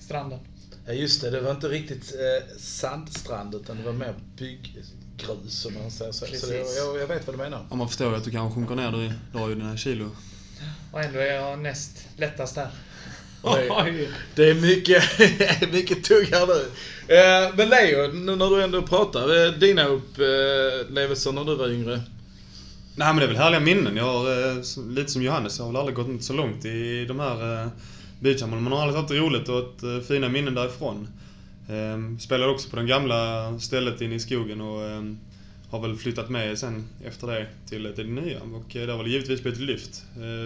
stranden. 0.00 0.38
Ja 0.86 0.92
just 0.92 1.20
det, 1.22 1.30
det 1.30 1.40
var 1.40 1.50
inte 1.50 1.68
riktigt 1.68 2.12
eh, 2.14 2.56
sandstrand 2.58 3.54
utan 3.54 3.76
det 3.76 3.82
var 3.82 3.92
mer 3.92 4.14
bygggrus 4.38 5.64
om 5.66 5.74
man 5.74 5.90
säger 5.90 6.12
så. 6.12 6.26
så 6.26 6.46
det, 6.46 6.76
jag, 6.76 7.00
jag 7.00 7.06
vet 7.06 7.26
vad 7.26 7.34
du 7.36 7.42
menar. 7.42 7.66
Ja, 7.70 7.76
man 7.76 7.88
förstår 7.88 8.10
ju 8.10 8.16
att 8.16 8.24
du 8.24 8.30
kanske 8.30 8.54
sjunker 8.54 8.74
ner. 8.74 8.92
Du, 8.92 9.12
du 9.32 9.38
har 9.38 9.48
ju 9.48 9.54
dina 9.54 9.76
kilo 9.76 10.10
Och 10.92 11.00
ändå 11.02 11.18
är 11.18 11.34
jag 11.34 11.58
näst 11.58 12.08
lättast 12.16 12.54
där. 12.54 12.68
Det, 13.42 14.08
det 14.34 14.50
är 14.50 14.54
mycket, 14.54 15.02
mycket 15.72 16.04
tuggar 16.04 16.46
nu. 16.46 16.60
Eh, 17.14 17.54
men 17.56 17.68
Leo, 17.68 18.12
nu 18.12 18.36
när 18.36 18.50
du 18.50 18.62
ändå 18.62 18.82
pratar. 18.82 19.46
eh, 19.46 19.52
Dina 19.52 19.84
upplevelser 19.86 21.32
när 21.32 21.44
du 21.44 21.54
var 21.54 21.68
yngre? 21.68 22.00
Nej 22.98 23.08
men 23.08 23.16
det 23.16 23.24
är 23.24 23.28
väl 23.28 23.36
härliga 23.36 23.60
minnen. 23.60 23.96
Jag 23.96 24.04
har, 24.04 24.50
eh, 24.50 24.88
lite 24.88 25.10
som 25.10 25.22
Johannes, 25.22 25.58
jag 25.58 25.64
har 25.64 25.72
väl 25.72 25.80
aldrig 25.80 25.96
gått 25.96 26.22
så 26.22 26.32
långt 26.32 26.64
i 26.64 27.04
de 27.04 27.20
här 27.20 27.62
eh, 27.62 27.68
beachhandbollen. 28.20 28.64
Man 28.64 28.72
har 28.72 28.80
aldrig 28.80 29.00
haft 29.00 29.12
roligt 29.12 29.48
och 29.48 29.58
ett 29.58 29.82
eh, 29.82 30.00
fina 30.00 30.28
minnen 30.28 30.54
därifrån. 30.54 31.08
Ehm, 31.68 32.18
Spelade 32.18 32.52
också 32.52 32.70
på 32.70 32.76
det 32.76 32.84
gamla 32.84 33.58
stället 33.58 34.00
inne 34.00 34.14
i 34.14 34.20
skogen 34.20 34.60
och 34.60 34.84
ehm, 34.84 35.18
har 35.70 35.80
väl 35.80 35.96
flyttat 35.96 36.30
med 36.30 36.58
sen 36.58 36.84
efter 37.04 37.26
det 37.26 37.46
till, 37.68 37.86
eh, 37.86 37.92
till 37.92 38.14
det 38.14 38.22
nya. 38.22 38.40
Och 38.40 38.66
det 38.72 38.90
har 38.92 38.98
väl 38.98 39.06
givetvis 39.12 39.42
blivit 39.42 39.60
ett 39.60 39.66
lyft. 39.66 40.02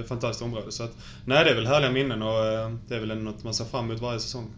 Fantastiskt 0.08 0.42
område. 0.42 0.72
Så 0.72 0.82
att, 0.82 0.96
nej 1.24 1.44
det 1.44 1.50
är 1.50 1.54
väl 1.54 1.66
härliga 1.66 1.90
minnen 1.90 2.22
och 2.22 2.42
det 2.88 2.94
är 2.94 3.00
väl 3.00 3.18
något 3.18 3.44
man 3.44 3.54
ser 3.54 3.64
fram 3.64 3.84
emot 3.84 4.00
varje 4.00 4.20
säsong. 4.20 4.50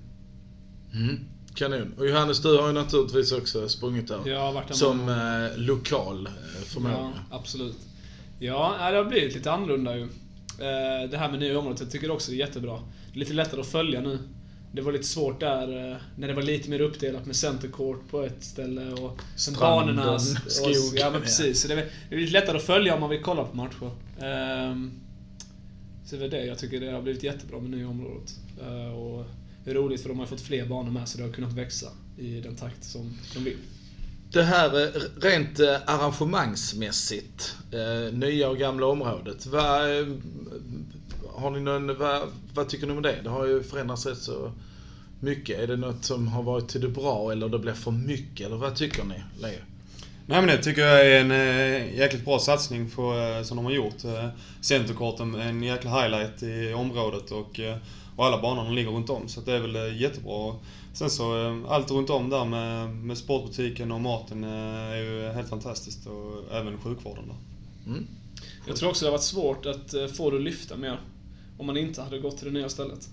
Mm. 0.95 1.18
Kanon. 1.55 1.95
Och 1.99 2.09
Johannes, 2.09 2.43
du 2.43 2.59
har 2.59 2.67
ju 2.67 2.73
naturligtvis 2.73 3.33
också 3.33 3.69
sprungit 3.69 4.09
där. 4.09 4.21
Jag 4.27 4.41
har 4.41 4.53
varit 4.53 4.69
där 4.69 4.75
Som 4.75 5.09
eh, 5.09 5.59
lokal 5.59 6.27
eh, 6.27 6.33
förmåga. 6.65 6.95
Ja, 6.95 7.13
absolut. 7.31 7.77
Ja, 8.39 8.91
det 8.91 8.97
har 8.97 9.05
blivit 9.05 9.35
lite 9.35 9.53
annorlunda 9.53 9.97
ju. 9.97 10.03
Eh, 10.03 11.11
Det 11.11 11.17
här 11.19 11.31
med 11.31 11.41
nya 11.41 11.59
området, 11.59 11.81
jag 11.81 11.91
tycker 11.91 12.11
också 12.11 12.31
det 12.31 12.37
är 12.37 12.39
jättebra. 12.39 12.81
Det 13.13 13.17
är 13.17 13.19
lite 13.19 13.33
lättare 13.33 13.61
att 13.61 13.67
följa 13.67 14.01
nu. 14.01 14.19
Det 14.75 14.83
var 14.83 14.93
lite 14.93 15.05
svårt 15.05 15.41
där 15.41 15.91
eh, 15.93 15.97
när 16.17 16.29
det 16.29 16.35
var 16.35 16.43
lite 16.43 16.71
mer 16.71 16.81
uppdelat 16.81 17.27
med 17.27 17.37
center 17.37 17.69
court 17.69 18.01
på 18.11 18.23
ett 18.23 18.45
ställe 18.45 18.93
och 18.93 19.19
sen 19.37 19.55
banorna. 19.55 20.13
och- 20.15 20.21
skogen, 20.47 20.75
Ja 20.95 21.11
men 21.11 21.21
precis. 21.21 21.61
Så 21.63 21.69
det 21.69 21.75
är, 21.75 21.87
det 22.09 22.15
är 22.17 22.21
lite 22.21 22.33
lättare 22.33 22.57
att 22.57 22.63
följa 22.63 22.95
om 22.95 23.01
man 23.01 23.11
vill 23.11 23.23
kolla 23.23 23.45
på 23.45 23.57
matcher. 23.57 23.91
Ehm, 24.21 24.91
Så 26.07 26.17
det 26.17 26.25
är 26.25 26.29
det. 26.29 26.45
Jag 26.45 26.59
tycker 26.59 26.81
det 26.81 26.91
har 26.93 27.03
blivit 27.03 27.23
jättebra 27.23 27.61
med 27.61 27.71
nya 27.71 27.89
området. 27.89 28.35
Och 28.97 29.25
det 29.65 29.71
är 29.71 29.75
roligt 29.75 30.03
för 30.03 30.09
de 30.09 30.19
har 30.19 30.27
fått 30.27 30.41
fler 30.41 30.67
banor 30.67 30.91
med 30.91 31.09
så 31.09 31.19
det 31.19 31.25
har 31.25 31.33
kunnat 31.33 31.53
växa 31.53 31.87
i 32.19 32.41
den 32.41 32.57
takt 32.57 32.85
som 32.85 33.19
de 33.35 33.45
vill. 33.45 33.59
Det 34.33 34.43
här 34.43 34.83
eh, 34.83 35.03
rent 35.21 35.61
eh, 35.61 35.77
arrangemangsmässigt, 35.87 37.57
eh, 37.73 38.15
nya 38.15 38.49
och 38.49 38.59
gamla 38.59 38.87
området. 38.87 39.47
Vad, 39.47 39.81
har 41.35 41.51
ni 41.51 41.61
någon, 41.61 41.99
vad, 41.99 42.23
vad 42.55 42.69
tycker 42.69 42.87
ni 42.87 42.93
om 42.93 43.03
det? 43.03 43.21
Det 43.23 43.31
har 43.31 43.47
ju 43.47 43.63
förändrats 43.63 44.07
rätt 44.07 44.19
så 44.19 44.53
mycket. 45.21 45.61
Är 45.61 45.67
det 45.67 45.77
något 45.77 46.05
som 46.05 46.29
har 46.29 46.43
varit 46.43 46.69
till 46.69 46.81
det 46.81 46.89
bra 46.89 47.33
eller 47.33 47.49
det 47.49 47.59
blir 47.59 47.73
för 47.73 47.91
mycket? 47.91 48.47
Eller 48.47 48.57
vad 48.57 48.77
tycker 48.77 49.05
ni, 49.05 49.23
Leo? 49.41 49.61
Nej 50.27 50.41
men 50.41 50.47
det 50.47 50.63
tycker 50.63 50.83
jag 50.83 51.07
är 51.07 51.21
en 51.21 51.97
jäkligt 51.97 52.25
bra 52.25 52.39
satsning 52.39 52.91
på, 52.91 53.15
som 53.45 53.57
de 53.57 53.65
har 53.65 53.73
gjort. 53.73 54.05
Eh, 54.05 54.29
Centerkorten, 54.61 55.35
en 55.35 55.63
jäkla 55.63 56.03
highlight 56.03 56.43
i 56.43 56.73
området 56.73 57.31
och, 57.31 57.61
och 58.17 58.27
alla 58.27 58.43
banorna 58.43 58.71
ligger 58.71 58.91
runt 58.91 59.11
om. 59.11 59.29
Så 59.29 59.41
att 59.41 59.47
det 59.47 59.53
är 59.53 59.61
väl 59.61 59.77
eh, 59.77 60.01
jättebra. 60.01 60.55
Sen 60.95 61.11
så 61.11 61.47
eh, 61.47 61.59
allt 61.73 61.91
runt 61.91 62.11
om 62.11 62.31
där 62.31 62.45
med, 62.45 62.89
med 62.95 63.19
sportbutiken 63.19 63.93
och 63.93 64.01
maten 64.01 64.45
eh, 64.45 64.51
är 64.51 64.97
ju 65.03 65.29
helt 65.29 65.49
fantastiskt 65.49 66.07
och 66.07 66.55
även 66.57 66.79
sjukvården 66.79 67.25
där. 67.29 67.37
Jag 68.67 68.77
tror 68.77 68.89
också 68.91 69.05
det 69.05 69.09
har 69.11 69.13
varit 69.19 69.23
svårt 69.25 69.67
att 69.67 69.95
få 70.17 70.31
det 70.31 70.37
att 70.37 70.43
lyfta 70.43 70.77
mer. 70.77 71.01
Om 71.59 71.67
man 71.67 71.77
inte 71.77 72.03
hade 72.03 72.19
gått 72.19 72.37
till 72.39 72.47
det 72.47 72.53
nya 72.59 72.69
stället. 72.69 73.09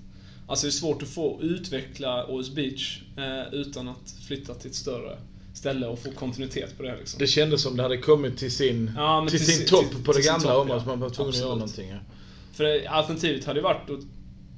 Alltså 0.47 0.65
det 0.65 0.69
är 0.69 0.71
svårt 0.71 1.01
att 1.03 1.09
få 1.09 1.37
utveckla 1.41 2.25
Åhus 2.27 2.49
Beach 2.55 3.01
eh, 3.17 3.53
utan 3.53 3.87
att 3.87 4.15
flytta 4.27 4.53
till 4.53 4.69
ett 4.69 4.75
större 4.75 5.17
ställe 5.53 5.87
och 5.87 5.99
få 5.99 6.11
kontinuitet 6.11 6.77
på 6.77 6.83
det 6.83 6.97
liksom. 6.97 7.19
Det 7.19 7.27
kändes 7.27 7.61
som 7.61 7.77
det 7.77 7.83
hade 7.83 7.97
kommit 7.97 8.37
till 8.37 8.51
sin, 8.51 8.91
Ja, 8.97 9.27
till 9.29 9.37
till 9.39 9.47
sin 9.47 9.57
si- 9.57 9.67
topp 9.67 9.89
till- 9.89 10.03
på 10.03 10.11
det 10.11 10.15
till 10.15 10.23
sin 10.23 10.33
gamla 10.33 10.57
området. 10.57 10.83
ja. 10.85 10.91
Man 10.91 10.99
var 10.99 11.09
tvungen 11.09 11.29
att 11.29 11.35
göra 11.39 11.51
Absolut. 11.53 11.77
någonting. 11.77 11.89
Ja. 11.89 12.13
För 12.53 12.63
det, 12.63 12.87
alternativet 12.87 13.45
hade 13.45 13.59
ju 13.59 13.63
varit 13.63 13.89
att 13.89 13.99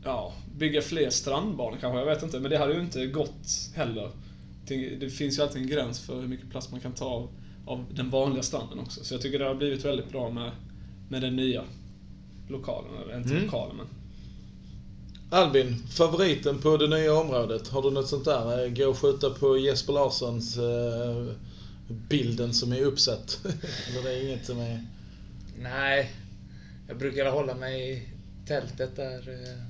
ja, 0.04 0.34
bygga 0.58 0.82
fler 0.82 1.10
strandbanor 1.10 1.78
kanske, 1.82 2.00
jag 2.00 2.06
vet 2.06 2.24
inte. 2.24 2.40
Men 2.40 2.52
det 2.52 2.58
hade 2.58 2.74
ju 2.74 2.82
inte 2.82 3.08
gått 3.08 3.70
heller. 3.76 4.12
Det, 5.00 5.10
finns 5.10 5.38
ju 5.38 5.44
alltid 5.44 5.62
en 5.62 5.68
gräns 5.68 6.00
för 6.00 6.22
hur 6.22 6.28
mycket 6.28 6.50
plats 6.52 6.72
man 6.72 6.80
kan 6.80 6.94
ta 6.94 7.06
av, 7.06 7.30
av 7.66 7.86
den 7.94 8.10
vanliga 8.10 8.44
stranden 8.44 8.80
också. 8.80 9.04
Så 9.04 9.14
jag 9.14 9.22
tycker 9.22 9.40
det 9.40 9.46
har 9.46 9.56
blivit 9.56 9.86
väldigt 9.86 10.12
bra 10.12 10.30
med, 10.30 10.52
med 11.10 11.22
den 11.22 11.36
nya 11.36 11.64
lokalen. 12.50 12.92
Eller 13.04 13.18
inte 13.18 13.30
Mm. 13.30 13.44
lokalen, 13.46 13.76
men 13.78 13.88
Albin, 15.30 15.76
favoriten 15.88 16.60
på 16.62 16.78
det 16.78 16.88
nya 16.88 17.14
området? 17.14 17.68
Har 17.68 17.82
du 17.82 17.92
något 17.92 18.08
sånt 18.08 18.26
där? 18.26 18.64
Eh, 18.66 18.70
Gå 18.74 18.90
och 18.90 18.98
skjuta 18.98 19.30
på 19.30 19.58
Jesper 19.58 19.94
Larssons 19.94 20.58
eh, 20.58 21.26
bilden 21.88 22.54
som 22.54 22.72
är 22.74 22.82
uppsatt? 22.82 23.40
Eller 23.90 24.04
det 24.04 24.14
är 24.14 24.28
inget 24.28 24.46
som 24.46 24.60
är... 24.60 24.86
Nej, 25.58 26.12
jag 26.88 26.98
brukar 26.98 27.32
hålla 27.32 27.56
mig 27.56 27.92
i 27.92 28.10
tältet 28.48 28.96
där 28.96 29.30
eh, 29.30 29.64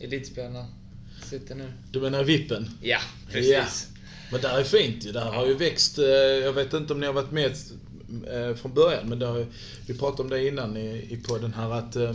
elitspelarna 0.00 0.66
sitter 1.22 1.54
nu. 1.54 1.72
Du 1.90 2.00
menar 2.00 2.24
vippen? 2.24 2.70
Ja, 2.82 2.98
precis. 3.32 3.88
Men 4.32 4.40
där 4.40 4.58
är 4.58 4.64
fint 4.64 5.04
ju. 5.06 5.12
Där 5.12 5.24
har 5.24 5.46
ju 5.46 5.54
växt. 5.54 5.98
eh, 5.98 6.04
Jag 6.06 6.52
vet 6.52 6.72
inte 6.74 6.92
om 6.92 7.00
ni 7.00 7.06
har 7.06 7.12
varit 7.12 7.32
med 7.32 7.50
eh, 8.50 8.56
från 8.56 8.74
början 8.74 9.08
men 9.08 9.18
det 9.18 9.26
har, 9.26 9.46
vi 9.86 9.94
pratade 9.98 10.22
om 10.22 10.30
det 10.30 10.48
innan 10.48 10.76
i, 10.76 11.06
i 11.10 11.16
podden 11.16 11.54
här 11.54 11.70
att 11.72 11.96
eh, 11.96 12.14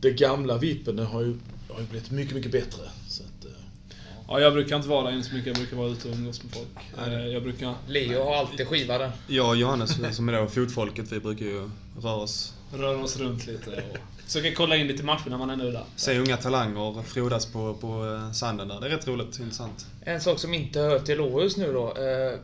det 0.00 0.10
gamla 0.10 0.58
vippen 0.58 0.96
det 0.96 1.04
har 1.04 1.20
ju, 1.22 1.38
har 1.70 1.80
ju 1.80 1.86
blivit 1.86 2.10
mycket, 2.10 2.34
mycket 2.34 2.52
bättre. 2.52 2.82
Så 3.08 3.22
att, 3.22 3.46
Ja, 4.28 4.40
jag 4.40 4.52
brukar 4.52 4.76
inte 4.76 4.88
vara 4.88 5.04
där 5.04 5.12
inne 5.12 5.22
så 5.22 5.34
mycket. 5.34 5.46
Jag 5.46 5.56
brukar 5.56 5.76
vara 5.76 5.88
ute 5.88 6.08
och 6.08 6.14
umgås 6.14 6.42
med 6.44 6.52
folk. 6.54 6.68
Jag 7.32 7.42
brukar... 7.42 7.74
Leo 7.88 8.24
har 8.24 8.36
alltid 8.36 8.66
skiva 8.68 8.98
där. 8.98 9.12
Jag 9.26 9.48
och 9.48 9.56
Johannes 9.56 10.16
som 10.16 10.28
är 10.28 10.32
då 10.32 10.46
fotfolket, 10.48 11.12
vi 11.12 11.20
brukar 11.20 11.46
ju 11.46 11.70
röra 12.02 12.14
oss. 12.14 12.54
Röra 12.72 12.96
oss 12.98 13.16
runt 13.16 13.46
lite 13.46 13.70
och 13.70 13.76
försöka 14.26 14.54
kolla 14.54 14.76
in 14.76 14.86
lite 14.86 15.02
matcher 15.04 15.30
när 15.30 15.38
man 15.38 15.50
ändå 15.50 15.64
är 15.66 15.72
där. 15.72 15.84
Se 15.96 16.18
unga 16.18 16.36
talanger 16.36 17.02
frodas 17.02 17.46
på, 17.46 17.74
på 17.74 18.06
eh, 18.06 18.32
sanden 18.32 18.68
där. 18.68 18.80
Det 18.80 18.86
är 18.86 18.90
rätt 18.90 19.08
roligt 19.08 19.34
och 19.34 19.40
intressant. 19.40 19.86
En 20.04 20.20
sak 20.20 20.38
som 20.38 20.54
inte 20.54 20.80
hör 20.80 20.98
till 20.98 21.20
Åhus 21.20 21.56
nu 21.56 21.72
då. 21.72 21.86
Eh, 21.88 22.38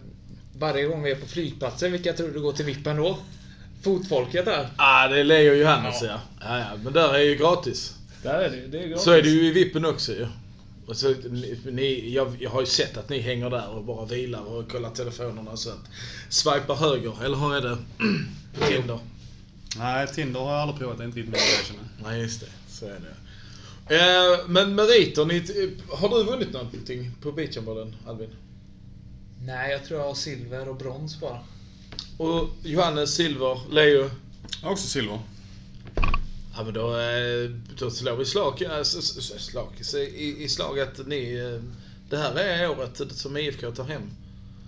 varje 0.58 0.84
gång 0.84 1.02
vi 1.02 1.10
är 1.10 1.16
på 1.16 1.26
flygplatser, 1.26 1.88
vilka 1.88 2.12
tror 2.12 2.28
du 2.28 2.40
går 2.40 2.52
till 2.52 2.64
vippen 2.64 2.96
då? 2.96 3.18
Fotfolket 3.82 4.44
där. 4.44 4.68
ah, 4.76 5.08
det 5.08 5.20
är 5.20 5.24
Leo 5.24 5.50
och 5.50 5.58
Johannes 5.58 6.02
ja. 6.02 6.20
ja. 6.40 6.58
ja. 6.58 6.66
Men 6.84 6.92
där 6.92 7.14
är 7.14 7.22
ju 7.22 7.34
gratis. 7.34 7.94
Där 8.22 8.40
är 8.40 8.50
det. 8.50 8.66
Det 8.66 8.84
är 8.84 8.88
gratis. 8.88 9.04
Så 9.04 9.10
är 9.10 9.22
det 9.22 9.28
ju 9.28 9.46
i 9.46 9.50
vippen 9.52 9.84
också 9.84 10.12
ju. 10.12 10.26
Och 10.86 10.96
så, 10.96 11.14
ni, 11.64 12.14
jag, 12.14 12.36
jag 12.40 12.50
har 12.50 12.60
ju 12.60 12.66
sett 12.66 12.96
att 12.96 13.08
ni 13.08 13.18
hänger 13.20 13.50
där 13.50 13.68
och 13.68 13.84
bara 13.84 14.04
vilar 14.04 14.40
och 14.40 14.72
kollar 14.72 14.90
telefonerna 14.90 15.50
och 15.50 15.58
sånt. 15.58 15.84
Swipar 16.28 16.74
höger, 16.74 17.24
eller 17.24 17.36
hur 17.36 17.56
är 17.56 17.60
det? 17.60 17.78
Tinder? 18.68 18.98
Nej, 19.76 20.06
Tinder 20.08 20.40
har 20.40 20.52
jag 20.52 20.60
aldrig 20.60 20.78
provat. 20.78 20.98
Det 20.98 21.04
är 21.04 21.06
inte 21.06 21.18
riktigt 21.18 21.32
min 21.34 21.40
grej 21.40 21.64
känner 21.66 21.80
jag. 21.98 22.10
Nej, 22.10 22.20
just 22.20 22.40
det. 22.40 22.46
Så 22.68 22.86
är 22.86 23.00
det. 23.00 23.14
Eh, 23.96 24.48
men 24.48 24.74
meriter, 24.74 25.24
ni, 25.24 25.40
har 25.90 26.08
du 26.08 26.24
vunnit 26.24 26.52
någonting 26.52 27.10
på 27.22 27.32
beachhandbollen, 27.32 27.96
Albin? 28.06 28.30
Nej, 29.42 29.72
jag 29.72 29.84
tror 29.84 30.00
jag 30.00 30.06
har 30.06 30.14
silver 30.14 30.68
och 30.68 30.76
brons 30.76 31.20
bara. 31.20 31.38
Och 32.18 32.48
Johannes, 32.62 33.14
silver, 33.14 33.60
Leo? 33.70 34.10
Jag 34.60 34.66
har 34.66 34.70
också 34.72 34.88
silver. 34.88 35.20
Ja 36.56 36.64
men 36.64 36.74
då, 36.74 36.98
eh, 36.98 37.50
då 37.78 37.90
slår 37.90 38.16
vi 38.16 38.24
slag, 38.24 38.62
s- 38.80 39.40
slag 39.42 39.68
i, 40.14 40.44
i 40.44 40.48
slag 40.48 40.80
att 40.80 41.06
ni, 41.06 41.34
eh, 41.34 41.62
det 42.10 42.16
här 42.16 42.34
är 42.34 42.70
året 42.70 43.02
som 43.12 43.36
IFK 43.36 43.70
tar 43.70 43.84
hem. 43.84 44.02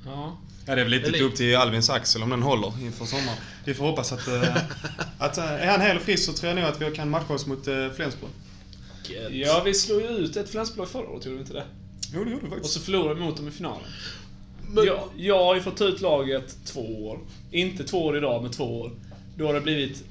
Ja. 0.04 0.36
Ja, 0.66 0.74
det 0.74 0.80
är 0.80 0.84
väl 0.84 0.90
lite 0.90 1.06
Eller- 1.08 1.22
upp 1.22 1.36
till 1.36 1.56
Albins 1.56 1.90
axel 1.90 2.22
om 2.22 2.30
den 2.30 2.42
håller 2.42 2.72
inför 2.82 3.04
sommaren. 3.04 3.38
Vi 3.64 3.74
får 3.74 3.84
hoppas 3.84 4.12
att... 4.12 4.28
eh, 4.28 4.56
att 5.18 5.38
eh, 5.38 5.44
är 5.44 5.66
han 5.70 5.80
hel 5.80 5.96
och 5.96 6.02
frisk 6.02 6.24
så 6.24 6.32
tror 6.32 6.48
jag 6.52 6.56
nog 6.56 6.64
att 6.64 6.80
vi 6.82 6.96
kan 6.96 7.10
matcha 7.10 7.34
oss 7.34 7.46
mot 7.46 7.68
uh, 7.68 7.90
Flensburg. 7.90 8.30
Ja, 9.30 9.62
vi 9.64 9.74
slog 9.74 10.00
ju 10.02 10.08
ut 10.08 10.36
ett 10.36 10.50
Flensburg 10.50 10.88
förra 10.88 11.08
året, 11.08 11.24
gjorde 11.26 11.36
vi 11.36 11.40
inte 11.42 11.52
det? 11.54 11.64
Jo, 12.14 12.24
det 12.24 12.30
gjorde 12.30 12.42
vi 12.42 12.46
Och 12.48 12.52
faktiskt. 12.52 12.74
så 12.74 12.80
förlorade 12.80 13.14
vi 13.14 13.20
mot 13.26 13.36
dem 13.36 13.48
i 13.48 13.50
finalen. 13.50 13.84
Men, 14.68 14.84
Jag, 14.86 15.00
jag 15.16 15.44
har 15.44 15.54
ju 15.54 15.60
fått 15.60 15.80
ut 15.80 16.00
laget 16.00 16.56
två 16.64 17.08
år. 17.08 17.18
Inte 17.50 17.84
två 17.84 18.04
år 18.04 18.16
idag, 18.16 18.42
men 18.42 18.50
två 18.52 18.80
år. 18.80 18.92
Då 19.36 19.46
har 19.46 19.54
det 19.54 19.60
blivit 19.60 20.04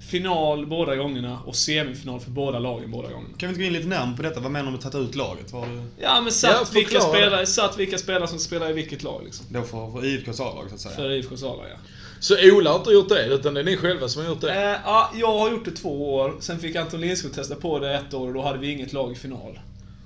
final 0.00 0.66
båda 0.66 0.96
gångerna 0.96 1.40
och 1.46 1.56
semifinal 1.56 2.20
för 2.20 2.30
båda 2.30 2.58
lagen 2.58 2.90
båda 2.90 3.08
gångerna. 3.12 3.34
Kan 3.38 3.48
vi 3.48 3.52
inte 3.52 3.60
gå 3.60 3.66
in 3.66 3.72
lite 3.72 3.86
närmare 3.88 4.16
på 4.16 4.22
detta? 4.22 4.40
Vad 4.40 4.50
menar 4.50 4.66
du 4.66 4.70
med 4.76 4.86
att 4.86 4.92
ta 4.92 4.98
ut 4.98 5.14
laget? 5.14 5.50
Har 5.52 5.66
du... 5.66 5.82
Ja, 6.02 6.14
men 6.14 6.24
Ja, 6.24 6.30
satt, 6.30 6.74
vilka, 6.74 6.90
förklara. 6.90 7.12
spelare, 7.16 7.46
satt 7.46 7.78
vilka 7.78 7.98
spelare 7.98 8.28
som 8.28 8.38
spelar 8.38 8.70
i 8.70 8.72
vilket 8.72 9.02
lag 9.02 9.22
liksom. 9.24 9.46
Då 9.48 9.62
för, 9.62 9.92
för 9.92 10.04
IFKs 10.06 10.40
A-lag 10.40 10.68
så 10.68 10.74
att 10.74 10.80
säga. 10.80 10.94
För 10.96 11.10
IFK 11.10 11.36
Sala, 11.36 11.62
ja. 11.70 11.76
Så 12.20 12.34
Ola 12.52 12.70
har 12.70 12.78
inte 12.78 12.90
gjort 12.90 13.08
det, 13.08 13.26
utan 13.26 13.54
det 13.54 13.60
är 13.60 13.64
ni 13.64 13.76
själva 13.76 14.08
som 14.08 14.22
har 14.22 14.28
gjort 14.28 14.40
det? 14.40 14.52
Eh, 14.54 14.76
ja, 14.84 15.10
jag 15.14 15.38
har 15.38 15.50
gjort 15.50 15.64
det 15.64 15.70
två 15.70 16.14
år. 16.14 16.36
Sen 16.40 16.58
fick 16.58 16.76
Anton 16.76 17.00
Lindskog 17.00 17.32
testa 17.32 17.54
på 17.54 17.78
det 17.78 17.94
ett 17.94 18.14
år 18.14 18.28
och 18.28 18.34
då 18.34 18.42
hade 18.42 18.58
vi 18.58 18.70
inget 18.70 18.92
lag 18.92 19.12
i 19.12 19.14
final. 19.14 19.58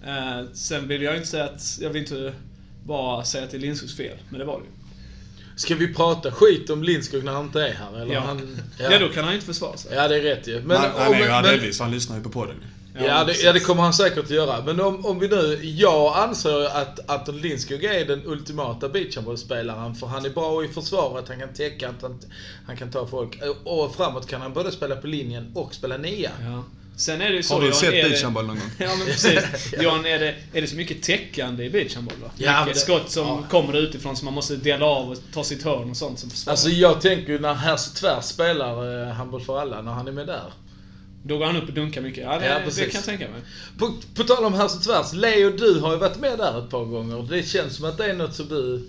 Eh, 0.07 0.47
sen 0.53 0.88
vill 0.88 1.03
jag 1.03 1.16
inte 1.16 1.28
säga 1.28 1.45
att... 1.45 1.78
Jag 1.80 1.91
vill 1.91 2.03
inte 2.03 2.32
bara 2.84 3.24
säga 3.24 3.45
att 3.45 3.51
det 3.51 3.57
är 3.57 3.59
Lindskogs 3.59 3.97
fel, 3.97 4.16
men 4.28 4.38
det 4.38 4.45
var 4.47 4.59
det 4.59 4.64
ju. 4.64 4.70
Ska 5.61 5.74
vi 5.74 5.94
prata 5.94 6.30
skit 6.32 6.70
om 6.70 6.82
Lindskog 6.82 7.24
när 7.24 7.32
han 7.32 7.44
inte 7.44 7.61
är 7.62 7.72
här? 7.74 8.00
Eller 8.02 8.14
Ja. 8.14 8.20
Han, 8.20 8.58
Ja. 8.78 8.98
då 8.98 9.08
kan 9.08 9.24
han 9.24 9.34
inte 9.34 9.46
försvara 9.46 9.76
sig. 9.76 9.94
ja, 9.94 10.08
det 10.08 10.16
är 10.16 10.20
rätt 10.22 10.46
ju. 10.48 10.61
Men, 10.61 10.76
han, 10.76 10.90
han 10.96 11.12
är 11.12 11.18
ju 11.18 11.24
men- 11.24 11.30
här 11.32 11.42
delvis, 11.42 11.80
han 11.80 11.90
lyssnar 11.90 12.16
ju 12.16 12.22
på 12.22 12.28
podden. 12.30 12.56
Ja, 13.06 13.24
det, 13.24 13.42
ja, 13.42 13.52
det 13.52 13.61
kommer 13.61 13.82
han 13.82 13.92
säkert 13.92 14.18
att 14.24 14.30
göra. 14.30 14.62
Men 14.64 14.80
om, 14.80 15.06
om 15.06 15.18
vi 15.18 15.28
nu... 15.28 15.58
Jag 15.62 16.16
anser 16.18 16.64
att 16.76 17.11
Anton 17.11 17.38
Lindskog 17.40 17.84
är 17.84 18.04
den 18.04 18.22
ultimata 18.26 18.88
beachhandbollsspelaren. 18.88 19.94
För 19.94 20.06
han 20.06 20.24
är 20.24 20.30
bra 20.30 20.64
i 20.64 20.68
försvaret, 20.68 21.28
han 21.28 21.40
kan 21.40 21.54
täcka, 21.54 21.94
han, 22.02 22.20
han 22.66 22.76
kan 22.76 22.90
ta 22.90 23.06
folk. 23.06 23.38
Och 23.64 23.94
framåt 23.94 24.26
kan 24.26 24.40
han 24.40 24.52
både 24.52 24.72
spela 24.72 24.96
på 24.96 25.06
linjen 25.06 25.52
och 25.54 25.74
spela 25.74 25.96
nia. 25.96 26.30
Ja. 26.42 26.64
Sen 26.97 27.20
är 27.20 27.30
det 27.30 27.36
ju 27.36 27.43
så... 27.43 27.55
Har 27.55 27.61
du 27.61 27.66
Johan, 27.66 27.80
sett 27.80 27.93
är 27.93 28.03
det- 28.03 28.09
beachhandboll 28.09 28.47
någon 28.47 28.57
gång? 28.59 28.70
Ja 28.78 28.91
men 28.99 29.07
precis. 29.07 29.72
Johan, 29.82 30.07
är 30.07 30.18
det, 30.18 30.34
är 30.53 30.61
det 30.61 30.66
så 30.66 30.76
mycket 30.76 31.03
täckande 31.03 31.64
i 31.64 31.70
beachhandboll? 31.70 32.16
Ja, 32.36 32.61
mycket 32.64 32.74
det- 32.74 32.80
skott 32.80 33.11
som 33.11 33.26
ja. 33.26 33.45
kommer 33.51 33.76
utifrån 33.76 34.16
som 34.16 34.24
man 34.24 34.34
måste 34.34 34.57
dela 34.57 34.86
av 34.86 35.11
och 35.11 35.16
ta 35.32 35.45
sitt 35.45 35.62
hörn 35.62 35.91
och 35.91 35.97
sånt 35.97 36.18
som 36.18 36.30
försvar. 36.30 36.51
Alltså 36.51 36.68
jag 36.68 37.01
tänker 37.01 37.32
ju 37.32 37.38
när 37.38 37.55
Hasse 37.55 37.97
Tvärs 37.97 38.24
spelar 38.24 39.03
eh, 39.09 39.12
Handboll 39.14 39.41
för 39.41 39.61
alla, 39.61 39.82
när 39.82 39.93
han 39.93 40.09
är 40.09 40.12
med 40.12 40.26
där. 40.26 40.53
Då 41.22 41.38
går 41.38 41.47
han 41.47 41.57
upp 41.57 41.68
och 41.68 41.74
dunkar 41.74 42.01
mycket. 42.01 42.24
Ja, 42.24 42.38
det, 42.38 42.47
Ja, 42.47 42.59
det 42.76 42.80
kan 42.82 42.91
jag 42.95 43.05
tänka 43.05 43.28
mig. 43.28 43.41
På, 43.78 43.93
på 44.14 44.24
tal 44.24 44.45
om 44.45 44.55
Hasse 44.55 44.78
Tvärs, 44.84 45.12
Leo 45.12 45.51
du 45.51 45.80
har 45.80 45.93
ju 45.93 45.99
varit 45.99 46.16
med 46.18 46.38
där 46.38 46.59
ett 46.64 46.70
par 46.70 46.84
gånger. 46.84 47.22
Det 47.30 47.43
känns 47.43 47.76
som 47.76 47.84
att 47.84 47.97
det 47.99 48.05
är 48.11 48.14
något 48.14 48.34
som 48.34 48.49
du 48.49 48.88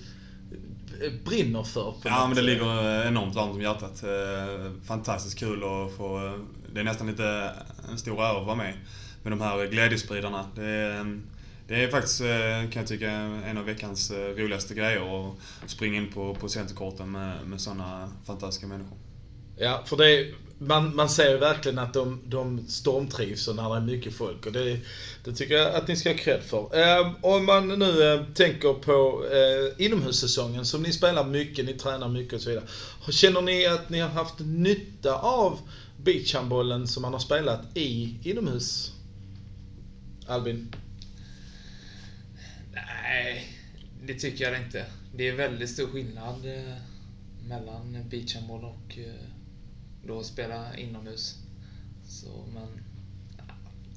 eh, 1.05 1.11
brinner 1.25 1.63
för. 1.63 1.93
Ja 2.03 2.27
men 2.27 2.35
det 2.35 2.41
ligger 2.41 3.07
enormt 3.07 3.35
varmt 3.35 3.51
om 3.55 3.61
hjärtat. 3.61 4.03
Eh, 4.03 4.71
Fantastiskt 4.87 5.39
kul 5.39 5.63
att 5.63 5.97
få... 5.97 6.39
Det 6.73 6.79
är 6.79 6.83
nästan 6.83 7.07
lite 7.07 7.53
en 7.89 7.97
stor 7.97 8.23
ära 8.23 8.39
att 8.39 8.45
vara 8.45 8.55
med. 8.55 8.73
Med 9.23 9.31
de 9.31 9.41
här 9.41 9.65
glädjespridarna. 9.65 10.47
Det 10.55 10.63
är, 10.63 11.19
det 11.67 11.83
är 11.83 11.87
faktiskt, 11.87 12.21
eh, 12.21 12.71
kan 12.71 12.79
jag 12.81 12.87
tycka, 12.87 13.09
en 13.09 13.57
av 13.57 13.65
veckans 13.65 14.11
eh, 14.11 14.35
roligaste 14.35 14.73
grejer 14.73 15.29
att 15.29 15.69
springa 15.69 15.97
in 15.97 16.07
på, 16.07 16.35
på 16.35 16.49
centerkorten 16.49 17.11
med, 17.11 17.47
med 17.47 17.61
sådana 17.61 18.11
fantastiska 18.25 18.67
människor. 18.67 18.97
Ja, 19.57 19.81
för 19.85 19.97
det 19.97 20.25
man, 20.61 20.95
man 20.95 21.09
ser 21.09 21.29
ju 21.29 21.37
verkligen 21.37 21.77
att 21.77 21.93
de, 21.93 22.21
de 22.23 22.65
stormtrivs 22.67 23.47
och 23.47 23.55
när 23.55 23.69
det 23.69 23.75
är 23.75 23.79
mycket 23.79 24.13
folk. 24.13 24.45
Och 24.45 24.51
det, 24.51 24.79
det 25.23 25.33
tycker 25.33 25.55
jag 25.55 25.73
att 25.73 25.87
ni 25.87 25.95
ska 25.95 26.09
ha 26.09 26.17
cred 26.17 26.43
för. 26.43 26.79
Eh, 26.79 27.13
om 27.21 27.45
man 27.45 27.67
nu 27.67 28.13
eh, 28.13 28.21
tänker 28.33 28.73
på 28.73 29.25
eh, 29.31 29.85
inomhussäsongen 29.85 30.65
som 30.65 30.83
ni 30.83 30.93
spelar 30.93 31.23
mycket, 31.23 31.65
ni 31.65 31.73
tränar 31.73 32.07
mycket 32.07 32.33
och 32.33 32.41
så 32.41 32.49
vidare. 32.49 32.65
Känner 33.11 33.41
ni 33.41 33.67
att 33.67 33.89
ni 33.89 33.99
har 33.99 34.09
haft 34.09 34.39
nytta 34.39 35.15
av 35.15 35.59
beachhandbollen 36.03 36.87
som 36.87 37.01
man 37.01 37.13
har 37.13 37.19
spelat 37.19 37.77
i 37.77 38.17
inomhus? 38.23 38.93
Albin? 40.27 40.75
Nej, 42.73 43.57
det 44.03 44.13
tycker 44.13 44.51
jag 44.51 44.61
inte. 44.61 44.85
Det 45.15 45.27
är 45.27 45.35
väldigt 45.35 45.69
stor 45.69 45.87
skillnad 45.87 46.45
eh, 46.45 46.75
mellan 47.47 48.09
beachhandboll 48.09 48.63
och 48.63 48.97
eh, 48.97 49.27
då 50.07 50.23
spela 50.23 50.77
inomhus. 50.77 51.35
Så, 52.07 52.45
men 52.53 52.67
ja, 53.37 53.43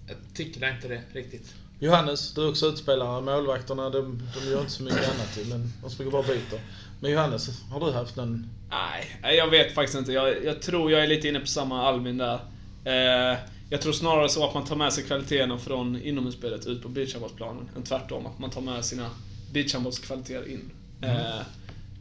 jag 0.09 0.17
tycker 0.35 0.75
inte 0.75 0.89
det 0.89 1.03
riktigt. 1.13 1.55
Johannes, 1.79 2.35
du 2.35 2.45
är 2.45 2.51
också 2.51 2.67
utspelare. 2.67 3.21
Målvakterna, 3.21 3.91
de, 3.91 4.23
de 4.35 4.51
gör 4.51 4.61
inte 4.61 4.73
så 4.73 4.83
mycket 4.83 5.09
annat 5.09 5.39
men 5.49 5.73
de 5.83 5.91
springer 5.91 6.13
bara 6.13 6.23
och 6.23 6.29
byter. 6.29 6.61
Men 7.05 7.13
Johannes, 7.13 7.63
har 7.71 7.81
du 7.81 7.93
haft 7.93 8.17
någon... 8.17 8.47
Nej, 8.71 9.37
jag 9.37 9.51
vet 9.51 9.75
faktiskt 9.75 9.99
inte. 9.99 10.13
Jag, 10.13 10.45
jag 10.45 10.63
tror 10.63 10.91
jag 10.91 11.03
är 11.03 11.07
lite 11.07 11.29
inne 11.29 11.41
på 11.41 11.47
samma 11.47 11.83
Albin 11.83 12.19
där. 12.19 12.41
Eh, 12.85 13.39
jag 13.71 13.81
tror 13.83 13.93
snarare 13.93 14.29
så 14.29 14.49
att 14.49 14.55
man 14.55 14.65
tar 14.65 14.77
med 14.77 14.93
sig 14.93 15.05
kvaliteterna 15.05 15.59
från 15.59 16.03
inomhusspelet 16.03 16.67
ut 16.67 16.83
på 16.83 16.89
beachhandbollsplanen, 16.89 17.69
än 17.77 17.83
tvärtom. 17.83 18.27
Att 18.27 18.39
man 18.39 18.51
tar 18.51 18.61
med 18.61 18.85
sina 18.85 19.11
beachhandbollskvaliteter 19.53 20.49
in. 20.49 20.71
Mm. 21.03 21.17
Eh, 21.17 21.43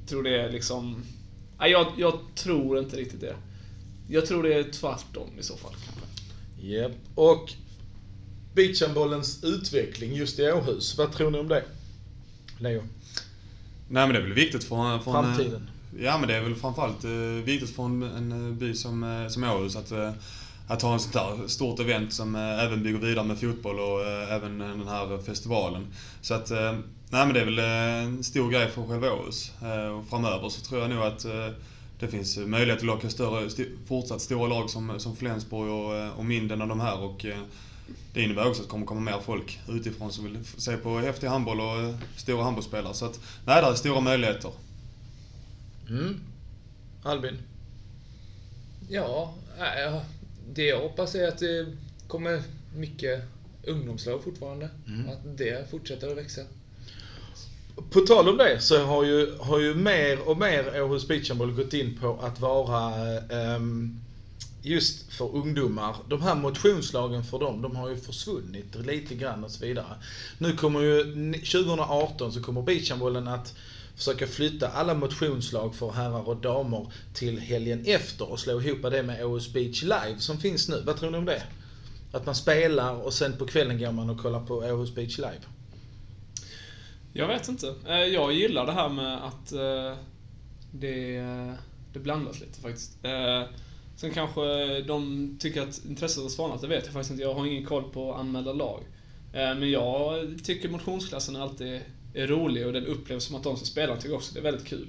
tror 0.07 0.23
det 0.23 0.41
är 0.41 0.51
liksom... 0.51 1.03
Nej, 1.59 1.71
jag, 1.71 1.87
jag 1.97 2.19
tror 2.35 2.79
inte 2.79 2.97
riktigt 2.97 3.21
det. 3.21 3.35
Jag 4.09 4.25
tror 4.25 4.43
det 4.43 4.53
är 4.53 4.63
tvärtom 4.63 5.29
i 5.39 5.43
så 5.43 5.57
fall. 5.57 5.71
kanske. 5.71 6.67
Japp. 6.67 6.91
Och 7.15 7.53
beachhandbollens 8.53 9.43
utveckling 9.43 10.13
just 10.13 10.39
i 10.39 10.51
Åhus. 10.51 10.97
Vad 10.97 11.11
tror 11.11 11.31
ni 11.31 11.37
om 11.39 11.47
det? 11.47 11.63
Leo? 12.59 12.83
Nej 13.87 14.07
men 14.07 14.13
det 14.13 14.19
är 14.19 14.23
väl 14.23 14.33
viktigt 14.33 14.63
för... 14.63 14.99
för 14.99 15.17
en, 15.17 15.23
Framtiden. 15.23 15.69
Ja 15.99 16.17
men 16.17 16.27
det 16.27 16.35
är 16.35 16.41
väl 16.41 16.55
framförallt 16.55 17.03
eh, 17.03 17.11
viktigt 17.45 17.75
för 17.75 17.83
en, 17.85 18.03
en 18.03 18.31
eh, 18.31 18.53
by 18.53 18.73
som, 18.75 19.03
eh, 19.03 19.27
som 19.27 19.43
Åhus 19.43 19.75
att, 19.75 19.91
eh, 19.91 20.11
att 20.67 20.81
ha 20.81 20.95
ett 20.95 21.01
sånt 21.01 21.13
där 21.13 21.47
stort 21.47 21.79
event 21.79 22.13
som 22.13 22.35
eh, 22.35 22.63
även 22.65 22.83
bygger 22.83 22.99
vidare 22.99 23.25
med 23.25 23.39
fotboll 23.39 23.79
och 23.79 24.01
eh, 24.05 24.33
även 24.33 24.57
den 24.59 24.87
här 24.87 25.17
festivalen. 25.25 25.87
Så 26.21 26.33
att, 26.33 26.51
eh, 26.51 26.71
nej 27.09 27.25
men 27.25 27.33
det 27.33 27.41
är 27.41 27.45
väl 27.45 27.59
eh, 27.59 28.03
en 28.05 28.23
stor 28.23 28.51
grej 28.51 28.67
för 28.69 28.83
själva 28.87 29.11
Åhus. 29.13 29.51
Eh, 29.61 29.87
Och 29.87 30.07
framöver 30.07 30.49
så 30.49 30.61
tror 30.61 30.81
jag 30.81 30.89
nog 30.89 31.03
att 31.03 31.25
eh, 31.25 31.47
det 31.99 32.07
finns 32.07 32.37
möjlighet 32.37 32.79
att 32.79 32.85
locka 32.85 33.09
större, 33.09 33.45
st 33.45 33.65
fortsatt 33.87 34.21
stora 34.21 34.47
lag 34.47 34.69
som, 34.69 34.99
som 34.99 35.15
Flensburg 35.15 35.71
och, 35.71 35.95
eh, 35.95 36.09
och 36.19 36.25
Minden 36.25 36.61
och 36.61 36.67
de 36.67 36.79
här. 36.79 36.99
Och, 36.99 37.25
eh, 37.25 37.37
det 38.13 38.21
innebär 38.21 38.47
också 38.47 38.61
att 38.61 38.67
det 38.67 38.71
kommer 38.71 38.85
komma 38.85 39.01
mer 39.01 39.19
folk 39.25 39.59
utifrån 39.69 40.11
som 40.11 40.23
vill 40.23 40.45
se 40.45 40.77
på 40.77 40.99
häftig 40.99 41.27
handboll 41.27 41.61
och 41.61 41.79
eh, 41.81 41.95
stora 42.15 42.43
handbollsspelare. 42.43 42.93
Så 42.93 43.05
att, 43.05 43.19
nej, 43.45 43.61
det 43.61 43.67
är 43.67 43.73
stora 43.73 43.99
möjligheter. 43.99 44.51
Mm. 45.89 46.19
Albin? 47.03 47.37
Ja, 48.89 49.33
det 50.53 50.65
jag 50.65 50.79
hoppas 50.79 51.15
är 51.15 51.27
att 51.27 51.37
det 51.37 51.67
kommer 52.07 52.41
mycket 52.75 53.23
ungdomslag 53.63 54.23
fortfarande. 54.23 54.69
Mm. 54.87 55.09
Att 55.09 55.37
det 55.37 55.69
fortsätter 55.71 56.11
att 56.11 56.17
växa. 56.17 56.41
På 57.89 57.99
tal 57.99 58.29
om 58.29 58.37
det 58.37 58.61
så 58.61 58.83
har 58.83 59.03
ju, 59.03 59.37
har 59.39 59.59
ju 59.59 59.75
mer 59.75 60.29
och 60.29 60.37
mer 60.37 60.81
Åhus 60.81 61.07
Beachhandboll 61.07 61.51
gått 61.51 61.73
in 61.73 61.97
på 61.99 62.19
att 62.21 62.39
vara 62.39 62.93
ehm, 63.19 63.99
just 64.63 65.13
för 65.13 65.35
ungdomar. 65.35 65.95
De 66.07 66.21
här 66.21 66.35
motionslagen 66.35 67.23
för 67.23 67.39
dem, 67.39 67.61
de 67.61 67.75
har 67.75 67.89
ju 67.89 67.97
försvunnit 67.97 68.75
lite 68.75 69.15
grann 69.15 69.43
och 69.43 69.51
så 69.51 69.65
vidare. 69.65 69.95
Nu 70.37 70.53
kommer 70.53 70.81
ju, 70.81 71.03
2018 71.33 72.31
så 72.31 72.41
kommer 72.41 72.61
beachhandbollen 72.61 73.27
att 73.27 73.55
försöka 73.95 74.27
flytta 74.27 74.67
alla 74.67 74.93
motionslag 74.93 75.75
för 75.75 75.91
herrar 75.91 76.27
och 76.27 76.37
damer 76.37 76.91
till 77.13 77.39
helgen 77.39 77.83
efter 77.85 78.31
och 78.31 78.39
slå 78.39 78.61
ihop 78.61 78.81
det 78.81 79.03
med 79.03 79.25
Åhus 79.25 79.53
Beach 79.53 79.81
Live 79.81 80.15
som 80.19 80.39
finns 80.39 80.69
nu. 80.69 80.81
Vad 80.85 80.97
tror 80.97 81.11
ni 81.11 81.17
om 81.17 81.25
det? 81.25 81.43
Att 82.11 82.25
man 82.25 82.35
spelar 82.35 82.93
och 82.93 83.13
sen 83.13 83.37
på 83.37 83.45
kvällen 83.45 83.79
går 83.79 83.91
man 83.91 84.09
och 84.09 84.19
kollar 84.19 84.45
på 84.45 84.55
Åhus 84.55 84.95
Beach 84.95 85.17
Live. 85.17 85.41
Jag 87.13 87.27
vet 87.27 87.47
inte. 87.47 87.75
Eh, 87.87 87.95
jag 87.95 88.33
gillar 88.33 88.65
det 88.65 88.71
här 88.71 88.89
med 88.89 89.25
att 89.25 89.51
eh, 89.51 89.97
det, 90.71 91.15
eh, 91.15 91.53
det 91.93 91.99
blandas 91.99 92.39
lite 92.39 92.61
faktiskt. 92.61 92.97
Sen 93.95 94.11
kanske 94.11 94.41
de 94.81 95.35
tycker 95.39 95.61
att 95.61 95.81
intresset 95.89 96.23
har 96.23 96.29
svalnat, 96.29 96.61
det 96.61 96.67
vet 96.67 96.83
jag 96.85 96.93
faktiskt 96.93 97.11
inte. 97.11 97.23
Jag 97.23 97.33
har 97.33 97.45
ingen 97.45 97.65
koll 97.65 97.83
på 97.91 98.13
anmälda 98.13 98.53
lag. 98.53 98.79
Eh, 99.33 99.39
Men 99.55 99.71
jag 99.71 100.27
tycker 100.43 100.69
motionsklassen 100.69 101.35
alltid 101.35 101.81
är 102.13 102.27
rolig 102.27 102.67
och 102.67 102.73
den 102.73 102.85
upplevs 102.85 103.23
som 103.23 103.35
att 103.35 103.43
de 103.43 103.57
som 103.57 103.65
spelar 103.65 103.95
tycker 103.97 104.15
också 104.15 104.33
det 104.33 104.39
är 104.39 104.43
väldigt 104.43 104.65
kul. 104.67 104.87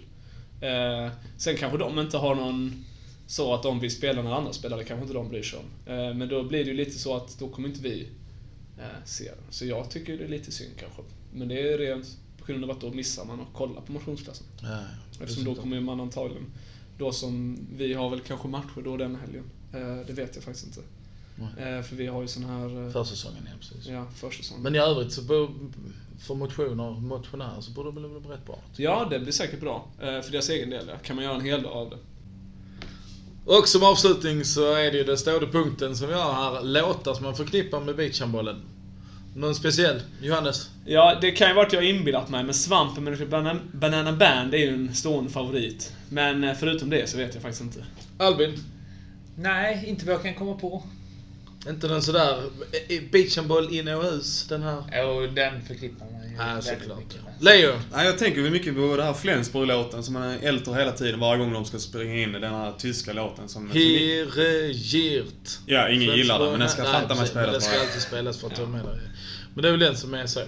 Eh, 0.60 1.12
Sen 1.36 1.56
kanske 1.56 1.78
de 1.78 1.98
inte 1.98 2.16
har 2.18 2.34
någon 2.34 2.84
så 3.26 3.54
att 3.54 3.62
de 3.62 3.80
vill 3.80 3.90
spela 3.90 4.22
när 4.22 4.32
andra 4.32 4.52
spelar, 4.52 4.76
det 4.76 4.84
kanske 4.84 5.02
inte 5.02 5.14
de 5.14 5.28
bryr 5.28 5.42
sig 5.42 5.58
om. 5.58 5.92
Eh, 5.92 6.14
Men 6.14 6.28
då 6.28 6.42
blir 6.44 6.64
det 6.64 6.70
ju 6.70 6.76
lite 6.76 6.98
så 6.98 7.16
att 7.16 7.38
då 7.38 7.48
kommer 7.48 7.68
inte 7.68 7.80
vi 7.82 8.08
se 9.04 9.24
den. 9.24 9.44
Så 9.52 9.66
jag 9.66 9.90
tycker 9.90 10.18
det 10.18 10.24
är 10.24 10.28
lite 10.28 10.52
synd 10.52 10.70
kanske. 10.80 11.02
Men 11.32 11.48
det 11.48 11.72
är 11.72 11.78
rent 11.78 12.06
på 12.38 12.52
grund 12.52 12.64
av 12.64 12.70
att 12.70 12.80
då 12.80 12.90
missar 12.92 13.24
man 13.24 13.40
att 13.40 13.46
kolla 13.54 13.80
på 13.80 13.92
motionsklassen. 13.92 14.46
Ja, 14.62 14.80
Eftersom 15.20 15.44
då 15.44 15.54
kommer 15.54 15.80
man 15.80 16.00
antagligen, 16.00 16.46
då 16.98 17.12
som 17.12 17.58
vi 17.76 17.94
har 17.94 18.10
väl 18.10 18.20
kanske 18.20 18.48
matcher 18.48 18.82
då 18.84 18.96
den 18.96 19.16
helgen. 19.16 19.44
Eh, 19.72 20.06
Det 20.06 20.12
vet 20.12 20.34
jag 20.34 20.44
faktiskt 20.44 20.66
inte. 20.66 20.80
Eh, 21.62 21.82
För 21.82 21.96
vi 21.96 22.06
har 22.06 22.22
ju 22.22 22.28
sån 22.28 22.44
här... 22.44 22.86
eh, 22.86 22.92
Försäsongen, 22.92 23.42
ja 23.50 23.56
precis. 23.60 23.86
Ja, 23.86 24.06
försäsongen. 24.14 24.62
Men 24.62 24.74
i 24.74 24.78
övrigt 24.78 25.12
så 25.12 25.22
för 26.18 26.34
motioner, 26.34 27.00
motionärer 27.00 27.60
så 27.60 27.70
borde 27.70 27.92
det 27.92 28.08
väl 28.08 28.20
bli 28.20 28.30
rätt 28.30 28.46
bra. 28.46 28.58
Ja, 28.76 29.06
det 29.10 29.18
blir 29.20 29.32
säkert 29.32 29.60
bra. 29.60 29.86
För 29.98 30.30
deras 30.32 30.48
egen 30.48 30.70
del, 30.70 30.84
ja. 30.88 30.94
Kan 31.02 31.16
man 31.16 31.24
göra 31.24 31.34
en 31.34 31.40
hel 31.44 31.62
dag 31.62 31.72
av 31.72 31.90
det. 31.90 31.96
Och 33.46 33.68
som 33.68 33.82
avslutning 33.82 34.44
så 34.44 34.72
är 34.74 34.92
det 34.92 34.98
ju 34.98 35.04
den 35.04 35.18
stående 35.18 35.46
punkten 35.46 35.96
som 35.96 36.08
vi 36.08 36.14
har 36.14 36.32
här. 36.32 36.62
Låtar 36.62 37.14
som 37.14 37.24
man 37.24 37.36
förknippar 37.36 37.80
med 37.80 37.96
beachhandbollen. 37.96 38.60
Någon 39.36 39.54
speciell? 39.54 40.02
Johannes? 40.22 40.70
Ja, 40.84 41.18
det 41.20 41.30
kan 41.30 41.48
ju 41.48 41.54
vara 41.54 41.66
att 41.66 41.72
jag 41.72 41.80
har 41.80 41.86
inbillat 41.86 42.28
mig, 42.28 42.44
men 42.44 42.54
Svampen 42.54 43.04
med 43.04 43.28
Banana, 43.28 43.60
Banana 43.72 44.12
Band 44.12 44.54
är 44.54 44.58
ju 44.58 44.74
en 44.74 44.94
stående 44.94 45.30
favorit. 45.30 45.92
Men 46.08 46.44
eh, 46.44 46.54
förutom 46.54 46.90
det 46.90 47.10
så 47.10 47.16
vet 47.16 47.34
jag 47.34 47.42
faktiskt 47.42 47.62
inte. 47.62 47.84
Albin? 48.18 48.58
Nej, 49.36 49.84
inte 49.86 50.06
vad 50.06 50.14
jag 50.14 50.22
kan 50.22 50.34
komma 50.34 50.54
på. 50.54 50.82
Inte 51.68 51.88
någon 51.88 52.02
sådär 52.02 52.42
eh, 52.88 53.02
beachhandboll 53.12 53.74
in 53.74 53.88
och 53.88 54.04
hus, 54.04 54.46
den 54.48 54.62
här? 54.62 54.82
Jo, 54.92 55.26
den 55.26 55.62
förknippar 55.66 56.06
man 56.12 56.30
ju 56.30 56.36
Ja, 56.38 56.62
såklart. 56.62 57.16
Leo? 57.40 57.72
Nej, 57.92 58.06
jag 58.06 58.18
tänker 58.18 58.40
mycket 58.40 58.74
på 58.74 58.96
den 58.96 59.06
här 59.06 59.14
Flensburg-låten 59.14 60.02
som 60.04 60.14
man 60.14 60.38
älter 60.42 60.72
hela 60.74 60.92
tiden 60.92 61.20
varje 61.20 61.38
gång 61.38 61.52
de 61.52 61.64
ska 61.64 61.78
springa 61.78 62.14
in 62.14 62.34
i 62.34 62.38
den 62.38 62.54
här 62.54 62.72
tyska 62.78 63.12
låten 63.12 63.48
som... 63.48 63.70
Girt. 63.74 65.58
Ja, 65.66 65.88
ingen 65.88 66.16
gillar 66.16 66.38
den, 66.38 66.50
men 66.50 66.60
den 66.60 66.68
ska 66.68 66.82
Nej, 66.82 66.92
fatta 66.92 67.14
mig 67.14 67.26
spelas 67.26 67.52
Den 67.52 67.60
ska 67.60 67.80
alltid 67.80 68.02
spelas 68.02 68.40
för 68.40 68.46
att 68.46 68.56
ta 68.56 68.66
med 68.66 68.84
det. 68.84 69.00
Men 69.54 69.62
det 69.62 69.68
är 69.68 69.70
väl 69.70 69.80
den 69.80 69.96
som 69.96 70.14
är 70.14 70.26
så. 70.26 70.40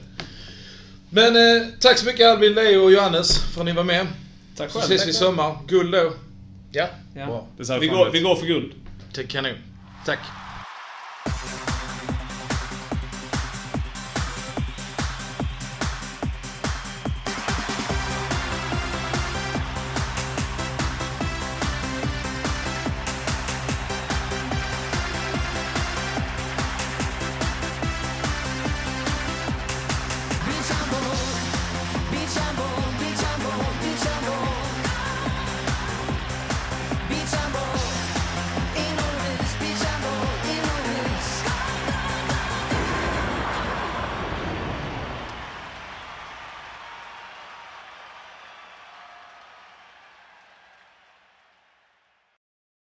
Men 1.10 1.36
eh, 1.36 1.66
tack 1.80 1.98
så 1.98 2.06
mycket 2.06 2.26
Albin, 2.26 2.54
Leo 2.54 2.84
och 2.84 2.92
Johannes 2.92 3.38
för 3.38 3.60
att 3.60 3.66
ni 3.66 3.72
var 3.72 3.84
med. 3.84 4.06
Tack 4.56 4.70
Så 4.70 4.78
själv. 4.78 4.92
ses 4.92 5.06
vi 5.06 5.10
i 5.10 5.14
sommar. 5.14 5.58
Guld 5.68 5.92
då. 5.92 6.12
Ja. 6.72 6.88
Ja. 7.14 7.26
Bra. 7.26 7.78
Vi 7.78 7.86
går, 7.88 8.10
vi 8.10 8.20
går 8.20 8.36
för 8.36 8.46
guld. 8.46 8.72
Kanon. 9.28 9.54
Tack. 10.06 10.18